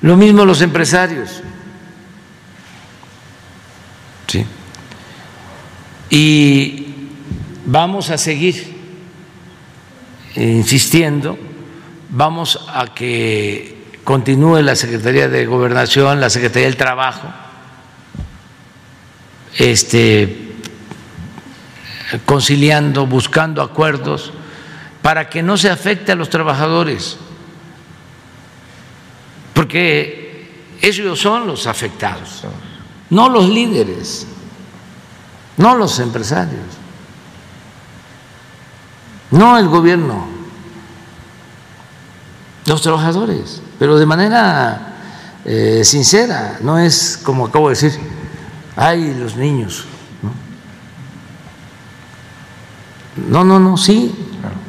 Lo 0.00 0.16
mismo 0.16 0.44
los 0.44 0.62
empresarios. 0.62 1.42
¿Sí? 4.26 4.46
Y 6.10 6.94
vamos 7.66 8.10
a 8.10 8.18
seguir 8.18 8.76
insistiendo, 10.36 11.38
vamos 12.10 12.66
a 12.72 12.94
que 12.94 13.76
continúe 14.04 14.62
la 14.62 14.76
Secretaría 14.76 15.28
de 15.28 15.46
Gobernación, 15.46 16.20
la 16.20 16.30
Secretaría 16.30 16.66
del 16.66 16.76
Trabajo, 16.76 17.28
este 19.56 20.49
conciliando, 22.24 23.06
buscando 23.06 23.62
acuerdos 23.62 24.32
para 25.02 25.28
que 25.28 25.42
no 25.42 25.56
se 25.56 25.70
afecte 25.70 26.12
a 26.12 26.14
los 26.14 26.28
trabajadores, 26.28 27.16
porque 29.54 30.50
ellos 30.82 31.20
son 31.20 31.46
los 31.46 31.66
afectados, 31.66 32.42
no 33.10 33.28
los 33.28 33.48
líderes. 33.48 34.26
no 35.56 35.74
los 35.74 35.98
empresarios, 35.98 36.64
no 39.30 39.58
el 39.58 39.68
gobierno, 39.68 40.26
los 42.64 42.80
trabajadores, 42.80 43.60
pero 43.78 43.98
de 43.98 44.06
manera 44.06 44.90
eh, 45.44 45.82
sincera, 45.84 46.58
no 46.62 46.78
es 46.78 47.20
como 47.22 47.46
acabo 47.46 47.68
de 47.68 47.74
decir, 47.74 48.00
ay, 48.74 49.14
los 49.14 49.36
niños. 49.36 49.84
No, 53.28 53.44
no, 53.44 53.60
no, 53.60 53.76
sí, 53.76 54.14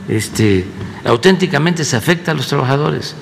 este, 0.08 0.68
auténticamente 1.06 1.86
se 1.86 1.96
afecta 1.96 2.32
a 2.32 2.34
los 2.34 2.48
trabajadores. 2.48 3.16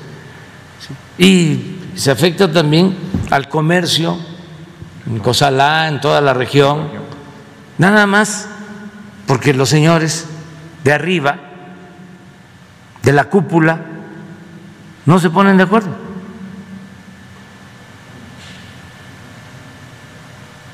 Y 1.17 1.77
se 1.95 2.11
afecta 2.11 2.51
también 2.51 2.95
al 3.29 3.49
comercio 3.49 4.17
en 5.05 5.19
Cosalá, 5.19 5.87
en 5.87 6.01
toda 6.01 6.21
la 6.21 6.33
región, 6.33 6.89
nada 7.77 8.05
más 8.05 8.47
porque 9.27 9.53
los 9.53 9.69
señores 9.69 10.25
de 10.83 10.93
arriba, 10.93 11.37
de 13.03 13.13
la 13.13 13.25
cúpula, 13.25 13.85
no 15.05 15.19
se 15.19 15.29
ponen 15.29 15.57
de 15.57 15.63
acuerdo. 15.63 15.95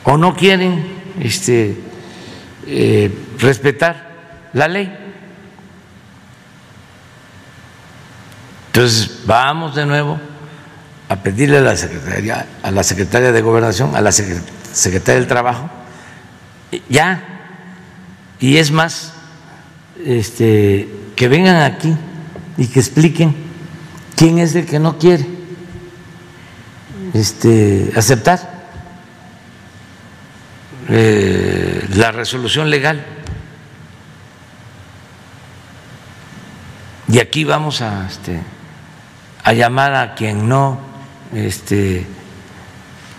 O 0.04 0.18
no 0.18 0.36
quieren 0.36 0.86
este, 1.20 1.82
eh, 2.68 3.12
respetar 3.40 4.15
la 4.56 4.70
ley. 4.70 4.92
Entonces, 8.68 9.22
vamos 9.26 9.76
de 9.76 9.86
nuevo 9.86 10.20
a 11.10 11.16
pedirle 11.18 11.58
a 11.58 11.62
la 11.62 11.76
Secretaría, 11.76 12.48
a 12.64 12.72
la 12.72 12.84
Secretaria 12.84 13.32
de 13.32 13.42
Gobernación, 13.42 13.96
a 13.96 14.02
la 14.02 14.12
Secretaria 14.12 15.20
del 15.20 15.28
Trabajo, 15.28 15.70
ya, 16.90 17.24
y 18.40 18.58
es 18.58 18.72
más, 18.72 19.14
este, 20.04 20.90
que 21.16 21.28
vengan 21.28 21.62
aquí 21.62 21.96
y 22.58 22.68
que 22.68 22.80
expliquen 22.80 23.36
quién 24.16 24.40
es 24.40 24.56
el 24.56 24.66
que 24.66 24.80
no 24.80 24.98
quiere 24.98 25.26
este, 27.14 27.92
aceptar 27.96 28.68
eh, 30.88 31.88
la 31.96 32.12
resolución 32.14 32.70
legal. 32.70 33.15
Y 37.08 37.20
aquí 37.20 37.44
vamos 37.44 37.82
a, 37.82 38.08
este, 38.08 38.40
a 39.44 39.54
llamar 39.54 39.94
a 39.94 40.16
quien 40.16 40.50
no 40.50 40.80
este, 41.34 42.06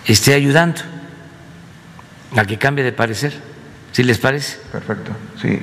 esté 0.07 0.35
ayudando 0.35 0.81
a 2.37 2.45
que 2.45 2.59
cambie 2.59 2.85
de 2.85 2.93
parecer, 2.93 3.33
si 3.93 4.03
les 4.03 4.19
parece. 4.19 4.59
Perfecto, 4.73 5.13
sí. 5.41 5.59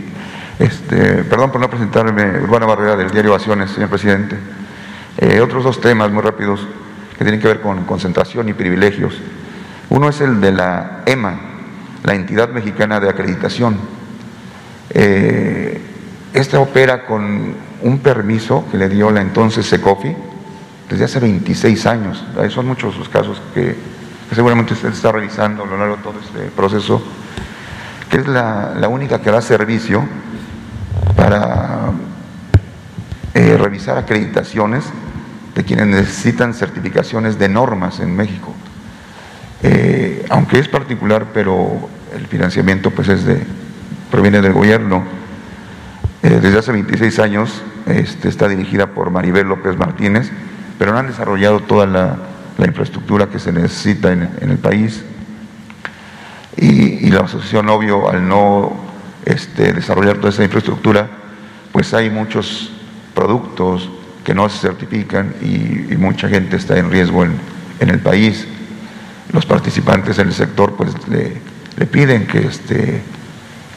Este, 0.60 1.24
perdón 1.24 1.52
por 1.52 1.60
no 1.60 1.70
presentarme, 1.70 2.40
Urbana 2.42 2.66
Barrera 2.66 2.96
del 2.96 3.12
diario 3.12 3.32
Ovaciones, 3.32 3.72
señor 3.72 3.90
presidente. 3.90 4.38
Eh, 5.18 5.42
otros 5.42 5.64
dos 5.64 5.82
temas 5.82 6.10
muy 6.12 6.22
rápidos 6.22 6.66
que 7.18 7.24
tienen 7.24 7.42
que 7.42 7.48
ver 7.48 7.62
con 7.62 7.84
concentración 7.86 8.48
y 8.50 8.54
privilegios. 8.54 9.16
Uno 9.90 10.10
es 10.10 10.22
el 10.22 10.40
de 10.40 10.52
la 10.52 11.04
EMA, 11.06 11.40
la 12.04 12.16
Entidad 12.16 12.50
Mexicana 12.50 13.00
de 13.00 13.10
Acreditación. 13.10 13.78
Eh, 14.92 15.82
esta 16.34 16.60
opera 16.60 17.06
con 17.06 17.56
un 17.84 18.00
permiso 18.00 18.66
que 18.72 18.78
le 18.78 18.90
dio 18.90 19.12
la 19.12 19.22
entonces 19.22 19.66
SECOFI, 19.68 20.16
desde 20.90 21.06
hace 21.06 21.20
26 21.20 21.86
años. 21.86 22.24
Son 22.50 22.66
muchos 22.66 22.98
los 22.98 23.10
casos 23.10 23.42
que, 23.54 23.76
seguramente 24.34 24.74
usted 24.74 24.90
está 24.90 25.12
revisando 25.12 25.64
a 25.64 25.68
lo 25.68 25.78
largo 25.78 25.98
de 25.98 26.04
todo 26.04 26.16
este 26.20 26.50
proceso, 26.56 27.02
que 28.10 28.18
es 28.18 28.28
la, 28.28 28.88
única 28.90 29.22
que 29.22 29.32
da 29.32 29.42
servicio 29.42 30.04
para 31.16 31.92
eh, 33.34 33.58
revisar 33.58 33.98
acreditaciones 33.98 34.86
de 35.56 35.64
quienes 35.64 35.88
necesitan 35.88 36.54
certificaciones 36.54 37.38
de 37.38 37.50
normas 37.50 38.00
en 38.00 38.16
México. 38.16 38.54
Eh, 39.62 40.26
aunque 40.30 40.60
es 40.60 40.68
particular, 40.68 41.28
pero 41.34 41.90
el 42.16 42.28
financiamiento 42.28 42.92
pues 42.92 43.08
es 43.10 43.26
de, 43.26 43.42
proviene 44.12 44.42
del 44.42 44.54
gobierno. 44.54 45.04
Eh, 46.24 46.40
desde 46.42 46.58
hace 46.58 46.72
26 46.72 47.20
años 47.20 47.62
este, 47.86 48.30
está 48.30 48.48
dirigida 48.48 48.88
por 48.88 49.12
Maribel 49.12 49.46
López 49.46 49.78
Martínez, 49.78 50.32
pero 50.80 50.94
no 50.94 51.00
han 51.00 51.08
desarrollado 51.08 51.60
toda 51.60 51.86
la, 51.86 52.18
infraestructura 52.66 53.28
que 53.28 53.40
se 53.40 53.52
necesita 53.52 54.14
en, 54.14 54.30
el 54.40 54.58
país. 54.58 55.04
Y, 56.56 57.10
la 57.10 57.22
asociación, 57.22 57.68
obvio, 57.68 58.10
al 58.10 58.26
no 58.26 58.74
este, 59.26 59.74
desarrollar 59.74 60.16
toda 60.18 60.30
esa 60.30 60.46
infraestructura, 60.46 61.10
pues 61.74 61.94
hay 61.94 62.10
muchos 62.10 62.72
productos 63.14 63.90
que 64.24 64.34
no 64.34 64.48
se 64.48 64.60
certifican 64.60 65.34
y, 65.42 65.94
mucha 65.98 66.30
gente 66.30 66.56
está 66.56 66.78
en 66.78 66.90
riesgo 66.90 67.26
en, 67.26 67.38
el 67.80 68.00
país. 68.00 68.48
Los 69.34 69.46
participantes 69.46 70.18
en 70.20 70.28
el 70.28 70.34
sector 70.34 70.76
pues 70.78 70.94
le, 71.10 71.86
piden 71.88 72.28
que 72.28 72.48
este, 72.48 73.02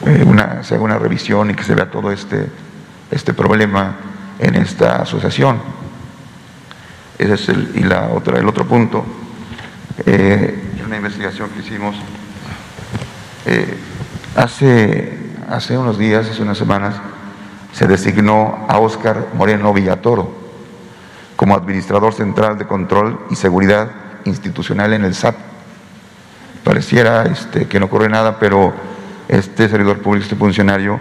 eh, 0.05 0.23
una, 0.25 0.63
se 0.63 0.75
haga 0.75 0.83
una 0.83 0.99
revisión 0.99 1.49
y 1.49 1.53
que 1.53 1.63
se 1.63 1.73
vea 1.73 1.89
todo 1.89 2.11
este, 2.11 2.49
este 3.09 3.33
problema 3.33 3.95
en 4.39 4.55
esta 4.55 5.01
asociación. 5.01 5.59
Ese 7.17 7.33
es 7.33 7.49
el, 7.49 7.71
y 7.75 7.83
la 7.83 8.09
otra, 8.09 8.37
el 8.37 8.47
otro 8.47 8.67
punto, 8.67 9.03
eh, 10.05 10.63
una 10.85 10.97
investigación 10.97 11.49
que 11.49 11.59
hicimos 11.61 11.95
eh, 13.45 13.77
hace, 14.35 15.17
hace 15.49 15.77
unos 15.77 15.97
días, 15.97 16.29
hace 16.29 16.43
unas 16.43 16.57
semanas, 16.57 16.95
se 17.73 17.87
designó 17.87 18.65
a 18.67 18.79
Óscar 18.79 19.29
Moreno 19.33 19.73
Villatoro 19.73 20.31
como 21.35 21.55
administrador 21.55 22.13
central 22.13 22.57
de 22.57 22.67
control 22.67 23.19
y 23.29 23.35
seguridad 23.35 23.89
institucional 24.25 24.93
en 24.93 25.05
el 25.05 25.15
SAT. 25.15 25.35
Pareciera 26.63 27.23
este, 27.23 27.67
que 27.67 27.79
no 27.79 27.85
ocurre 27.85 28.09
nada, 28.09 28.39
pero 28.39 28.73
este 29.27 29.69
servidor 29.69 29.99
público, 29.99 30.23
este 30.23 30.35
funcionario, 30.35 30.99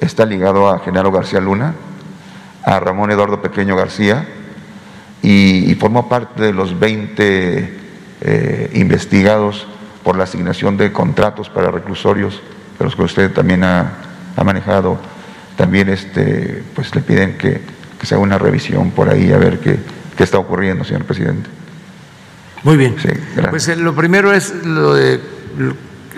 está 0.00 0.24
ligado 0.26 0.68
a 0.68 0.80
Genaro 0.80 1.12
García 1.12 1.40
Luna, 1.40 1.74
a 2.64 2.80
Ramón 2.80 3.10
Eduardo 3.10 3.40
Pequeño 3.40 3.76
García, 3.76 4.26
y, 5.22 5.74
formó 5.76 6.08
parte 6.08 6.42
de 6.42 6.52
los 6.52 6.78
20 6.78 7.78
eh, 8.20 8.70
investigados 8.74 9.66
por 10.02 10.16
la 10.16 10.24
asignación 10.24 10.76
de 10.76 10.92
contratos 10.92 11.48
para 11.48 11.70
reclusorios, 11.70 12.42
de 12.78 12.84
los 12.84 12.94
que 12.94 13.02
usted 13.02 13.32
también 13.32 13.64
ha, 13.64 14.00
manejado. 14.44 14.98
También 15.56 15.88
este, 15.88 16.62
pues 16.74 16.94
le 16.94 17.00
piden 17.00 17.38
que, 17.38 17.60
se 18.02 18.14
haga 18.14 18.22
una 18.22 18.36
revisión 18.36 18.90
por 18.90 19.08
ahí 19.08 19.32
a 19.32 19.38
ver 19.38 19.60
qué, 19.60 19.78
está 20.22 20.38
ocurriendo, 20.38 20.84
señor 20.84 21.04
presidente. 21.04 21.48
Muy 22.62 22.76
bien. 22.76 22.94
pues 23.48 23.68
eh, 23.68 23.76
lo 23.76 23.94
primero 23.94 24.30
es 24.30 24.54
lo 24.66 24.92
de, 24.92 25.20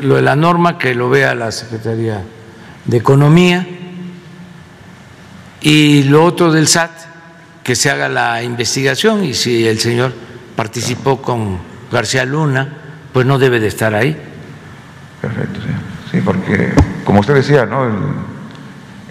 lo 0.00 0.16
de 0.16 0.22
la 0.22 0.36
norma 0.36 0.78
que 0.78 0.94
lo 0.94 1.08
vea 1.08 1.34
la 1.34 1.50
Secretaría 1.52 2.22
de 2.84 2.96
Economía 2.96 3.66
y 5.60 6.04
lo 6.04 6.24
otro 6.24 6.52
del 6.52 6.68
SAT 6.68 6.90
que 7.64 7.74
se 7.74 7.90
haga 7.90 8.08
la 8.08 8.42
investigación 8.42 9.24
y 9.24 9.34
si 9.34 9.66
el 9.66 9.78
señor 9.78 10.12
participó 10.54 11.20
con 11.20 11.58
García 11.90 12.24
Luna, 12.24 12.68
pues 13.12 13.26
no 13.26 13.38
debe 13.38 13.58
de 13.58 13.66
estar 13.68 13.94
ahí. 13.94 14.16
Perfecto, 15.20 15.60
sí. 15.60 15.68
Sí, 16.12 16.20
porque 16.24 16.72
como 17.04 17.20
usted 17.20 17.34
decía, 17.34 17.66
¿no? 17.66 17.90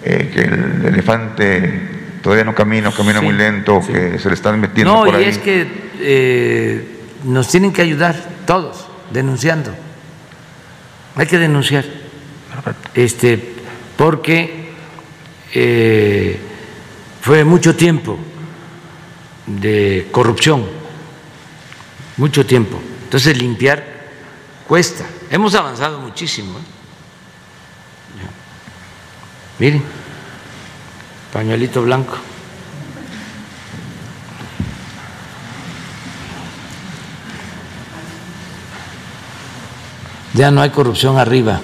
Eh, 0.02 0.30
que 0.32 0.40
el 0.42 0.86
elefante 0.86 2.18
todavía 2.22 2.44
no 2.44 2.54
camina, 2.54 2.90
camina 2.92 3.20
muy 3.20 3.34
lento, 3.34 3.80
que 3.86 4.18
se 4.18 4.28
le 4.28 4.34
están 4.34 4.58
metiendo 4.60 4.92
no, 4.92 5.04
por 5.04 5.20
y 5.20 5.24
es 5.24 5.38
que 5.38 5.66
eh, 6.00 7.02
nos 7.24 7.48
tienen 7.48 7.72
que 7.72 7.82
ayudar 7.82 8.16
todos 8.46 8.86
denunciando. 9.12 9.74
Hay 11.16 11.26
que 11.26 11.38
denunciar. 11.38 11.84
Este, 12.94 13.54
porque 13.96 14.70
eh, 15.54 16.38
fue 17.22 17.44
mucho 17.44 17.74
tiempo 17.74 18.18
de 19.46 20.08
corrupción, 20.12 20.66
mucho 22.18 22.44
tiempo. 22.44 22.78
Entonces 23.04 23.36
limpiar 23.38 23.82
cuesta. 24.68 25.06
Hemos 25.30 25.54
avanzado 25.54 26.00
muchísimo. 26.00 26.58
¿eh? 26.58 26.62
Miren, 29.58 29.82
pañuelito 31.32 31.82
blanco. 31.82 32.16
Ya 40.36 40.50
no 40.50 40.60
hay 40.60 40.68
corrupción 40.68 41.18
arriba. 41.18 41.60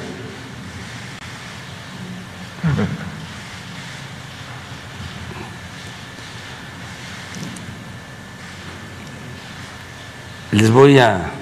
les 10.52 10.70
voy 10.70 10.98
a, 10.98 11.32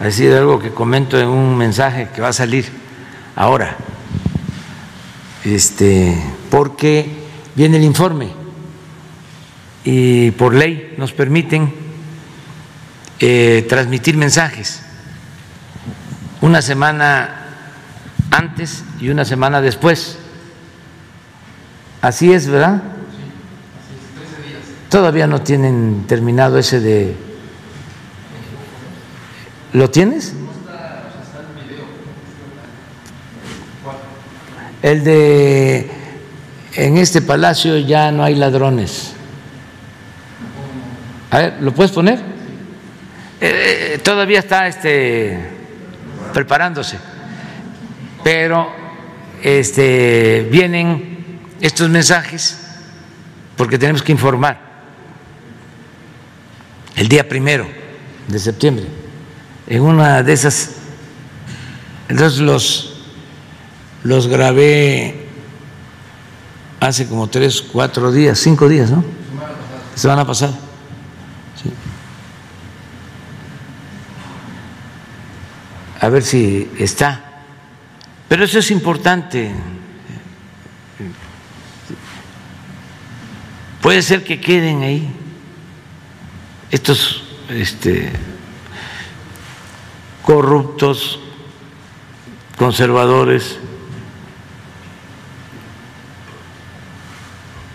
decir 0.00 0.32
algo 0.32 0.58
que 0.58 0.70
comento 0.70 1.18
en 1.18 1.28
un 1.28 1.56
mensaje 1.56 2.08
que 2.14 2.20
va 2.20 2.28
a 2.28 2.32
salir 2.32 2.66
ahora, 3.34 3.76
este, 5.44 6.22
porque 6.50 7.08
viene 7.54 7.76
el 7.76 7.84
informe 7.84 8.30
y 9.84 10.32
por 10.32 10.54
ley 10.54 10.94
nos 10.98 11.12
permiten 11.12 11.72
eh, 13.20 13.64
transmitir 13.68 14.16
mensajes 14.16 14.85
una 16.40 16.62
semana 16.62 17.46
antes 18.30 18.84
y 19.00 19.08
una 19.08 19.24
semana 19.24 19.60
después. 19.60 20.18
Así 22.02 22.32
es, 22.32 22.48
¿verdad? 22.48 22.82
Todavía 24.90 25.26
no 25.26 25.42
tienen 25.42 26.04
terminado 26.06 26.58
ese 26.58 26.80
de... 26.80 27.16
¿Lo 29.72 29.90
tienes? 29.90 30.34
El 34.82 35.04
de... 35.04 35.90
En 36.74 36.98
este 36.98 37.22
palacio 37.22 37.78
ya 37.78 38.12
no 38.12 38.22
hay 38.22 38.34
ladrones. 38.34 39.14
A 41.30 41.38
ver, 41.38 41.54
¿lo 41.60 41.72
puedes 41.72 41.90
poner? 41.90 42.18
Eh, 43.40 43.94
eh, 43.94 43.98
todavía 43.98 44.38
está 44.38 44.68
este 44.68 45.55
preparándose, 46.36 46.98
pero 48.22 48.68
este 49.42 50.46
vienen 50.52 51.40
estos 51.62 51.88
mensajes 51.88 52.58
porque 53.56 53.78
tenemos 53.78 54.02
que 54.02 54.12
informar 54.12 54.60
el 56.94 57.08
día 57.08 57.26
primero 57.26 57.66
de 58.28 58.38
septiembre. 58.38 58.84
En 59.66 59.80
una 59.80 60.22
de 60.22 60.34
esas, 60.34 60.72
entonces 62.06 62.40
los, 62.40 63.00
los 64.04 64.26
grabé 64.26 65.28
hace 66.80 67.08
como 67.08 67.30
tres, 67.30 67.62
cuatro 67.62 68.12
días, 68.12 68.38
cinco 68.38 68.68
días, 68.68 68.90
¿no? 68.90 69.02
Semana 69.94 70.26
pasada. 70.26 70.52
Sí. 70.52 70.65
A 76.06 76.08
ver 76.08 76.22
si 76.22 76.70
está. 76.78 77.20
Pero 78.28 78.44
eso 78.44 78.60
es 78.60 78.70
importante. 78.70 79.50
Puede 83.82 84.02
ser 84.02 84.22
que 84.22 84.40
queden 84.40 84.84
ahí 84.84 85.10
estos 86.70 87.24
este, 87.48 88.12
corruptos, 90.22 91.18
conservadores, 92.56 93.58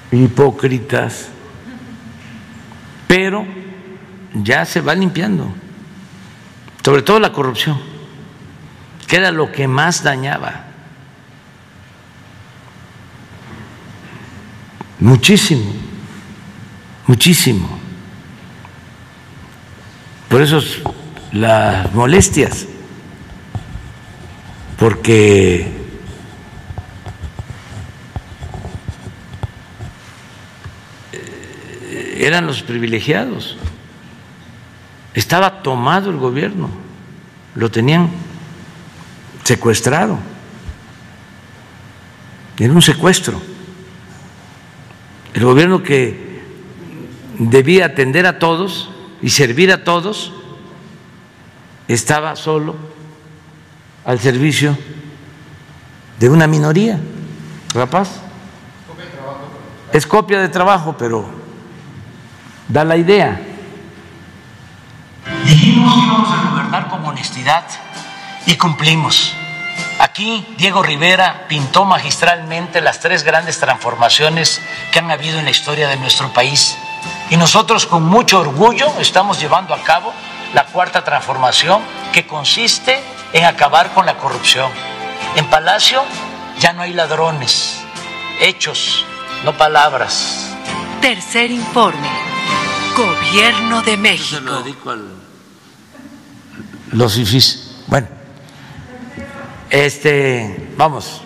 hipócritas, 0.10 1.28
pero 3.10 3.46
ya 4.36 4.64
se 4.64 4.80
va 4.80 4.96
limpiando, 4.96 5.54
sobre 6.82 7.02
todo 7.02 7.20
la 7.20 7.34
corrupción, 7.34 7.92
que 9.12 9.18
era 9.18 9.30
lo 9.30 9.52
que 9.52 9.68
más 9.68 10.04
dañaba. 10.04 10.68
Muchísimo, 15.02 15.74
muchísimo. 17.08 17.78
Por 20.30 20.42
eso 20.42 20.62
las 21.34 21.94
molestias, 21.94 22.66
porque 24.80 25.70
eran 32.18 32.48
los 32.48 32.62
privilegiados. 32.62 33.58
Estaba 35.14 35.64
tomado 35.64 36.12
el 36.12 36.16
gobierno, 36.16 36.70
lo 37.56 37.70
tenían 37.70 38.31
secuestrado. 39.44 40.18
Era 42.58 42.74
un 42.74 42.82
secuestro. 42.82 43.42
El 45.34 45.46
gobierno 45.46 45.82
que 45.82 46.42
debía 47.38 47.86
atender 47.86 48.26
a 48.28 48.38
todos 48.38 48.90
y 49.22 49.30
servir 49.30 49.72
a 49.72 49.84
todos, 49.84 50.34
estaba 51.88 52.36
solo 52.36 52.76
al 54.06 54.20
servicio 54.20 54.78
de 56.20 56.30
una 56.30 56.48
minoría, 56.48 57.00
rapaz. 57.74 58.22
Es 59.94 60.08
copia 60.08 60.40
de 60.40 60.50
trabajo, 60.50 60.96
pero 60.98 61.26
da 62.68 62.84
la 62.84 62.98
idea. 62.98 63.42
Dijimos 65.46 65.94
que 65.94 66.00
íbamos 66.00 66.32
a 66.32 66.50
gobernar 66.50 66.90
con 66.90 67.06
honestidad 67.06 67.66
y 68.46 68.56
cumplimos. 68.56 69.34
Aquí 70.00 70.46
Diego 70.58 70.82
Rivera 70.82 71.46
pintó 71.48 71.86
magistralmente 71.86 72.82
las 72.82 73.00
tres 73.00 73.24
grandes 73.24 73.60
transformaciones 73.60 74.62
que 74.92 75.00
han 75.00 75.12
habido 75.12 75.40
en 75.40 75.46
la 75.46 75.52
historia 75.52 75.88
de 75.88 75.98
nuestro 75.98 76.34
país 76.34 76.76
y 77.30 77.38
nosotros 77.38 77.86
con 77.86 78.04
mucho 78.04 78.40
orgullo 78.40 78.92
estamos 79.00 79.40
llevando 79.40 79.74
a 79.74 79.84
cabo 79.84 80.14
la 80.54 80.66
cuarta 80.66 81.04
transformación 81.04 81.82
que 82.14 82.28
consiste 82.28 83.00
en 83.32 83.46
acabar 83.46 83.94
con 83.94 84.06
la 84.06 84.18
corrupción. 84.18 84.72
En 85.36 85.46
Palacio 85.46 86.04
ya 86.60 86.74
no 86.74 86.82
hay 86.82 86.94
ladrones, 86.94 87.80
hechos, 88.40 89.06
no 89.46 89.58
palabras. 89.58 90.50
Tercer 91.00 91.52
informe. 91.52 92.10
Gobierno 92.98 93.82
de 93.84 93.98
México. 93.98 94.36
se 94.36 94.42
lo 94.42 94.62
dedico 94.62 94.90
al... 94.90 95.08
Los 96.92 97.18
IFIS. 97.18 97.84
Bueno, 97.88 98.08
este, 99.72 100.70
vamos. 100.78 101.24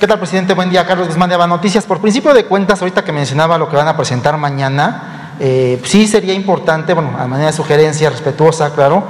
¿Qué 0.00 0.06
tal, 0.08 0.18
presidente? 0.18 0.54
Buen 0.54 0.68
día, 0.68 0.84
Carlos 0.84 1.06
Guzmán 1.06 1.28
de 1.28 1.36
Aba 1.36 1.46
Noticias. 1.46 1.84
Por 1.84 2.00
principio 2.00 2.34
de 2.34 2.46
cuentas, 2.46 2.80
ahorita 2.80 3.04
que 3.04 3.12
mencionaba 3.12 3.56
lo 3.56 3.68
que 3.68 3.76
van 3.76 3.86
a 3.86 3.96
presentar 3.96 4.36
mañana, 4.36 5.34
eh, 5.38 5.80
sí 5.84 6.08
sería 6.08 6.34
importante, 6.34 6.92
bueno, 6.92 7.16
a 7.16 7.26
manera 7.28 7.50
de 7.50 7.56
sugerencia 7.56 8.10
respetuosa, 8.10 8.74
claro, 8.74 9.04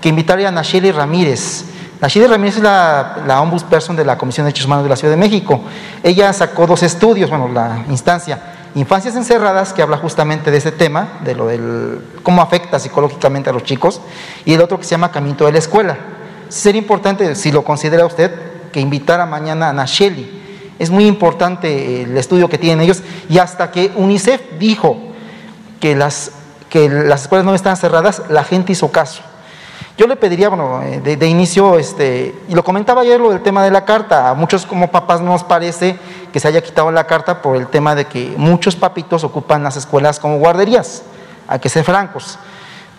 que 0.00 0.08
invitaría 0.08 0.48
a 0.48 0.50
Nacheli 0.50 0.90
Ramírez. 0.90 1.66
Nacheli 2.00 2.26
Ramírez 2.26 2.56
es 2.56 2.62
la, 2.62 3.18
la 3.24 3.40
ombudsperson 3.40 3.94
de 3.94 4.04
la 4.04 4.18
Comisión 4.18 4.44
de 4.44 4.48
Derechos 4.48 4.66
Humanos 4.66 4.82
de 4.82 4.90
la 4.90 4.96
Ciudad 4.96 5.12
de 5.12 5.20
México. 5.20 5.60
Ella 6.02 6.32
sacó 6.32 6.66
dos 6.66 6.82
estudios, 6.82 7.30
bueno, 7.30 7.48
la 7.48 7.84
instancia, 7.88 8.40
Infancias 8.74 9.16
Encerradas, 9.16 9.72
que 9.74 9.82
habla 9.82 9.98
justamente 9.98 10.50
de 10.50 10.56
ese 10.56 10.72
tema, 10.72 11.18
de 11.24 11.34
lo 11.34 11.46
del 11.46 12.00
cómo 12.22 12.40
afecta 12.40 12.78
psicológicamente 12.78 13.50
a 13.50 13.52
los 13.52 13.64
chicos, 13.64 14.00
y 14.44 14.54
el 14.54 14.62
otro 14.62 14.78
que 14.78 14.84
se 14.84 14.92
llama 14.92 15.12
Camino 15.12 15.44
de 15.44 15.52
la 15.52 15.58
Escuela. 15.58 15.98
Sería 16.48 16.80
importante, 16.80 17.34
si 17.34 17.52
lo 17.52 17.64
considera 17.64 18.06
usted, 18.06 18.30
que 18.72 18.80
invitara 18.80 19.26
mañana 19.26 19.68
a 19.68 19.72
Nacheli. 19.72 20.40
Es 20.78 20.90
muy 20.90 21.06
importante 21.06 22.02
el 22.02 22.16
estudio 22.16 22.48
que 22.48 22.58
tienen 22.58 22.80
ellos 22.80 23.02
y 23.28 23.38
hasta 23.38 23.70
que 23.70 23.92
UNICEF 23.94 24.58
dijo 24.58 24.96
que 25.78 25.94
las, 25.94 26.32
que 26.70 26.88
las 26.88 27.22
escuelas 27.22 27.44
no 27.44 27.54
están 27.54 27.76
cerradas, 27.76 28.22
la 28.30 28.42
gente 28.42 28.72
hizo 28.72 28.90
caso. 28.90 29.22
Yo 29.98 30.06
le 30.06 30.16
pediría, 30.16 30.48
bueno, 30.48 30.82
eh, 30.82 31.00
de, 31.00 31.26
inicio, 31.26 31.78
este, 31.78 32.34
y 32.48 32.54
lo 32.54 32.64
comentaba 32.64 33.02
ayer 33.02 33.20
lo 33.20 33.30
del 33.30 33.42
tema 33.42 33.62
de 33.62 33.70
la 33.70 33.84
carta, 33.84 34.30
a 34.30 34.34
muchos 34.34 34.64
como 34.64 34.90
papás 34.90 35.20
nos 35.20 35.44
parece 35.44 35.98
que 36.32 36.40
se 36.40 36.48
haya 36.48 36.62
quitado 36.62 36.90
la 36.90 37.06
carta 37.06 37.42
por 37.42 37.56
el 37.56 37.66
tema 37.66 37.94
de 37.94 38.06
que 38.06 38.32
muchos 38.38 38.74
papitos 38.74 39.22
ocupan 39.22 39.62
las 39.62 39.76
escuelas 39.76 40.18
como 40.18 40.38
guarderías, 40.38 41.02
hay 41.46 41.58
que 41.58 41.68
ser 41.68 41.84
francos. 41.84 42.38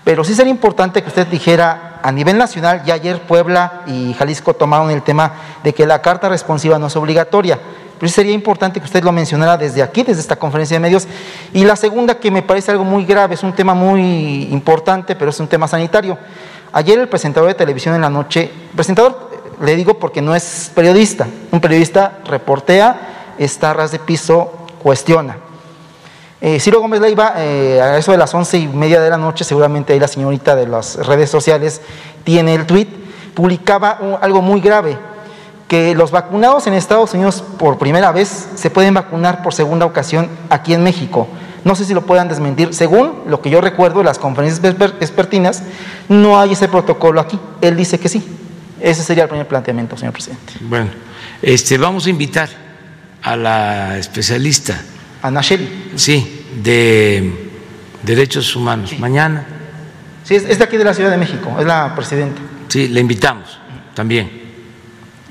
Pero 0.04 0.24
sí 0.24 0.36
sería 0.36 0.52
importante 0.52 1.02
que 1.02 1.08
usted 1.08 1.26
dijera 1.28 2.00
a 2.04 2.12
nivel 2.12 2.38
nacional, 2.38 2.84
ya 2.84 2.94
ayer 2.94 3.22
Puebla 3.22 3.82
y 3.88 4.14
Jalisco 4.14 4.54
tomaron 4.54 4.92
el 4.92 5.02
tema 5.02 5.32
de 5.64 5.74
que 5.74 5.88
la 5.88 6.02
carta 6.02 6.30
responsiva 6.30 6.78
no 6.78 6.88
es 6.88 6.96
obligatoria. 6.96 7.58
Pero 7.98 8.10
sí 8.10 8.16
sería 8.16 8.34
importante 8.34 8.82
que 8.82 8.86
usted 8.86 9.02
lo 9.02 9.14
mencionara 9.14 9.56
desde 9.56 9.82
aquí, 9.82 10.04
desde 10.04 10.20
esta 10.20 10.36
conferencia 10.36 10.76
de 10.76 10.82
medios. 10.82 11.08
Y 11.54 11.64
la 11.64 11.78
segunda, 11.78 12.16
que 12.16 12.32
me 12.32 12.42
parece 12.42 12.72
algo 12.72 12.84
muy 12.84 13.06
grave, 13.06 13.36
es 13.36 13.44
un 13.44 13.54
tema 13.54 13.74
muy 13.74 14.50
importante, 14.52 15.16
pero 15.16 15.32
es 15.32 15.40
un 15.40 15.48
tema 15.48 15.70
sanitario. 15.70 16.18
Ayer 16.76 16.98
el 16.98 17.08
presentador 17.08 17.50
de 17.50 17.54
televisión 17.54 17.94
en 17.94 18.02
la 18.02 18.10
noche, 18.10 18.50
presentador 18.76 19.30
le 19.62 19.76
digo 19.76 20.00
porque 20.00 20.24
no 20.24 20.34
es 20.34 20.72
periodista, 20.74 21.28
un 21.52 21.62
periodista 21.62 22.18
reportea, 22.26 23.36
está 23.38 23.70
a 23.70 23.74
ras 23.76 23.92
de 23.92 24.00
piso, 24.00 24.52
cuestiona. 24.82 25.38
Eh, 26.42 26.60
Ciro 26.60 26.82
Gómez 26.82 27.00
Leiva, 27.00 27.36
eh, 27.38 27.80
a 27.80 27.96
eso 28.00 28.12
de 28.12 28.18
las 28.18 28.34
once 28.34 28.58
y 28.58 28.68
media 28.68 29.00
de 29.00 29.12
la 29.12 29.20
noche, 29.20 29.44
seguramente 29.44 29.94
ahí 29.94 30.00
la 30.00 30.08
señorita 30.08 30.56
de 30.56 30.66
las 30.66 30.96
redes 31.06 31.30
sociales 31.30 31.80
tiene 32.24 32.56
el 32.56 32.66
tweet, 32.66 32.88
publicaba 33.36 34.00
algo 34.20 34.42
muy 34.42 34.60
grave, 34.60 34.98
que 35.68 35.94
los 35.94 36.10
vacunados 36.10 36.66
en 36.66 36.74
Estados 36.74 37.14
Unidos 37.14 37.44
por 37.60 37.78
primera 37.78 38.12
vez 38.12 38.50
se 38.56 38.72
pueden 38.72 38.96
vacunar 38.96 39.44
por 39.44 39.54
segunda 39.54 39.86
ocasión 39.86 40.28
aquí 40.50 40.74
en 40.74 40.82
México. 40.82 41.28
No 41.64 41.76
sé 41.76 41.86
si 41.86 41.94
lo 41.94 42.06
puedan 42.06 42.28
desmentir. 42.28 42.74
Según 42.74 43.24
lo 43.28 43.42
que 43.42 43.50
yo 43.50 43.62
recuerdo 43.62 44.00
de 44.00 44.06
las 44.06 44.20
conferencias 44.20 44.62
vespertinas, 45.00 45.64
no 46.10 46.40
hay 46.40 46.54
ese 46.54 46.68
protocolo 46.68 47.22
aquí. 47.22 47.40
Él 47.62 47.76
dice 47.78 48.00
que 48.00 48.10
sí. 48.10 48.24
Ese 48.82 49.02
sería 49.04 49.24
el 49.24 49.30
primer 49.30 49.48
planteamiento, 49.48 49.96
señor 49.96 50.12
presidente. 50.14 50.54
Bueno, 50.62 50.90
este, 51.42 51.78
vamos 51.78 52.06
a 52.06 52.10
invitar 52.10 52.50
a 53.22 53.38
la 53.38 53.98
especialista, 53.98 54.82
Ana 55.22 55.40
Shelley. 55.42 55.92
sí, 55.96 56.46
de 56.62 57.50
derechos 58.04 58.54
humanos. 58.56 58.98
Mañana, 59.00 59.46
Sí, 60.26 60.36
es, 60.36 60.44
es 60.44 60.58
de 60.58 60.64
aquí 60.66 60.78
de 60.78 60.84
la 60.86 60.94
Ciudad 60.94 61.12
de 61.12 61.18
México, 61.18 61.54
es 61.60 61.66
la 61.66 61.94
presidenta. 61.96 62.42
sí, 62.68 62.88
la 62.90 63.00
invitamos 63.00 63.58
también. 63.94 64.30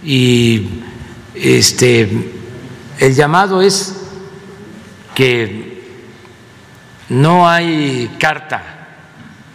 Y 0.03 0.81
este, 1.35 2.09
el 2.99 3.15
llamado 3.15 3.61
es 3.63 3.95
que 5.15 5.72
no 7.13 7.49
hay 7.49 8.17
carta 8.19 8.63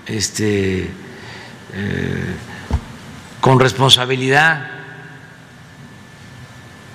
este, 0.05 0.83
eh, 0.83 2.35
con 3.41 3.59
responsabilidad 3.59 4.69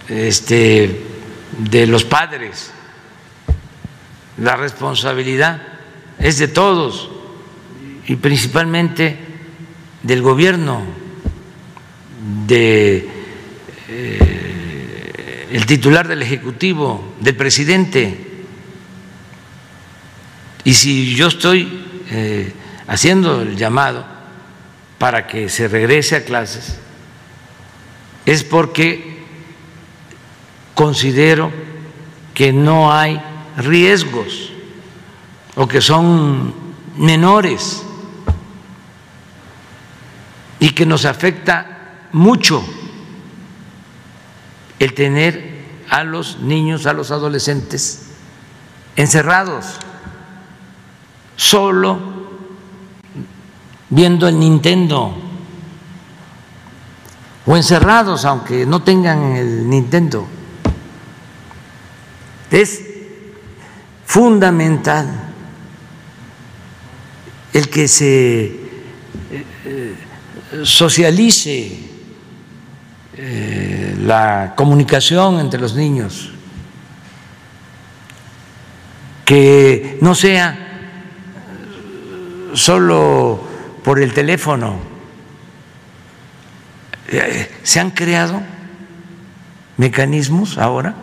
este, 0.09 1.03
de 1.59 1.87
los 1.87 2.05
padres. 2.05 2.71
La 4.39 4.55
responsabilidad 4.57 5.63
es 6.19 6.39
de 6.39 6.49
todos 6.49 7.11
y 8.07 8.17
principalmente 8.17 9.19
del 10.05 10.23
gobierno, 10.23 10.83
de 12.47 13.09
eh, 13.89 15.49
el 15.51 15.67
titular 15.67 16.07
del 16.07 16.23
ejecutivo, 16.23 17.15
del 17.21 17.35
presidente. 17.35 18.22
Y 20.65 20.75
si 20.75 21.15
yo 21.15 21.29
estoy 21.29 21.85
eh, 22.11 22.53
haciendo 22.87 23.43
el 23.43 23.57
llamado 23.57 24.05
para 24.99 25.27
que 25.27 25.49
se 25.49 25.69
regrese 25.69 26.17
a 26.17 26.25
clases, 26.25 26.79
es 28.25 28.45
porque 28.45 29.25
considero 30.75 31.53
que 32.35 32.53
no 32.53 32.93
hay 32.93 33.21
riesgos 33.57 34.53
o 35.55 35.67
que 35.67 35.81
son 35.81 36.55
menores 36.97 37.83
y 40.61 40.71
que 40.71 40.87
nos 40.87 41.05
afecta 41.05 42.07
mucho 42.13 42.65
el 44.79 44.95
tener 44.95 45.63
a 45.91 46.05
los 46.05 46.39
niños, 46.39 46.87
a 46.87 46.93
los 46.93 47.11
adolescentes 47.11 48.07
encerrados, 48.97 49.77
solo 51.37 51.99
viendo 53.91 54.27
el 54.27 54.39
Nintendo 54.39 55.15
o 57.45 57.57
encerrados 57.57 58.25
aunque 58.25 58.65
no 58.67 58.83
tengan 58.83 59.37
el 59.37 59.69
Nintendo. 59.69 60.27
Es 62.51 62.83
fundamental 64.05 65.33
el 67.53 67.69
que 67.69 67.89
se 67.89 68.45
eh, 68.45 69.97
socialice 70.63 71.79
eh, 73.15 73.97
la 74.01 74.55
comunicación 74.57 75.39
entre 75.39 75.61
los 75.61 75.75
niños, 75.75 76.31
que 79.25 79.99
no 80.01 80.15
sea 80.15 80.72
solo 82.55 83.41
por 83.85 84.01
el 84.01 84.13
teléfono. 84.13 84.77
Eh, 87.09 87.51
Se 87.63 87.81
han 87.81 87.91
creado 87.91 88.41
mecanismos 89.77 90.59
ahora 90.59 90.95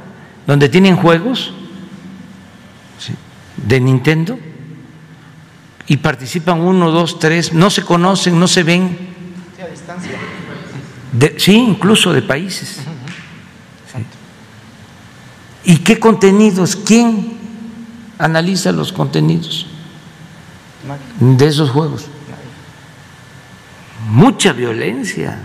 donde 0.48 0.70
tienen 0.70 0.96
juegos 0.96 1.54
de 3.58 3.80
Nintendo 3.80 4.40
y 5.88 5.98
participan 5.98 6.62
uno, 6.62 6.92
dos, 6.92 7.20
tres, 7.20 7.52
no 7.54 7.70
se 7.70 7.84
conocen, 7.84 8.40
no 8.40 8.48
se 8.48 8.64
ven, 8.64 8.98
Sí, 9.58 9.62
a 9.62 9.68
distancia. 9.68 10.12
de- 11.12 11.36
sí, 11.40 11.56
incluso 11.56 12.14
de 12.14 12.22
países. 12.22 12.78
¿Y 15.66 15.78
qué 15.80 16.00
contenidos? 16.00 16.76
¿Quién 16.78 17.38
analiza 18.18 18.72
los 18.72 18.92
contenidos 18.94 19.68
de 21.20 21.48
esos 21.48 21.70
juegos? 21.70 22.06
Mucha 24.08 24.54
violencia. 24.54 25.40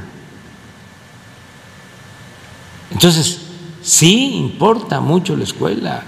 Entonces, 2.91 3.41
sí 3.83 4.37
importa 4.37 5.01
mucho 5.01 5.37
la 5.37 5.45
escuela. 5.45 6.05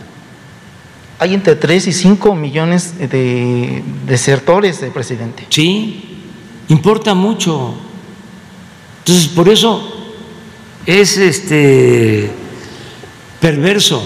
Hay 1.19 1.35
entre 1.35 1.57
3 1.57 1.89
y 1.89 1.93
5 1.93 2.35
millones 2.35 2.99
de 2.99 3.83
desertores 4.07 4.81
de 4.81 4.91
presidente. 4.91 5.47
Sí, 5.49 6.19
importa 6.69 7.15
mucho. 7.15 7.75
Entonces, 8.99 9.29
por 9.29 9.49
eso 9.49 9.97
es 10.87 11.17
este 11.17 12.31
perverso, 13.41 14.03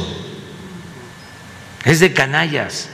es 1.84 2.00
de 2.00 2.12
canallas, 2.12 2.88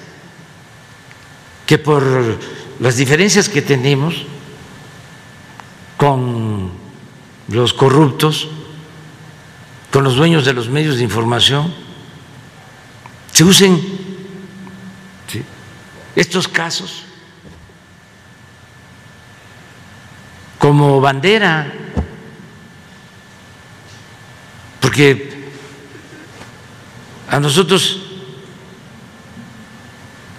que 1.67 1.79
por 1.79 2.39
las 2.79 2.97
diferencias 2.97 3.49
que 3.49 3.61
tenemos 3.61 4.15
con 5.97 6.71
los 7.49 7.75
corruptos, 7.75 8.49
con 9.93 10.05
los 10.05 10.15
dueños 10.17 10.45
de 10.45 10.53
los 10.53 10.69
medios 10.69 10.97
de 10.97 11.03
información, 11.03 11.75
se 13.33 13.45
usen 13.45 14.07
estos 16.15 16.49
casos 16.49 17.03
como 20.59 21.01
bandera, 21.01 21.73
porque 24.81 25.51
a 27.29 27.39
nosotros 27.39 28.06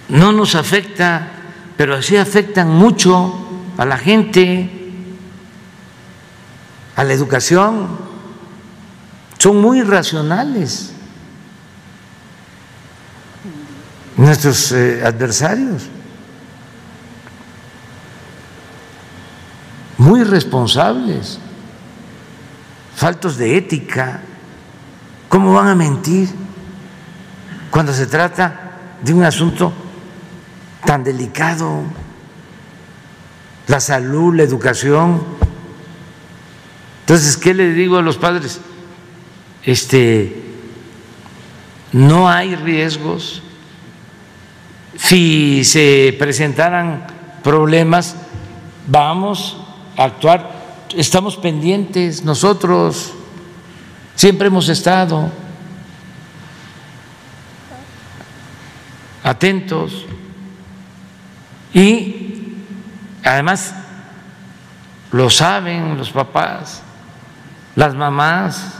no 0.08 0.32
nos 0.32 0.54
afecta, 0.54 1.28
pero 1.76 2.00
sí 2.02 2.16
afectan 2.16 2.68
mucho 2.68 3.34
a 3.76 3.84
la 3.84 3.98
gente, 3.98 4.70
a 6.96 7.04
la 7.04 7.12
educación, 7.12 7.88
son 9.38 9.60
muy 9.60 9.82
racionales 9.82 10.92
nuestros 14.16 14.72
eh, 14.72 15.02
adversarios. 15.04 15.88
muy 19.98 20.22
responsables, 20.22 21.38
faltos 22.94 23.36
de 23.36 23.56
ética. 23.56 24.22
¿Cómo 25.28 25.52
van 25.52 25.68
a 25.68 25.74
mentir 25.74 26.30
cuando 27.70 27.92
se 27.92 28.06
trata 28.06 28.72
de 29.02 29.12
un 29.12 29.24
asunto 29.24 29.72
tan 30.84 31.04
delicado? 31.04 31.82
La 33.66 33.80
salud, 33.80 34.34
la 34.34 34.42
educación. 34.42 35.22
Entonces, 37.00 37.36
¿qué 37.36 37.54
le 37.54 37.72
digo 37.72 37.98
a 37.98 38.02
los 38.02 38.16
padres? 38.16 38.60
Este, 39.64 40.42
no 41.92 42.28
hay 42.28 42.54
riesgos. 42.54 43.42
Si 44.96 45.64
se 45.64 46.14
presentaran 46.18 47.06
problemas, 47.42 48.16
vamos 48.86 49.58
a 49.96 50.04
actuar. 50.04 50.58
Estamos 50.96 51.36
pendientes 51.36 52.24
nosotros, 52.24 53.12
siempre 54.14 54.48
hemos 54.48 54.68
estado 54.68 55.30
atentos 59.22 60.06
y 61.72 62.54
además 63.24 63.74
lo 65.12 65.30
saben 65.30 65.96
los 65.96 66.10
papás, 66.10 66.82
las 67.76 67.94
mamás, 67.94 68.74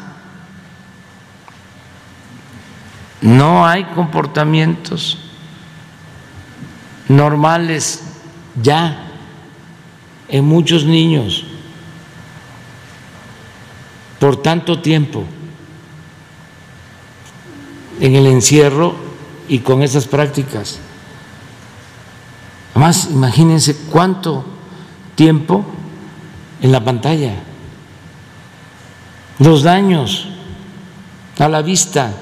no 3.20 3.66
hay 3.66 3.84
comportamientos 3.84 5.18
normales 7.08 8.02
ya 8.60 9.06
en 10.28 10.44
muchos 10.44 10.84
niños 10.84 11.44
por 14.18 14.42
tanto 14.42 14.80
tiempo 14.80 15.24
en 18.00 18.14
el 18.14 18.26
encierro 18.26 18.94
y 19.48 19.60
con 19.60 19.82
esas 19.82 20.06
prácticas. 20.06 20.78
Además, 22.74 23.08
imagínense 23.10 23.76
cuánto 23.90 24.44
tiempo 25.14 25.64
en 26.60 26.72
la 26.72 26.84
pantalla, 26.84 27.34
los 29.38 29.62
daños 29.62 30.28
a 31.38 31.48
la 31.48 31.62
vista, 31.62 32.12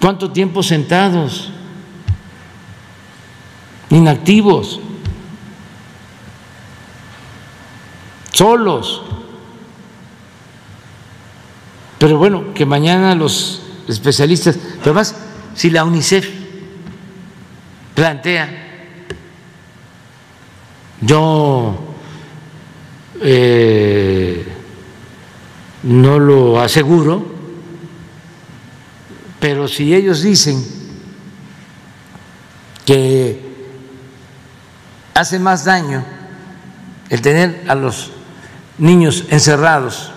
cuánto 0.00 0.30
tiempo 0.30 0.62
sentados, 0.62 1.50
inactivos, 3.90 4.80
solos. 8.32 9.02
Pero 11.98 12.18
bueno, 12.18 12.52
que 12.54 12.66
mañana 12.66 13.14
los 13.14 13.62
especialistas, 13.88 14.56
pero 14.56 14.90
además, 14.90 15.16
si 15.54 15.70
la 15.70 15.84
UNICEF 15.84 16.43
plantea, 17.94 18.48
yo 21.00 21.94
eh, 23.22 24.44
no 25.84 26.18
lo 26.18 26.60
aseguro, 26.60 27.24
pero 29.38 29.68
si 29.68 29.94
ellos 29.94 30.22
dicen 30.22 30.64
que 32.84 33.40
hace 35.14 35.38
más 35.38 35.64
daño 35.64 36.04
el 37.10 37.20
tener 37.20 37.64
a 37.68 37.74
los 37.74 38.10
niños 38.78 39.24
encerrados 39.30 40.10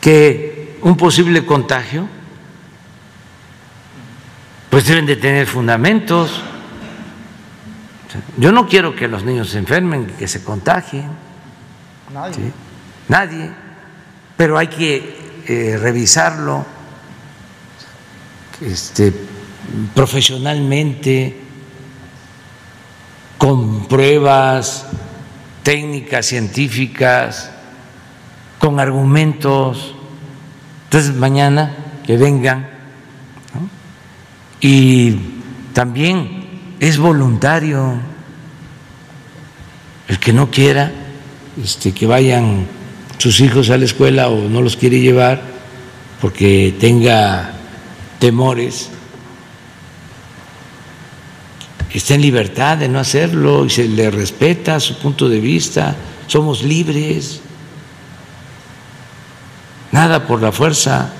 que 0.00 0.78
un 0.82 0.96
posible 0.96 1.46
contagio, 1.46 2.08
pues 4.70 4.86
deben 4.86 5.06
de 5.06 5.16
tener 5.16 5.46
fundamentos. 5.46 6.42
Yo 8.36 8.52
no 8.52 8.66
quiero 8.66 8.94
que 8.94 9.08
los 9.08 9.24
niños 9.24 9.50
se 9.50 9.58
enfermen, 9.58 10.06
que 10.18 10.28
se 10.28 10.42
contagien. 10.42 11.08
Nadie. 12.12 12.52
Nadie. 13.08 13.50
Pero 14.36 14.58
hay 14.58 14.68
que 14.68 15.42
eh, 15.46 15.78
revisarlo 15.80 16.64
este, 18.60 19.12
profesionalmente, 19.94 21.42
con 23.38 23.86
pruebas 23.86 24.86
técnicas, 25.62 26.26
científicas, 26.26 27.50
con 28.58 28.80
argumentos. 28.80 29.94
Entonces 30.84 31.14
mañana 31.14 31.76
que 32.06 32.16
vengan 32.16 32.75
y 34.60 35.16
también 35.72 36.76
es 36.80 36.98
voluntario 36.98 37.94
el 40.08 40.18
que 40.18 40.32
no 40.32 40.50
quiera 40.50 40.92
este, 41.62 41.92
que 41.92 42.06
vayan 42.06 42.66
sus 43.18 43.40
hijos 43.40 43.70
a 43.70 43.78
la 43.78 43.84
escuela 43.84 44.28
o 44.28 44.48
no 44.48 44.62
los 44.62 44.76
quiere 44.76 45.00
llevar 45.00 45.42
porque 46.20 46.74
tenga 46.78 47.52
temores, 48.18 48.90
está 51.92 52.14
en 52.14 52.22
libertad 52.22 52.78
de 52.78 52.88
no 52.88 52.98
hacerlo 52.98 53.64
y 53.64 53.70
se 53.70 53.88
le 53.88 54.10
respeta 54.10 54.80
su 54.80 54.98
punto 54.98 55.28
de 55.28 55.40
vista, 55.40 55.96
somos 56.26 56.62
libres 56.62 57.40
nada 59.92 60.26
por 60.26 60.42
la 60.42 60.52
fuerza, 60.52 61.10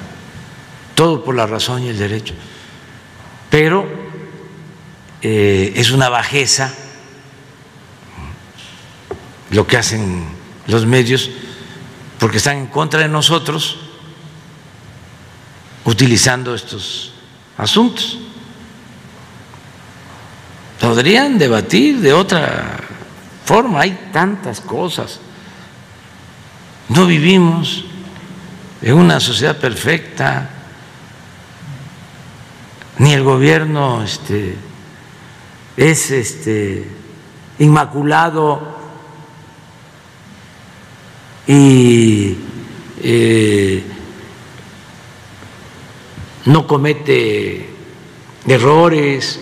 todo 0.95 1.25
por 1.25 1.35
la 1.35 1.47
razón 1.47 1.83
y 1.85 1.89
el 1.89 1.99
derecho. 1.99 2.35
Pero 3.51 3.87
eh, 5.23 5.73
es 5.77 5.91
una 5.91 6.09
bajeza 6.09 6.73
lo 9.51 9.67
que 9.67 9.77
hacen 9.77 10.25
los 10.67 10.87
medios 10.87 11.31
porque 12.19 12.39
están 12.39 12.59
en 12.59 12.67
contra 12.67 13.01
de 13.01 13.09
nosotros 13.09 13.79
utilizando 15.85 16.55
estos 16.55 17.13
asuntos. 17.57 18.19
Podrían 20.81 21.39
debatir 21.39 22.01
de 22.01 22.13
otra 22.13 22.81
forma, 23.45 23.81
hay 23.81 24.11
tantas 24.13 24.61
cosas. 24.61 25.21
No 26.89 27.07
vivimos 27.07 27.85
en 28.83 28.95
una 28.95 29.21
sociedad 29.21 29.57
perfecta, 29.57 30.51
ni 32.99 33.13
el 33.13 33.23
gobierno 33.23 34.03
este, 34.03 34.57
es 35.77 36.11
este, 36.11 36.89
inmaculado 37.59 38.77
y 41.47 42.37
eh, 43.03 43.85
no 46.47 46.67
comete 46.67 47.71
errores. 48.47 49.41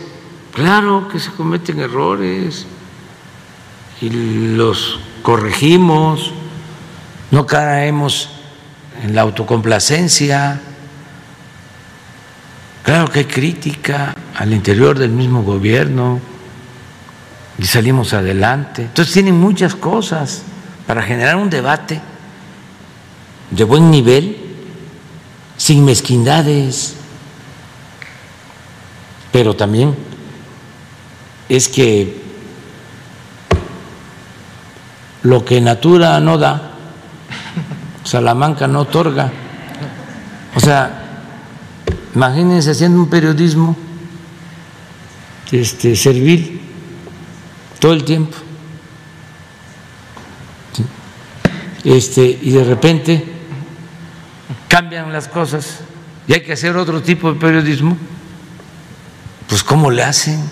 Claro 0.52 1.08
que 1.08 1.18
se 1.18 1.30
cometen 1.30 1.80
errores 1.80 2.66
y 4.00 4.10
los 4.10 5.00
corregimos, 5.22 6.32
no 7.30 7.46
caemos 7.46 8.30
en 9.02 9.14
la 9.14 9.22
autocomplacencia. 9.22 10.60
Claro 12.84 13.10
que 13.10 13.20
hay 13.20 13.24
crítica 13.24 14.14
al 14.36 14.52
interior 14.52 14.98
del 14.98 15.10
mismo 15.10 15.42
gobierno 15.42 16.20
y 17.58 17.64
salimos 17.64 18.12
adelante. 18.12 18.82
Entonces 18.82 19.14
tienen 19.14 19.40
muchas 19.40 19.74
cosas 19.74 20.42
para 20.86 21.02
generar 21.02 21.36
un 21.36 21.48
debate 21.48 22.02
de 23.50 23.64
buen 23.64 23.90
nivel, 23.90 24.36
sin 25.56 25.82
mezquindades, 25.86 26.96
pero 29.32 29.56
también 29.56 29.96
es 31.48 31.68
que 31.68 32.22
lo 35.22 35.42
que 35.42 35.58
Natura 35.62 36.20
no 36.20 36.36
da, 36.36 36.72
Salamanca 38.04 38.66
no 38.66 38.80
otorga. 38.80 39.32
O 40.54 40.60
sea, 40.60 41.03
imagínense 42.14 42.70
haciendo 42.70 43.00
un 43.00 43.08
periodismo 43.08 43.76
este, 45.50 45.94
servil 45.96 46.60
todo 47.78 47.92
el 47.92 48.04
tiempo. 48.04 48.36
Este, 51.84 52.38
y 52.40 52.50
de 52.50 52.64
repente 52.64 53.24
cambian 54.68 55.12
las 55.12 55.28
cosas 55.28 55.80
y 56.26 56.32
hay 56.32 56.40
que 56.42 56.54
hacer 56.54 56.76
otro 56.76 57.02
tipo 57.02 57.32
de 57.32 57.38
periodismo, 57.38 57.96
pues 59.46 59.62
¿cómo 59.62 59.90
le 59.90 60.02
hacen? 60.02 60.42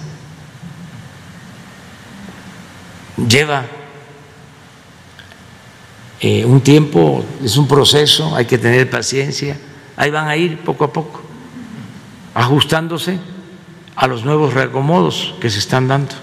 Lleva 3.28 3.64
eh, 6.20 6.44
un 6.44 6.60
tiempo, 6.60 7.24
es 7.42 7.56
un 7.56 7.66
proceso, 7.66 8.36
hay 8.36 8.44
que 8.44 8.58
tener 8.58 8.90
paciencia, 8.90 9.58
ahí 9.96 10.10
van 10.10 10.28
a 10.28 10.36
ir 10.36 10.58
poco 10.58 10.84
a 10.84 10.92
poco, 10.92 11.22
ajustándose 12.34 13.18
a 13.96 14.06
los 14.06 14.24
nuevos 14.24 14.54
reacomodos 14.54 15.34
que 15.40 15.50
se 15.50 15.58
están 15.58 15.88
dando. 15.88 16.14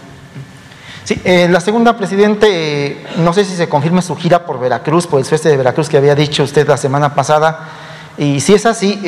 Sí, 1.03 1.19
eh, 1.23 1.47
la 1.49 1.59
segunda, 1.59 1.97
presidente, 1.97 2.47
eh, 2.49 3.07
no 3.17 3.33
sé 3.33 3.43
si 3.45 3.55
se 3.55 3.67
confirma 3.67 4.01
su 4.01 4.15
gira 4.15 4.45
por 4.45 4.59
Veracruz, 4.59 5.07
por 5.07 5.19
el 5.19 5.25
sueste 5.25 5.49
de 5.49 5.57
Veracruz 5.57 5.89
que 5.89 5.97
había 5.97 6.15
dicho 6.15 6.43
usted 6.43 6.67
la 6.67 6.77
semana 6.77 7.15
pasada. 7.15 7.69
Y 8.17 8.41
si 8.41 8.53
es 8.53 8.65
así, 8.65 8.99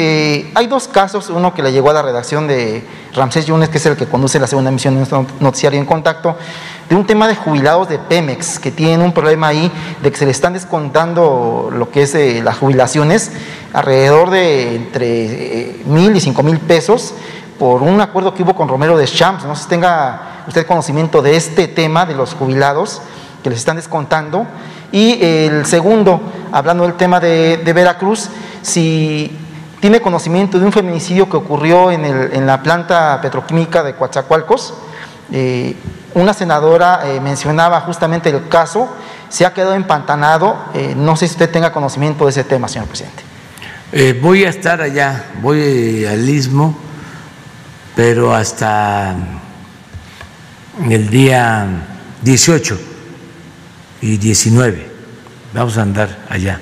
hay 0.55 0.67
dos 0.67 0.87
casos, 0.87 1.29
uno 1.29 1.53
que 1.53 1.61
le 1.61 1.73
llegó 1.73 1.89
a 1.89 1.93
la 1.93 2.01
redacción 2.01 2.47
de 2.47 2.81
Ramsés 3.13 3.45
Yunes, 3.45 3.67
que 3.67 3.77
es 3.77 3.85
el 3.85 3.97
que 3.97 4.05
conduce 4.05 4.39
la 4.39 4.47
segunda 4.47 4.69
emisión 4.69 4.93
de 4.93 4.99
nuestro 4.99 5.25
noticiario 5.41 5.77
en 5.77 5.85
contacto, 5.85 6.37
de 6.91 6.97
un 6.97 7.05
tema 7.05 7.25
de 7.29 7.37
jubilados 7.37 7.87
de 7.87 7.97
Pemex, 7.99 8.59
que 8.59 8.69
tienen 8.69 9.01
un 9.01 9.13
problema 9.13 9.47
ahí 9.47 9.71
de 10.03 10.11
que 10.11 10.17
se 10.17 10.25
le 10.25 10.31
están 10.31 10.51
descontando 10.51 11.69
lo 11.71 11.89
que 11.89 12.01
es 12.01 12.13
eh, 12.15 12.41
las 12.43 12.57
jubilaciones, 12.57 13.31
alrededor 13.71 14.29
de 14.29 14.75
entre 14.75 15.07
eh, 15.07 15.83
mil 15.85 16.13
y 16.13 16.19
cinco 16.19 16.43
mil 16.43 16.59
pesos, 16.59 17.13
por 17.57 17.81
un 17.81 18.01
acuerdo 18.01 18.33
que 18.33 18.43
hubo 18.43 18.55
con 18.55 18.67
Romero 18.67 18.97
de 18.97 19.05
Champs. 19.05 19.45
No 19.45 19.55
sé 19.55 19.63
si 19.63 19.69
tenga 19.69 20.43
usted 20.49 20.67
conocimiento 20.67 21.21
de 21.21 21.37
este 21.37 21.69
tema 21.69 22.05
de 22.05 22.13
los 22.13 22.33
jubilados 22.33 23.01
que 23.41 23.49
les 23.49 23.59
están 23.59 23.77
descontando. 23.77 24.45
Y 24.91 25.23
el 25.23 25.65
segundo, 25.65 26.19
hablando 26.51 26.83
del 26.83 26.95
tema 26.95 27.21
de, 27.21 27.71
Veracruz, 27.73 28.27
si 28.63 29.31
tiene 29.79 30.01
conocimiento 30.01 30.59
de 30.59 30.65
un 30.65 30.73
feminicidio 30.73 31.29
que 31.29 31.37
ocurrió 31.37 31.89
en, 31.89 32.03
el, 32.03 32.33
en 32.33 32.45
la 32.45 32.61
planta 32.61 33.17
petroquímica 33.21 33.81
de 33.81 33.95
Coatzacoalcos, 33.95 34.73
eh, 35.31 35.73
una 36.13 36.33
senadora 36.33 37.01
eh, 37.05 37.19
mencionaba 37.19 37.81
justamente 37.81 38.29
el 38.29 38.47
caso, 38.47 38.89
se 39.29 39.45
ha 39.45 39.53
quedado 39.53 39.73
empantanado. 39.73 40.57
Eh, 40.73 40.93
no 40.95 41.15
sé 41.15 41.27
si 41.27 41.33
usted 41.33 41.49
tenga 41.49 41.71
conocimiento 41.71 42.25
de 42.25 42.31
ese 42.31 42.43
tema, 42.43 42.67
señor 42.67 42.87
presidente. 42.87 43.23
Eh, 43.93 44.17
voy 44.21 44.45
a 44.45 44.49
estar 44.49 44.81
allá, 44.81 45.25
voy 45.41 46.05
al 46.05 46.27
istmo, 46.27 46.77
pero 47.95 48.33
hasta 48.33 49.15
el 50.89 51.09
día 51.09 51.67
18 52.21 52.79
y 54.01 54.17
19. 54.17 54.91
Vamos 55.53 55.77
a 55.77 55.81
andar 55.81 56.25
allá. 56.29 56.59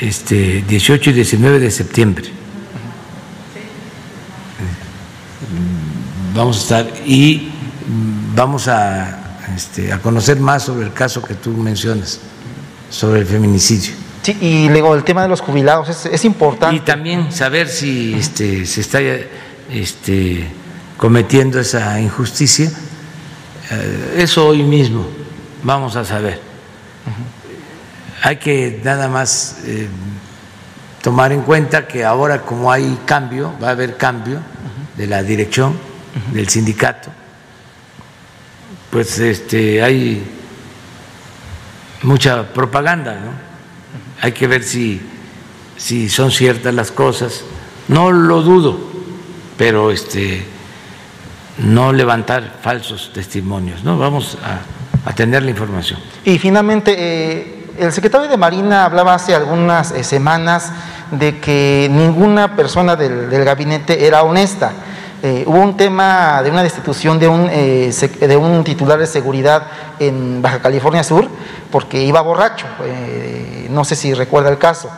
Este 0.00 0.62
18 0.66 1.10
y 1.10 1.12
19 1.12 1.58
de 1.58 1.70
septiembre. 1.70 2.30
Vamos 6.34 6.58
a 6.58 6.60
estar 6.60 7.06
y 7.06 7.50
vamos 8.34 8.68
a, 8.68 9.38
este, 9.56 9.92
a 9.92 9.98
conocer 9.98 10.38
más 10.40 10.64
sobre 10.64 10.86
el 10.86 10.92
caso 10.92 11.22
que 11.22 11.34
tú 11.34 11.50
mencionas, 11.50 12.20
sobre 12.90 13.20
el 13.20 13.26
feminicidio. 13.26 13.92
Sí, 14.22 14.36
y 14.40 14.68
luego 14.68 14.94
el 14.94 15.04
tema 15.04 15.22
de 15.22 15.28
los 15.28 15.40
jubilados 15.40 15.88
es, 15.88 16.06
es 16.06 16.24
importante. 16.24 16.76
Y 16.76 16.80
también 16.80 17.32
saber 17.32 17.68
si 17.68 18.14
este, 18.14 18.66
se 18.66 18.82
está 18.82 19.00
este, 19.70 20.46
cometiendo 20.96 21.58
esa 21.58 21.98
injusticia. 22.00 22.70
Eh, 23.70 24.16
eso 24.18 24.46
hoy 24.46 24.62
mismo 24.62 25.06
vamos 25.62 25.96
a 25.96 26.04
saber. 26.04 26.40
Hay 28.22 28.36
que 28.36 28.80
nada 28.84 29.08
más 29.08 29.60
eh, 29.64 29.88
tomar 31.00 31.32
en 31.32 31.40
cuenta 31.40 31.86
que 31.86 32.04
ahora 32.04 32.42
como 32.42 32.70
hay 32.70 32.98
cambio, 33.06 33.54
va 33.62 33.68
a 33.68 33.70
haber 33.70 33.96
cambio 33.96 34.40
de 34.96 35.06
la 35.06 35.22
dirección 35.22 35.78
del 36.32 36.48
sindicato, 36.48 37.10
pues 38.90 39.18
este, 39.18 39.82
hay 39.82 40.22
mucha 42.02 42.52
propaganda, 42.52 43.14
¿no? 43.14 43.32
Hay 44.20 44.32
que 44.32 44.46
ver 44.46 44.62
si, 44.62 45.00
si 45.76 46.08
son 46.08 46.30
ciertas 46.30 46.74
las 46.74 46.90
cosas. 46.90 47.42
No 47.88 48.10
lo 48.12 48.42
dudo, 48.42 48.78
pero 49.56 49.90
este, 49.90 50.44
no 51.58 51.92
levantar 51.92 52.58
falsos 52.62 53.10
testimonios. 53.12 53.82
¿no? 53.84 53.98
Vamos 53.98 54.36
a, 54.42 55.12
tener 55.14 55.42
la 55.42 55.50
información. 55.50 55.98
Y 56.24 56.38
finalmente, 56.38 56.94
eh, 56.96 57.66
el 57.78 57.92
secretario 57.92 58.28
de 58.28 58.36
Marina 58.36 58.84
hablaba 58.84 59.14
hace 59.14 59.34
algunas 59.34 59.92
eh, 59.92 60.04
semanas 60.04 60.72
de 61.10 61.38
que 61.38 61.88
ninguna 61.90 62.54
persona 62.54 62.96
del 62.96 63.44
gabinete 63.44 64.06
era 64.06 64.22
honesta. 64.22 64.72
Eh, 65.22 65.44
hubo 65.46 65.58
un 65.58 65.76
tema 65.76 66.42
de 66.42 66.50
una 66.50 66.62
destitución 66.62 67.18
de 67.18 67.28
un, 67.28 67.46
eh, 67.50 67.92
de 68.20 68.36
un 68.38 68.64
titular 68.64 68.98
de 68.98 69.06
seguridad 69.06 69.66
en 69.98 70.40
Baja 70.40 70.60
California 70.60 71.04
Sur 71.04 71.28
porque 71.70 72.02
iba 72.02 72.22
borracho, 72.22 72.66
eh, 72.84 73.66
no 73.70 73.84
sé 73.84 73.96
si 73.96 74.14
recuerda 74.14 74.48
el 74.50 74.58
caso. 74.58 74.90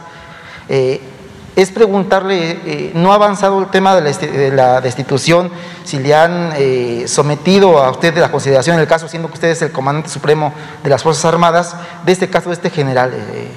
es 1.54 1.70
preguntarle, 1.70 2.92
¿no 2.94 3.12
ha 3.12 3.16
avanzado 3.16 3.60
el 3.60 3.68
tema 3.68 3.94
de 3.94 4.00
la, 4.00 4.16
de 4.16 4.50
la 4.52 4.80
destitución? 4.80 5.50
Si 5.84 5.98
le 5.98 6.14
han 6.14 6.54
sometido 7.06 7.82
a 7.82 7.90
usted 7.90 8.14
de 8.14 8.20
la 8.20 8.30
consideración 8.30 8.78
del 8.78 8.86
caso, 8.86 9.06
siendo 9.06 9.28
que 9.28 9.34
usted 9.34 9.48
es 9.48 9.60
el 9.60 9.70
comandante 9.70 10.08
supremo 10.08 10.54
de 10.82 10.88
las 10.88 11.02
Fuerzas 11.02 11.26
Armadas, 11.26 11.76
de 12.06 12.12
este 12.12 12.30
caso 12.30 12.48
de 12.48 12.54
este 12.54 12.70
general 12.70 13.12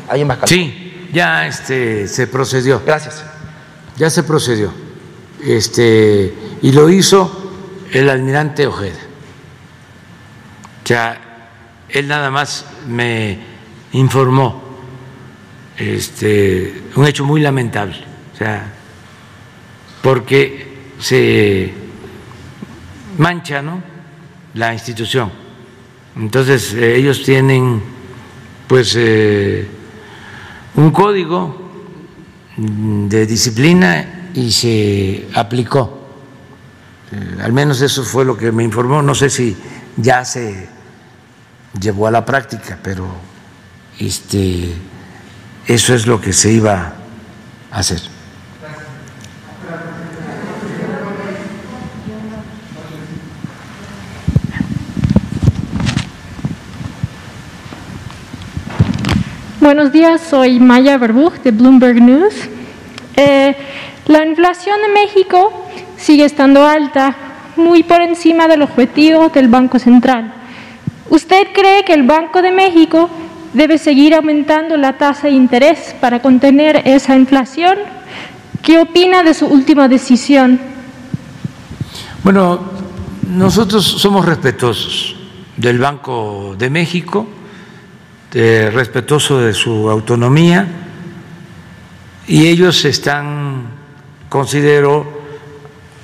ahí 0.09 0.21
en 0.21 0.27
Baja 0.27 0.41
California. 0.41 0.73
Sí, 0.73 1.09
ya 1.13 1.47
este, 1.47 2.07
se 2.09 2.27
procedió. 2.27 2.81
Gracias. 2.85 3.23
Ya 3.95 4.09
se 4.09 4.23
procedió. 4.23 4.73
Este, 5.41 6.33
y 6.65 6.71
lo 6.71 6.89
hizo 6.89 7.31
el 7.91 8.09
almirante 8.09 8.65
Ojeda. 8.65 8.97
O 10.83 10.87
sea, 10.87 11.21
él 11.87 12.07
nada 12.07 12.31
más 12.31 12.65
me 12.87 13.37
informó 13.91 14.63
este, 15.77 16.85
un 16.95 17.05
hecho 17.05 17.23
muy 17.23 17.39
lamentable, 17.39 17.97
o 18.33 18.35
sea, 18.35 18.73
porque 20.01 20.93
se 20.97 21.71
mancha 23.19 23.61
¿no? 23.61 23.83
la 24.55 24.73
institución. 24.73 25.31
Entonces 26.15 26.73
eh, 26.73 26.95
ellos 26.95 27.21
tienen 27.21 27.79
pues 28.65 28.95
eh, 28.97 29.67
un 30.73 30.89
código 30.89 31.61
de 32.57 33.27
disciplina 33.27 34.31
y 34.33 34.51
se 34.51 35.27
aplicó 35.35 36.04
eh, 37.11 37.37
al 37.41 37.53
menos 37.53 37.81
eso 37.81 38.03
fue 38.03 38.25
lo 38.25 38.37
que 38.37 38.51
me 38.51 38.63
informó. 38.63 39.01
No 39.01 39.15
sé 39.15 39.29
si 39.29 39.55
ya 39.97 40.25
se 40.25 40.67
llevó 41.79 42.07
a 42.07 42.11
la 42.11 42.25
práctica, 42.25 42.77
pero 42.81 43.07
este, 43.99 44.73
eso 45.67 45.93
es 45.93 46.07
lo 46.07 46.19
que 46.19 46.33
se 46.33 46.51
iba 46.51 46.93
a 47.71 47.77
hacer. 47.79 48.01
Buenos 59.59 59.91
días, 59.91 60.21
soy 60.21 60.59
Maya 60.59 60.95
Verbuch 60.99 61.33
de 61.41 61.49
Bloomberg 61.49 61.99
News. 61.99 62.35
Eh, 63.15 63.55
la 64.05 64.23
inflación 64.23 64.77
en 64.85 64.93
México 64.93 65.64
sigue 65.97 66.25
estando 66.25 66.65
alta, 66.65 67.15
muy 67.55 67.83
por 67.83 68.01
encima 68.01 68.47
del 68.47 68.61
objetivo 68.61 69.29
del 69.29 69.47
Banco 69.47 69.79
Central. 69.79 70.33
¿Usted 71.09 71.47
cree 71.53 71.85
que 71.85 71.93
el 71.93 72.03
Banco 72.03 72.41
de 72.41 72.51
México 72.51 73.09
debe 73.53 73.77
seguir 73.77 74.13
aumentando 74.13 74.75
la 74.75 74.97
tasa 74.97 75.27
de 75.27 75.33
interés 75.33 75.95
para 76.01 76.21
contener 76.21 76.81
esa 76.85 77.15
inflación? 77.15 77.77
¿Qué 78.61 78.79
opina 78.79 79.23
de 79.23 79.33
su 79.33 79.45
última 79.45 79.87
decisión? 79.87 80.59
Bueno, 82.23 82.59
nosotros 83.29 83.85
somos 83.85 84.25
respetuosos 84.25 85.15
del 85.55 85.79
Banco 85.79 86.55
de 86.57 86.69
México, 86.69 87.27
de, 88.31 88.71
respetuosos 88.71 89.43
de 89.43 89.53
su 89.53 89.89
autonomía, 89.89 90.67
y 92.27 92.47
ellos 92.47 92.83
están, 92.85 93.67
considero, 94.27 95.14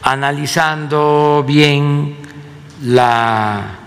analizando 0.01 1.43
bien 1.47 2.15
la 2.83 3.77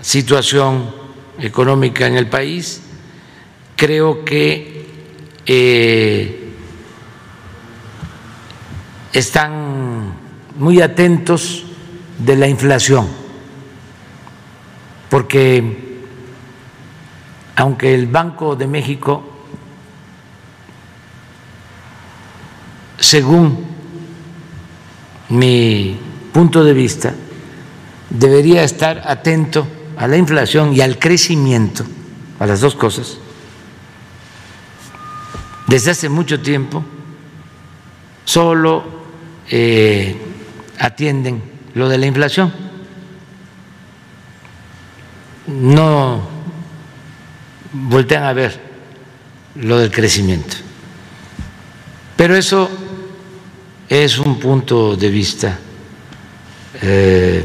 situación 0.00 0.92
económica 1.38 2.06
en 2.06 2.16
el 2.16 2.28
país. 2.28 2.82
Creo 3.76 4.24
que 4.24 4.86
eh, 5.46 6.52
están 9.12 10.14
muy 10.56 10.80
atentos 10.80 11.64
de 12.18 12.36
la 12.36 12.48
inflación, 12.48 13.08
porque 15.08 15.82
aunque 17.56 17.94
el 17.94 18.06
Banco 18.06 18.56
de 18.56 18.66
México, 18.66 19.22
según 22.98 23.73
mi 25.38 25.98
punto 26.32 26.64
de 26.64 26.72
vista, 26.72 27.14
debería 28.10 28.62
estar 28.64 29.02
atento 29.06 29.66
a 29.96 30.06
la 30.08 30.16
inflación 30.16 30.74
y 30.74 30.80
al 30.80 30.98
crecimiento, 30.98 31.84
a 32.38 32.46
las 32.46 32.60
dos 32.60 32.74
cosas. 32.74 33.18
Desde 35.66 35.92
hace 35.92 36.08
mucho 36.08 36.40
tiempo 36.40 36.84
solo 38.24 38.84
eh, 39.50 40.16
atienden 40.78 41.42
lo 41.74 41.88
de 41.88 41.98
la 41.98 42.06
inflación, 42.06 42.52
no 45.46 46.22
voltean 47.72 48.24
a 48.24 48.32
ver 48.32 48.60
lo 49.56 49.78
del 49.78 49.90
crecimiento. 49.90 50.56
Pero 52.16 52.36
eso 52.36 52.70
es 53.88 54.18
un 54.18 54.38
punto 54.38 54.96
de 54.96 55.08
vista 55.08 55.58
eh, 56.80 57.44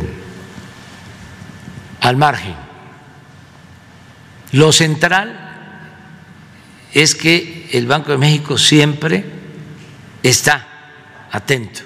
al 2.02 2.18
margen. 2.18 2.56
Lo 4.54 4.72
central 4.72 5.50
es 6.94 7.14
que 7.14 7.70
el 7.74 7.86
Banco 7.86 8.12
de 8.12 8.18
México 8.18 8.58
siempre 8.58 9.24
está 10.24 10.68
atento 11.32 11.82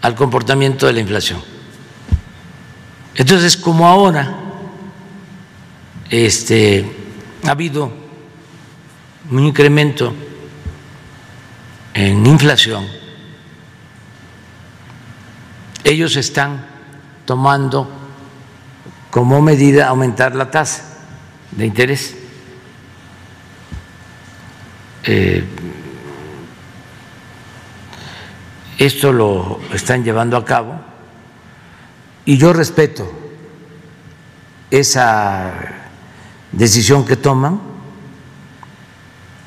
al 0.00 0.14
comportamiento 0.14 0.86
de 0.86 0.92
la 0.92 1.00
inflación. 1.00 1.40
Entonces, 3.14 3.56
como 3.56 3.86
ahora 3.86 4.38
este, 6.10 6.84
ha 7.44 7.50
habido 7.50 7.92
un 9.30 9.46
incremento 9.46 10.14
en 11.94 12.26
inflación, 12.26 12.86
ellos 15.84 16.16
están 16.16 16.66
tomando 17.24 17.90
como 19.10 19.42
medida 19.42 19.88
aumentar 19.88 20.34
la 20.34 20.50
tasa 20.50 20.84
de 21.50 21.66
interés. 21.66 22.16
Eh, 25.04 25.44
esto 28.78 29.12
lo 29.12 29.60
están 29.72 30.04
llevando 30.04 30.36
a 30.36 30.44
cabo 30.44 30.80
Y 32.24 32.38
yo 32.38 32.52
respeto 32.52 33.10
esa 34.70 35.52
decisión 36.52 37.04
que 37.04 37.16
toman 37.16 37.60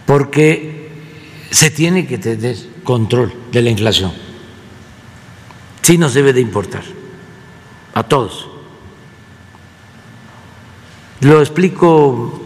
porque 0.05 0.74
se 1.49 1.71
tiene 1.71 2.07
que 2.07 2.17
tener 2.17 2.55
control 2.83 3.33
de 3.51 3.61
la 3.61 3.69
inflación. 3.69 4.11
Sí 5.81 5.97
nos 5.97 6.13
debe 6.13 6.33
de 6.33 6.41
importar 6.41 6.83
a 7.93 8.03
todos. 8.03 8.47
Lo 11.21 11.39
explico 11.39 12.41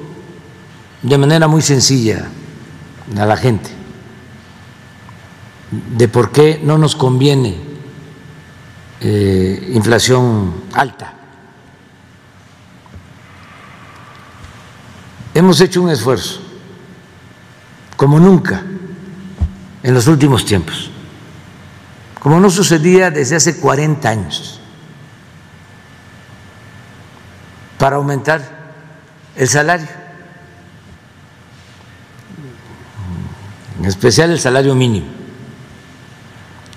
de 1.02 1.18
manera 1.18 1.48
muy 1.48 1.62
sencilla 1.62 2.28
a 3.18 3.26
la 3.26 3.38
gente 3.38 3.80
de 5.72 6.08
por 6.08 6.32
qué 6.32 6.60
no 6.64 6.78
nos 6.78 6.96
conviene 6.96 7.58
eh, 9.02 9.72
inflación 9.74 10.64
alta. 10.74 11.14
Hemos 15.34 15.62
hecho 15.62 15.82
un 15.82 15.90
esfuerzo, 15.92 16.42
como 17.96 18.20
nunca 18.20 18.64
en 19.84 19.94
los 19.94 20.08
últimos 20.08 20.46
tiempos, 20.46 20.90
como 22.20 22.40
no 22.40 22.50
sucedía 22.50 23.12
desde 23.12 23.38
hace 23.38 23.60
40 23.60 24.10
años, 24.10 24.60
para 27.78 27.96
aumentar 27.96 28.42
el 29.36 29.48
salario, 29.48 29.88
en 33.80 33.86
especial 33.86 34.32
el 34.32 34.40
salario 34.40 34.76
mínimo, 34.76 35.08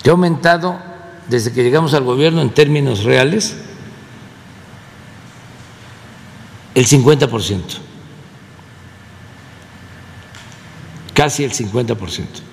que 0.03 0.11
ha 0.11 0.12
aumentado 0.12 0.81
desde 1.29 1.53
que 1.53 1.65
llegamos 1.65 1.95
al 1.95 2.05
gobierno 2.05 2.41
en 2.41 2.51
términos 2.51 3.03
reales 3.03 3.57
el 6.74 6.87
50%, 6.87 7.61
casi 11.15 11.45
el 11.45 11.53
50%. 11.53 12.52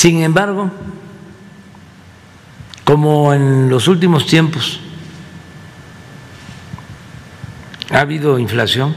Sin 0.00 0.22
embargo, 0.22 0.70
como 2.84 3.34
en 3.34 3.68
los 3.68 3.86
últimos 3.86 4.24
tiempos 4.24 4.80
ha 7.90 8.00
habido 8.00 8.38
inflación, 8.38 8.96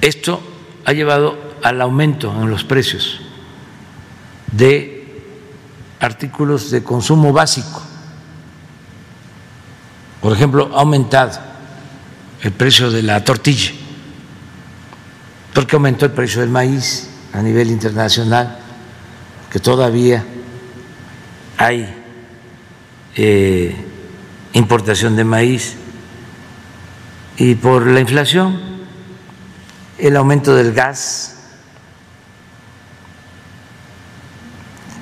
esto 0.00 0.42
ha 0.86 0.94
llevado 0.94 1.36
al 1.62 1.78
aumento 1.82 2.32
en 2.32 2.48
los 2.48 2.64
precios 2.64 3.20
de 4.52 5.22
artículos 6.00 6.70
de 6.70 6.82
consumo 6.82 7.30
básico. 7.34 7.82
Por 10.22 10.32
ejemplo, 10.32 10.70
ha 10.74 10.80
aumentado 10.80 11.38
el 12.40 12.52
precio 12.52 12.90
de 12.90 13.02
la 13.02 13.22
tortilla, 13.22 13.72
porque 15.54 15.76
aumentó 15.76 16.06
el 16.06 16.12
precio 16.12 16.40
del 16.40 16.50
maíz 16.50 17.08
a 17.32 17.42
nivel 17.42 17.70
internacional, 17.70 18.58
que 19.50 19.58
todavía 19.58 20.24
hay 21.56 21.94
eh, 23.16 23.74
importación 24.52 25.16
de 25.16 25.24
maíz, 25.24 25.76
y 27.36 27.54
por 27.54 27.86
la 27.86 28.00
inflación, 28.00 28.60
el 29.98 30.16
aumento 30.16 30.54
del 30.54 30.72
gas. 30.72 31.36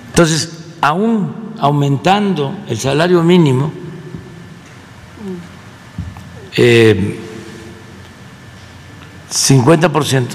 Entonces, 0.08 0.50
aún 0.80 1.54
aumentando 1.58 2.56
el 2.68 2.78
salario 2.78 3.22
mínimo, 3.22 3.72
eh, 6.56 7.27
50%, 9.30 10.26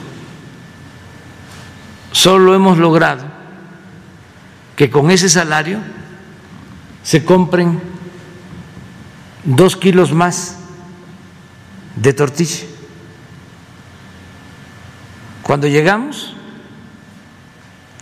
solo 2.12 2.54
hemos 2.54 2.78
logrado 2.78 3.26
que 4.76 4.90
con 4.90 5.12
ese 5.12 5.30
salario 5.30 5.80
se 7.04 7.26
compren 7.26 7.82
dos 9.44 9.76
kilos 9.76 10.14
más 10.14 10.58
de 11.96 12.14
tortilla. 12.14 12.66
Cuando 15.42 15.68
llegamos, 15.68 16.36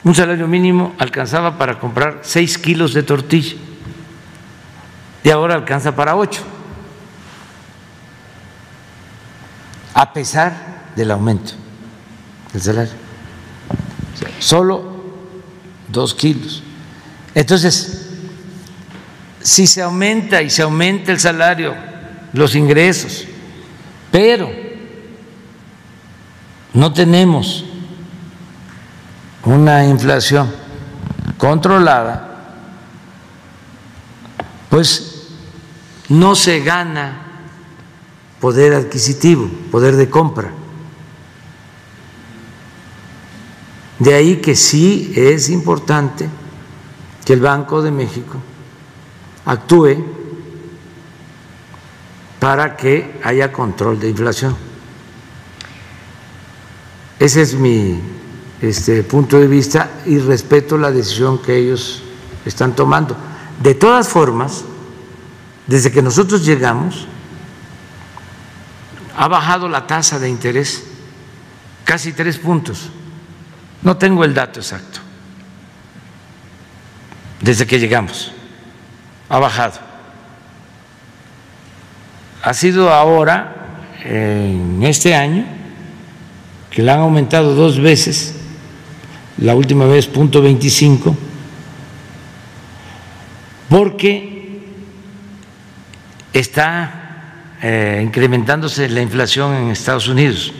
un 0.03 0.15
salario 0.15 0.47
mínimo 0.47 0.93
alcanzaba 0.97 1.57
para 1.57 1.79
comprar 1.79 2.19
seis 2.21 2.57
kilos 2.57 2.93
de 2.93 3.03
tortilla 3.03 3.55
y 5.23 5.29
ahora 5.29 5.55
alcanza 5.55 5.95
para 5.95 6.15
ocho, 6.15 6.43
a 9.93 10.13
pesar 10.13 10.70
del 10.95 11.11
aumento 11.11 11.53
del 12.53 12.61
salario. 12.61 12.93
Solo 14.39 14.83
dos 15.87 16.13
kilos. 16.13 16.63
Entonces, 17.33 18.09
si 19.41 19.67
se 19.67 19.81
aumenta 19.81 20.41
y 20.41 20.49
se 20.49 20.61
aumenta 20.61 21.11
el 21.11 21.19
salario, 21.19 21.73
los 22.33 22.55
ingresos, 22.55 23.25
pero 24.11 24.49
no 26.73 26.93
tenemos 26.93 27.65
una 29.43 29.85
inflación 29.85 30.51
controlada, 31.37 32.27
pues 34.69 35.27
no 36.09 36.35
se 36.35 36.59
gana 36.59 37.27
poder 38.39 38.73
adquisitivo, 38.73 39.49
poder 39.71 39.95
de 39.95 40.09
compra. 40.09 40.51
De 44.01 44.15
ahí 44.15 44.37
que 44.37 44.55
sí 44.55 45.13
es 45.15 45.51
importante 45.51 46.27
que 47.23 47.33
el 47.33 47.39
Banco 47.39 47.83
de 47.83 47.91
México 47.91 48.35
actúe 49.45 50.03
para 52.39 52.75
que 52.75 53.19
haya 53.23 53.51
control 53.51 53.99
de 53.99 54.09
inflación. 54.09 54.57
Ese 57.19 57.43
es 57.43 57.53
mi 57.53 57.99
este, 58.59 59.03
punto 59.03 59.39
de 59.39 59.45
vista 59.45 59.91
y 60.07 60.17
respeto 60.17 60.79
la 60.79 60.89
decisión 60.89 61.39
que 61.39 61.55
ellos 61.55 62.01
están 62.43 62.75
tomando. 62.75 63.15
De 63.61 63.75
todas 63.75 64.07
formas, 64.07 64.63
desde 65.67 65.91
que 65.91 66.01
nosotros 66.01 66.43
llegamos, 66.43 67.05
ha 69.15 69.27
bajado 69.27 69.69
la 69.69 69.85
tasa 69.85 70.17
de 70.17 70.27
interés 70.27 70.85
casi 71.85 72.13
tres 72.13 72.39
puntos. 72.39 72.89
No 73.83 73.97
tengo 73.97 74.23
el 74.23 74.33
dato 74.33 74.59
exacto. 74.59 74.99
Desde 77.39 77.65
que 77.65 77.79
llegamos, 77.79 78.31
ha 79.29 79.39
bajado. 79.39 79.79
Ha 82.43 82.53
sido 82.53 82.91
ahora, 82.91 83.55
en 84.03 84.83
este 84.83 85.15
año, 85.15 85.45
que 86.69 86.83
la 86.83 86.93
han 86.93 86.99
aumentado 87.01 87.55
dos 87.55 87.79
veces, 87.79 88.35
la 89.37 89.55
última 89.55 89.85
vez 89.85 90.07
punto 90.07 90.41
25, 90.41 91.15
porque 93.69 94.59
está 96.33 97.55
eh, 97.61 98.01
incrementándose 98.03 98.89
la 98.89 99.01
inflación 99.01 99.55
en 99.55 99.69
Estados 99.69 100.07
Unidos. 100.07 100.53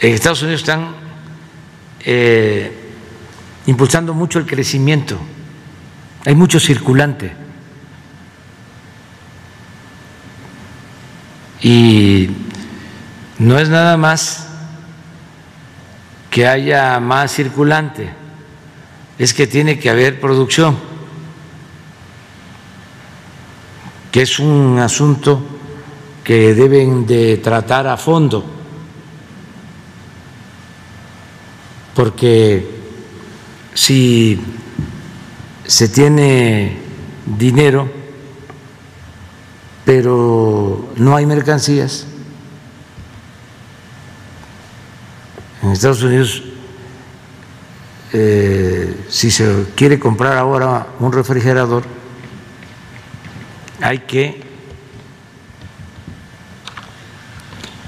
En 0.00 0.12
Estados 0.12 0.42
Unidos 0.42 0.60
están 0.60 0.94
eh, 2.00 2.70
impulsando 3.66 4.12
mucho 4.12 4.38
el 4.38 4.46
crecimiento, 4.46 5.18
hay 6.24 6.34
mucho 6.34 6.60
circulante. 6.60 7.32
Y 11.62 12.28
no 13.38 13.58
es 13.58 13.70
nada 13.70 13.96
más 13.96 14.46
que 16.30 16.46
haya 16.46 17.00
más 17.00 17.32
circulante, 17.32 18.10
es 19.18 19.32
que 19.32 19.46
tiene 19.46 19.78
que 19.78 19.88
haber 19.88 20.20
producción, 20.20 20.76
que 24.12 24.22
es 24.22 24.38
un 24.38 24.78
asunto 24.78 25.42
que 26.22 26.54
deben 26.54 27.06
de 27.06 27.38
tratar 27.38 27.86
a 27.86 27.96
fondo, 27.96 28.55
porque 31.96 32.68
si 33.72 34.38
se 35.66 35.88
tiene 35.88 36.76
dinero, 37.24 37.90
pero 39.86 40.92
no 40.96 41.16
hay 41.16 41.24
mercancías, 41.24 42.06
en 45.62 45.70
Estados 45.70 46.02
Unidos, 46.02 46.42
eh, 48.12 49.06
si 49.08 49.30
se 49.30 49.64
quiere 49.74 49.98
comprar 49.98 50.36
ahora 50.36 50.88
un 51.00 51.12
refrigerador, 51.12 51.82
hay 53.80 54.00
que 54.00 54.42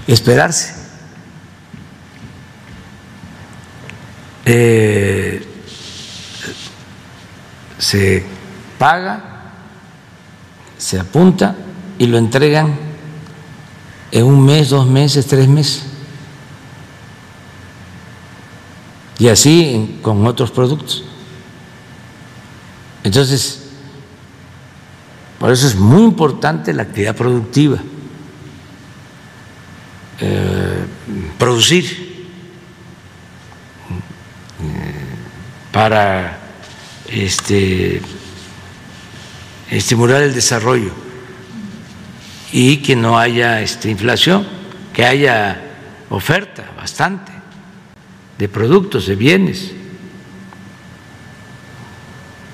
esperarse. 0.07 0.78
Eh, 4.51 5.43
se 7.77 8.25
paga, 8.79 9.53
se 10.79 10.99
apunta 10.99 11.55
y 11.99 12.07
lo 12.07 12.17
entregan 12.17 12.75
en 14.11 14.25
un 14.25 14.47
mes, 14.47 14.71
dos 14.71 14.87
meses, 14.87 15.27
tres 15.27 15.47
meses. 15.49 15.85
Y 19.19 19.29
así 19.29 19.99
con 20.01 20.27
otros 20.27 20.51
productos. 20.51 21.05
Entonces, 23.05 23.65
por 25.39 25.53
eso 25.53 25.67
es 25.67 25.77
muy 25.77 26.05
importante 26.05 26.73
la 26.73 26.85
actividad 26.85 27.15
productiva, 27.15 27.77
eh, 30.21 30.87
producir 31.39 32.08
para 35.73 36.39
este, 37.09 38.01
estimular 39.71 40.23
el 40.23 40.35
desarrollo 40.35 40.93
y 42.53 42.79
que 42.79 42.97
no 42.97 43.19
haya 43.19 43.61
este, 43.61 43.91
inflación, 43.91 44.47
que 44.93 45.05
haya 45.05 45.61
oferta 46.11 46.65
bastante 46.77 47.33
de 48.39 48.49
productos, 48.49 49.07
de 49.07 49.17
bienes. 49.17 49.73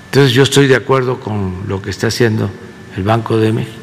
Entonces 0.05 0.33
yo 0.33 0.43
estoy 0.43 0.67
de 0.67 0.75
acuerdo 0.75 1.19
con 1.19 1.63
lo 1.67 1.81
que 1.81 1.89
está 1.89 2.07
haciendo 2.07 2.49
el 2.95 3.03
Banco 3.03 3.37
de 3.37 3.51
México. 3.51 3.79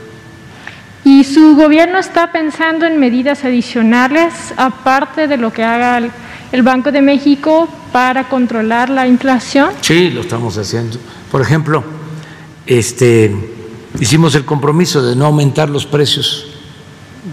¿Y 1.04 1.24
su 1.24 1.56
gobierno 1.56 1.98
está 1.98 2.30
pensando 2.30 2.86
en 2.86 2.98
medidas 2.98 3.44
adicionales, 3.44 4.54
aparte 4.56 5.26
de 5.26 5.36
lo 5.36 5.52
que 5.52 5.64
haga 5.64 5.98
el, 5.98 6.12
el 6.52 6.62
Banco 6.62 6.92
de 6.92 7.02
México, 7.02 7.68
para 7.92 8.28
controlar 8.28 8.90
la 8.90 9.08
inflación? 9.08 9.70
Sí, 9.80 10.10
lo 10.10 10.20
estamos 10.20 10.56
haciendo. 10.58 10.98
Por 11.30 11.40
ejemplo, 11.40 11.82
este, 12.66 13.34
hicimos 13.98 14.34
el 14.34 14.44
compromiso 14.44 15.02
de 15.02 15.16
no 15.16 15.26
aumentar 15.26 15.70
los 15.70 15.86
precios 15.86 16.46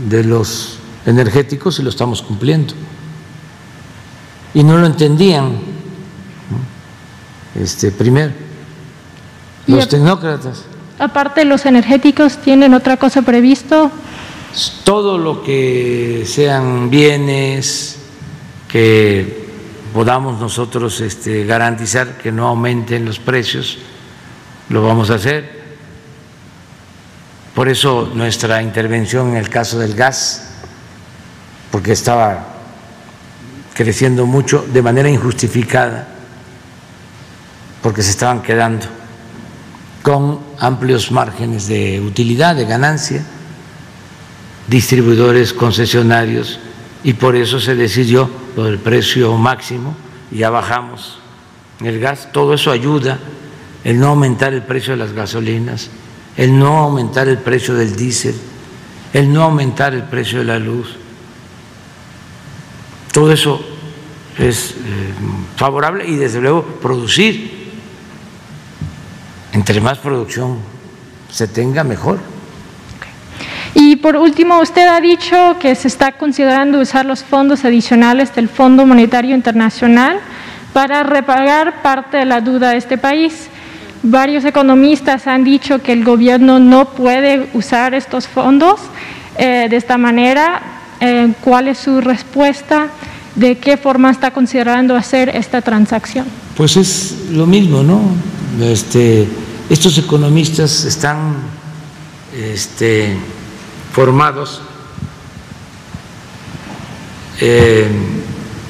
de 0.10 0.24
los 0.24 0.80
energéticos 1.06 1.80
y 1.80 1.84
lo 1.84 1.90
estamos 1.90 2.22
cumpliendo. 2.22 2.74
Y 4.54 4.64
no 4.64 4.78
lo 4.78 4.88
entendían 4.88 5.60
este, 7.56 7.92
primero 7.92 8.34
los 9.68 9.88
tecnócratas. 9.88 10.64
Aparte, 10.98 11.46
los 11.46 11.66
energéticos 11.66 12.38
tienen 12.38 12.74
otra 12.74 12.98
cosa 12.98 13.22
previsto. 13.22 13.92
Todo 14.84 15.18
lo 15.18 15.44
que 15.44 16.24
sean 16.26 16.90
bienes 16.90 17.99
que 18.70 19.50
podamos 19.94 20.40
nosotros 20.40 21.02
este, 21.02 21.46
garantizar 21.46 22.18
que 22.20 22.32
no 22.32 22.48
aumenten 22.48 23.04
los 23.04 23.20
precios, 23.20 23.80
lo 24.70 24.84
vamos 24.84 25.10
a 25.10 25.16
hacer. 25.16 25.60
Por 27.56 27.68
eso 27.68 28.10
nuestra 28.14 28.62
intervención 28.62 29.30
en 29.30 29.38
el 29.38 29.50
caso 29.50 29.80
del 29.80 29.96
gas, 29.96 30.52
porque 31.72 31.92
estaba 31.92 32.48
creciendo 33.74 34.26
mucho 34.26 34.66
de 34.72 34.82
manera 34.82 35.10
injustificada, 35.10 36.08
porque 37.82 38.04
se 38.04 38.12
estaban 38.12 38.42
quedando 38.42 38.86
con 40.04 40.40
amplios 40.60 41.12
márgenes 41.12 41.68
de 41.68 42.00
utilidad, 42.00 42.56
de 42.56 42.66
ganancia, 42.66 43.24
distribuidores, 44.68 45.54
concesionarios, 45.54 46.60
y 47.04 47.14
por 47.14 47.36
eso 47.36 47.60
se 47.60 47.76
decidió 47.76 48.30
lo 48.56 48.66
del 48.66 48.80
precio 48.80 49.36
máximo, 49.38 49.96
ya 50.32 50.50
bajamos 50.50 51.20
el 51.82 52.00
gas, 52.00 52.30
todo 52.34 52.54
eso 52.54 52.72
ayuda, 52.72 53.20
el 53.84 54.00
no 54.00 54.08
aumentar 54.08 54.54
el 54.54 54.64
precio 54.64 54.92
de 54.92 54.98
las 54.98 55.14
gasolinas, 55.14 55.90
el 56.36 56.58
no 56.58 56.78
aumentar 56.80 57.28
el 57.30 57.38
precio 57.38 57.74
del 57.74 57.96
diésel, 57.96 58.36
el 59.14 59.32
no 59.32 59.44
aumentar 59.44 59.94
el 59.94 60.04
precio 60.04 60.40
de 60.40 60.46
la 60.46 60.60
luz, 60.60 60.98
todo 63.12 63.32
eso 63.32 63.60
es 64.38 64.72
eh, 64.72 64.76
favorable 65.56 66.08
y 66.08 66.16
desde 66.16 66.40
luego 66.40 66.64
producir. 66.64 67.60
Entre 69.52 69.82
más 69.82 69.98
producción 69.98 70.60
se 71.32 71.48
tenga, 71.48 71.84
mejor. 71.84 72.20
Y 73.76 73.98
por 73.98 74.16
último, 74.16 74.60
usted 74.60 74.88
ha 74.88 75.00
dicho 75.00 75.58
que 75.60 75.76
se 75.76 75.88
está 75.88 76.14
considerando 76.14 76.80
usar 76.80 77.06
los 77.06 77.24
fondos 77.24 77.66
adicionales 77.66 78.34
del 78.34 78.50
Fondo 78.50 78.86
Monetario 78.86 79.36
Internacional 79.36 80.20
para 80.74 81.04
repagar 81.04 81.82
parte 81.82 82.18
de 82.18 82.26
la 82.26 82.42
deuda 82.42 82.72
de 82.72 82.78
este 82.78 82.98
país. 82.98 83.48
Varios 84.02 84.46
economistas 84.46 85.28
han 85.28 85.44
dicho 85.44 85.82
que 85.82 85.94
el 85.94 86.04
gobierno 86.04 86.60
no 86.60 86.90
puede 86.90 87.50
usar 87.54 87.94
estos 87.94 88.28
fondos 88.28 88.80
eh, 89.38 89.68
de 89.70 89.76
esta 89.76 89.98
manera. 89.98 90.62
Eh, 91.02 91.34
¿Cuál 91.42 91.68
es 91.68 91.80
su 91.80 92.02
respuesta? 92.02 92.88
¿De 93.36 93.58
qué 93.58 93.78
forma 93.78 94.10
está 94.10 94.32
considerando 94.32 94.96
hacer 94.96 95.30
esta 95.30 95.62
transacción? 95.62 96.26
Pues 96.56 96.78
es 96.78 97.16
lo 97.32 97.46
mismo, 97.46 97.84
¿no? 97.84 98.02
Este, 98.62 99.28
estos 99.70 99.98
economistas 99.98 100.84
están 100.86 101.36
este, 102.36 103.16
formados 103.92 104.62
eh, 107.42 107.88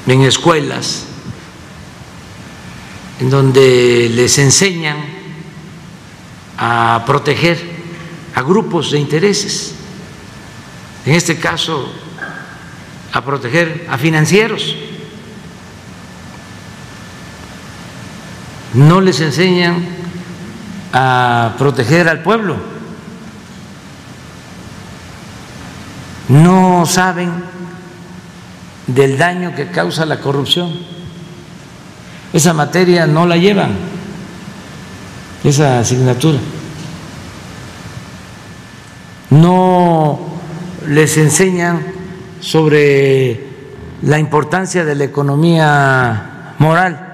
en 0.06 0.22
escuelas 0.22 1.06
en 3.20 3.28
donde 3.28 4.10
les 4.14 4.38
enseñan 4.38 4.96
a 6.56 7.02
proteger 7.06 7.58
a 8.34 8.42
grupos 8.42 8.90
de 8.90 8.98
intereses, 8.98 9.74
en 11.04 11.14
este 11.14 11.38
caso 11.38 11.92
a 13.12 13.24
proteger 13.24 13.86
a 13.90 13.98
financieros. 13.98 14.74
No 18.72 19.00
les 19.00 19.20
enseñan 19.20 19.84
a 20.92 21.54
proteger 21.58 22.08
al 22.08 22.22
pueblo. 22.22 22.79
No 26.30 26.86
saben 26.86 27.32
del 28.86 29.18
daño 29.18 29.52
que 29.56 29.66
causa 29.66 30.06
la 30.06 30.20
corrupción. 30.20 30.72
Esa 32.32 32.52
materia 32.52 33.08
no 33.08 33.26
la 33.26 33.36
llevan, 33.36 33.72
esa 35.42 35.80
asignatura. 35.80 36.38
No 39.30 40.20
les 40.86 41.16
enseñan 41.16 41.84
sobre 42.40 43.48
la 44.02 44.20
importancia 44.20 44.84
de 44.84 44.94
la 44.94 45.04
economía 45.04 46.54
moral. 46.58 47.08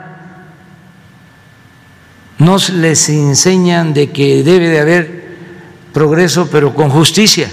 No 2.38 2.58
les 2.74 3.08
enseñan 3.08 3.94
de 3.94 4.10
que 4.10 4.42
debe 4.42 4.68
de 4.68 4.80
haber 4.80 5.36
progreso, 5.94 6.50
pero 6.52 6.74
con 6.74 6.90
justicia. 6.90 7.50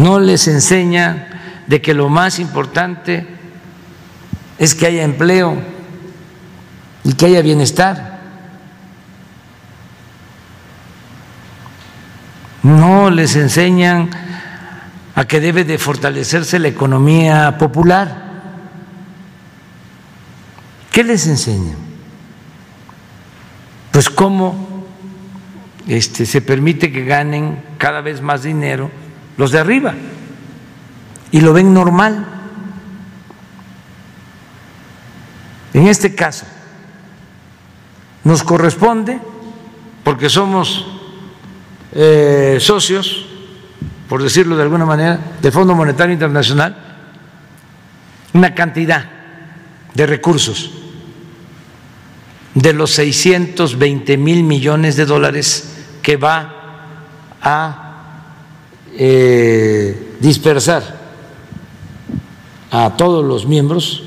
No 0.00 0.18
les 0.18 0.48
enseñan 0.48 1.26
de 1.66 1.82
que 1.82 1.92
lo 1.92 2.08
más 2.08 2.38
importante 2.38 3.26
es 4.58 4.74
que 4.74 4.86
haya 4.86 5.02
empleo 5.02 5.58
y 7.04 7.12
que 7.12 7.26
haya 7.26 7.42
bienestar. 7.42 8.18
No 12.62 13.10
les 13.10 13.36
enseñan 13.36 14.08
a 15.14 15.26
que 15.26 15.38
debe 15.38 15.64
de 15.64 15.76
fortalecerse 15.76 16.58
la 16.58 16.68
economía 16.68 17.58
popular. 17.58 18.40
¿Qué 20.90 21.04
les 21.04 21.26
enseñan? 21.26 21.76
Pues 23.90 24.08
cómo 24.08 24.86
este, 25.86 26.24
se 26.24 26.40
permite 26.40 26.90
que 26.90 27.04
ganen 27.04 27.62
cada 27.76 28.00
vez 28.00 28.22
más 28.22 28.42
dinero 28.44 28.90
los 29.40 29.50
de 29.50 29.58
arriba 29.58 29.94
y 31.32 31.40
lo 31.40 31.54
ven 31.54 31.72
normal. 31.72 32.26
En 35.72 35.86
este 35.86 36.14
caso, 36.14 36.44
nos 38.24 38.42
corresponde, 38.42 39.18
porque 40.04 40.28
somos 40.28 40.86
eh, 41.92 42.58
socios 42.60 43.30
por 44.10 44.22
decirlo 44.24 44.56
de 44.56 44.64
alguna 44.64 44.84
manera, 44.84 45.20
del 45.40 45.52
Fondo 45.52 45.72
Monetario 45.72 46.12
Internacional 46.12 46.76
una 48.32 48.56
cantidad 48.56 49.08
de 49.94 50.04
recursos 50.04 50.72
de 52.52 52.72
los 52.72 52.90
620 52.90 54.16
mil 54.16 54.42
millones 54.42 54.96
de 54.96 55.06
dólares 55.06 55.76
que 56.02 56.16
va 56.16 56.82
a 57.40 57.89
eh, 58.96 60.16
dispersar 60.20 61.00
a 62.70 62.96
todos 62.96 63.24
los 63.24 63.46
miembros 63.46 64.02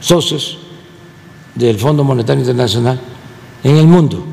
socios 0.00 0.58
del 1.54 1.78
Fondo 1.78 2.04
Monetario 2.04 2.40
Internacional 2.40 3.00
en 3.62 3.76
el 3.76 3.86
mundo, 3.86 4.24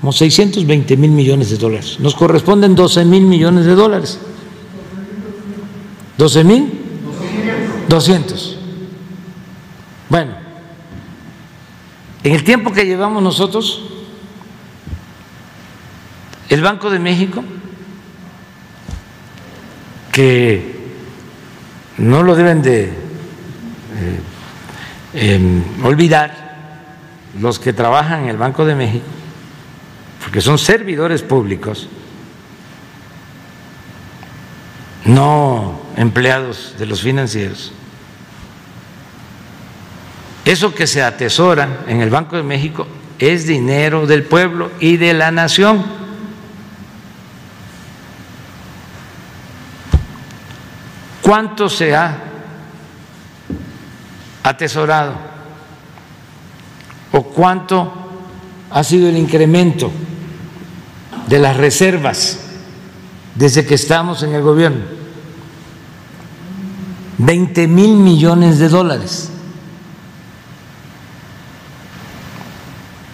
como 0.00 0.12
620 0.12 0.96
mil 0.96 1.10
millones 1.10 1.50
de 1.50 1.56
dólares. 1.56 1.98
Nos 2.00 2.14
corresponden 2.14 2.74
12 2.74 3.04
mil 3.04 3.22
millones 3.22 3.64
de 3.64 3.74
dólares. 3.74 4.18
12 6.18 6.44
mil 6.44 6.72
200. 7.88 8.58
Bueno, 10.08 10.32
en 12.22 12.34
el 12.34 12.44
tiempo 12.44 12.72
que 12.72 12.84
llevamos 12.84 13.22
nosotros, 13.22 13.82
el 16.48 16.62
Banco 16.62 16.90
de 16.90 16.98
México, 16.98 17.42
que 20.16 20.62
no 21.98 22.22
lo 22.22 22.34
deben 22.34 22.62
de 22.62 22.84
eh, 22.84 22.90
em, 25.12 25.62
olvidar 25.84 26.56
los 27.38 27.58
que 27.58 27.74
trabajan 27.74 28.22
en 28.22 28.30
el 28.30 28.38
Banco 28.38 28.64
de 28.64 28.74
México, 28.74 29.04
porque 30.24 30.40
son 30.40 30.56
servidores 30.56 31.20
públicos, 31.20 31.90
no 35.04 35.82
empleados 35.98 36.76
de 36.78 36.86
los 36.86 37.02
financieros. 37.02 37.72
Eso 40.46 40.74
que 40.74 40.86
se 40.86 41.02
atesora 41.02 41.80
en 41.88 42.00
el 42.00 42.08
Banco 42.08 42.36
de 42.36 42.42
México 42.42 42.86
es 43.18 43.46
dinero 43.46 44.06
del 44.06 44.22
pueblo 44.22 44.70
y 44.80 44.96
de 44.96 45.12
la 45.12 45.30
nación. 45.30 46.05
¿Cuánto 51.26 51.68
se 51.68 51.92
ha 51.92 52.22
atesorado? 54.44 55.14
¿O 57.10 57.24
cuánto 57.24 57.92
ha 58.70 58.84
sido 58.84 59.08
el 59.08 59.16
incremento 59.16 59.90
de 61.26 61.40
las 61.40 61.56
reservas 61.56 62.38
desde 63.34 63.66
que 63.66 63.74
estamos 63.74 64.22
en 64.22 64.36
el 64.36 64.42
gobierno? 64.42 64.84
20 67.18 67.66
mil 67.66 67.96
millones 67.96 68.60
de 68.60 68.68
dólares 68.68 69.30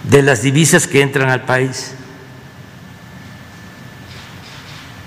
de 0.07 0.21
las 0.21 0.43
divisas 0.43 0.85
que 0.85 1.01
entran 1.01 1.31
al 1.31 1.45
país. 1.45 1.93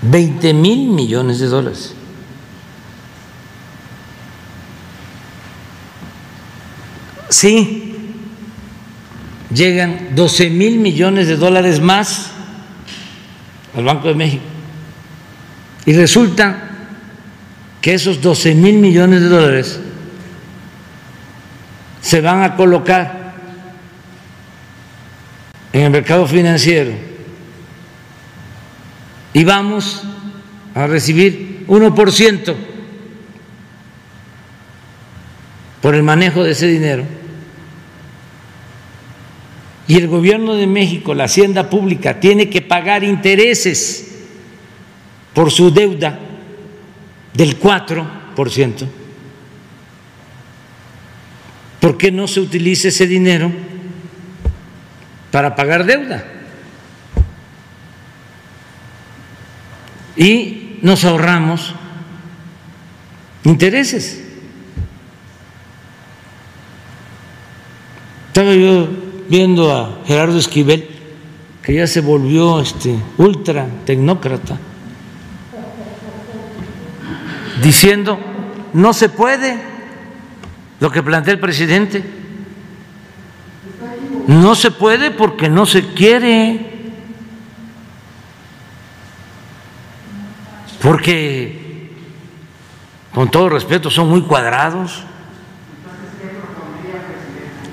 20 0.01 0.53
mil 0.53 0.89
millones 0.89 1.39
de 1.39 1.45
dólares. 1.45 1.93
Sí, 7.29 7.95
llegan 9.53 10.15
12 10.15 10.49
mil 10.49 10.79
millones 10.79 11.27
de 11.27 11.35
dólares 11.35 11.79
más 11.81 12.31
al 13.75 13.83
Banco 13.83 14.07
de 14.07 14.15
México. 14.15 14.43
Y 15.85 15.93
resulta 15.93 16.63
que 17.81 17.93
esos 17.93 18.21
12 18.21 18.55
mil 18.55 18.77
millones 18.77 19.21
de 19.21 19.29
dólares 19.29 19.79
se 22.01 22.21
van 22.21 22.43
a 22.43 22.55
colocar 22.55 23.33
en 25.73 25.81
el 25.81 25.91
mercado 25.91 26.25
financiero 26.25 26.91
y 29.33 29.43
vamos 29.43 30.01
a 30.73 30.87
recibir 30.87 31.65
1% 31.67 32.55
por 35.81 35.95
el 35.95 36.03
manejo 36.03 36.43
de 36.43 36.51
ese 36.51 36.67
dinero. 36.67 37.03
Y 39.87 39.95
el 39.95 40.07
gobierno 40.07 40.55
de 40.55 40.67
México, 40.67 41.13
la 41.13 41.25
hacienda 41.25 41.69
pública, 41.69 42.19
tiene 42.19 42.49
que 42.49 42.61
pagar 42.61 43.03
intereses 43.03 44.15
por 45.33 45.49
su 45.49 45.71
deuda 45.71 46.19
del 47.33 47.57
4%. 47.57 48.87
¿Por 51.79 51.97
qué 51.97 52.11
no 52.11 52.27
se 52.27 52.41
utiliza 52.41 52.89
ese 52.89 53.07
dinero 53.07 53.49
para 55.31 55.55
pagar 55.55 55.85
deuda? 55.85 56.25
Y 60.17 60.79
nos 60.81 61.05
ahorramos 61.05 61.73
intereses. 63.43 64.23
Estaba 68.27 68.53
yo 68.53 69.06
viendo 69.29 69.73
a 69.73 69.99
Gerardo 70.05 70.37
Esquivel, 70.37 70.87
que 71.61 71.73
ya 71.73 71.87
se 71.87 72.01
volvió 72.01 72.59
este 72.61 72.95
ultra 73.17 73.67
tecnócrata, 73.85 74.57
diciendo 77.61 78.17
no 78.73 78.93
se 78.93 79.09
puede 79.09 79.59
lo 80.79 80.91
que 80.91 81.03
plantea 81.03 81.33
el 81.33 81.39
presidente. 81.39 82.03
No 84.27 84.55
se 84.55 84.71
puede 84.71 85.11
porque 85.11 85.49
no 85.49 85.65
se 85.65 85.93
quiere. 85.93 86.91
Porque, 90.81 91.91
con 93.13 93.31
todo 93.31 93.49
respeto, 93.49 93.89
son 93.89 94.09
muy 94.09 94.21
cuadrados. 94.21 95.03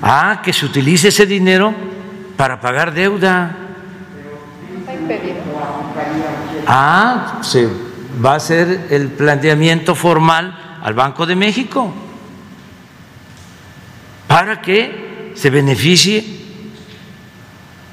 Ah, 0.07 0.41
que 0.43 0.53
se 0.53 0.67
utilice 0.67 1.07
ese 1.07 1.25
dinero 1.25 1.73
para 2.37 2.61
pagar 2.61 2.93
deuda. 2.93 3.57
Ah, 6.67 7.39
se 7.41 7.67
va 8.23 8.33
a 8.33 8.35
hacer 8.35 8.85
el 8.91 9.07
planteamiento 9.09 9.95
formal 9.95 10.77
al 10.83 10.93
Banco 10.93 11.25
de 11.25 11.35
México 11.35 11.91
para 14.27 14.61
que 14.61 15.33
se 15.35 15.49
beneficie 15.49 16.23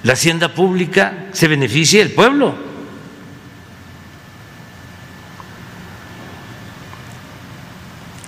la 0.03 0.13
hacienda 0.13 0.53
pública, 0.53 1.29
se 1.33 1.49
beneficie 1.49 2.03
el 2.03 2.11
pueblo. 2.11 2.55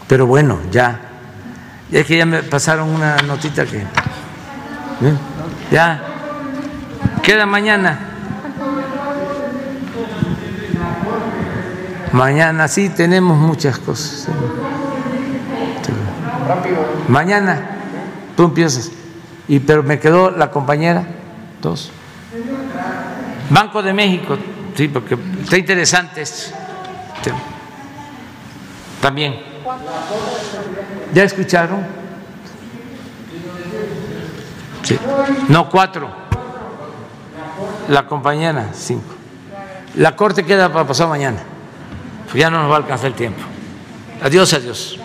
Pero 0.08 0.26
bueno, 0.26 0.60
ya, 0.70 1.00
ya 1.12 1.13
es 1.94 2.06
que 2.06 2.16
ya 2.16 2.26
me 2.26 2.42
pasaron 2.42 2.88
una 2.88 3.16
notita 3.18 3.64
que... 3.64 3.78
¿eh? 3.78 3.84
Ya, 5.70 6.02
queda 7.22 7.46
mañana. 7.46 7.98
Mañana 12.10 12.66
sí 12.66 12.88
tenemos 12.90 13.38
muchas 13.38 13.78
cosas. 13.78 14.28
Mañana 17.08 17.60
tú 18.36 18.44
empiezas. 18.44 18.90
Y 19.46 19.60
pero 19.60 19.84
me 19.84 20.00
quedó 20.00 20.32
la 20.32 20.50
compañera, 20.50 21.06
dos. 21.62 21.92
Banco 23.50 23.82
de 23.84 23.92
México, 23.92 24.36
sí, 24.74 24.88
porque 24.88 25.16
está 25.42 25.58
interesante 25.58 26.22
esto. 26.22 26.56
También. 29.00 29.54
¿Ya 31.14 31.24
escucharon? 31.24 31.86
No, 35.48 35.70
cuatro. 35.70 36.10
La 37.88 38.06
compañera, 38.06 38.70
cinco. 38.74 39.14
La 39.94 40.14
corte 40.16 40.44
queda 40.44 40.70
para 40.70 40.86
pasar 40.86 41.08
mañana 41.08 41.38
ya 42.34 42.50
no 42.50 42.60
nos 42.60 42.70
va 42.70 42.74
a 42.74 42.78
alcanzar 42.78 43.06
el 43.06 43.14
tiempo. 43.14 43.40
Adiós, 44.22 44.52
adiós. 44.52 44.98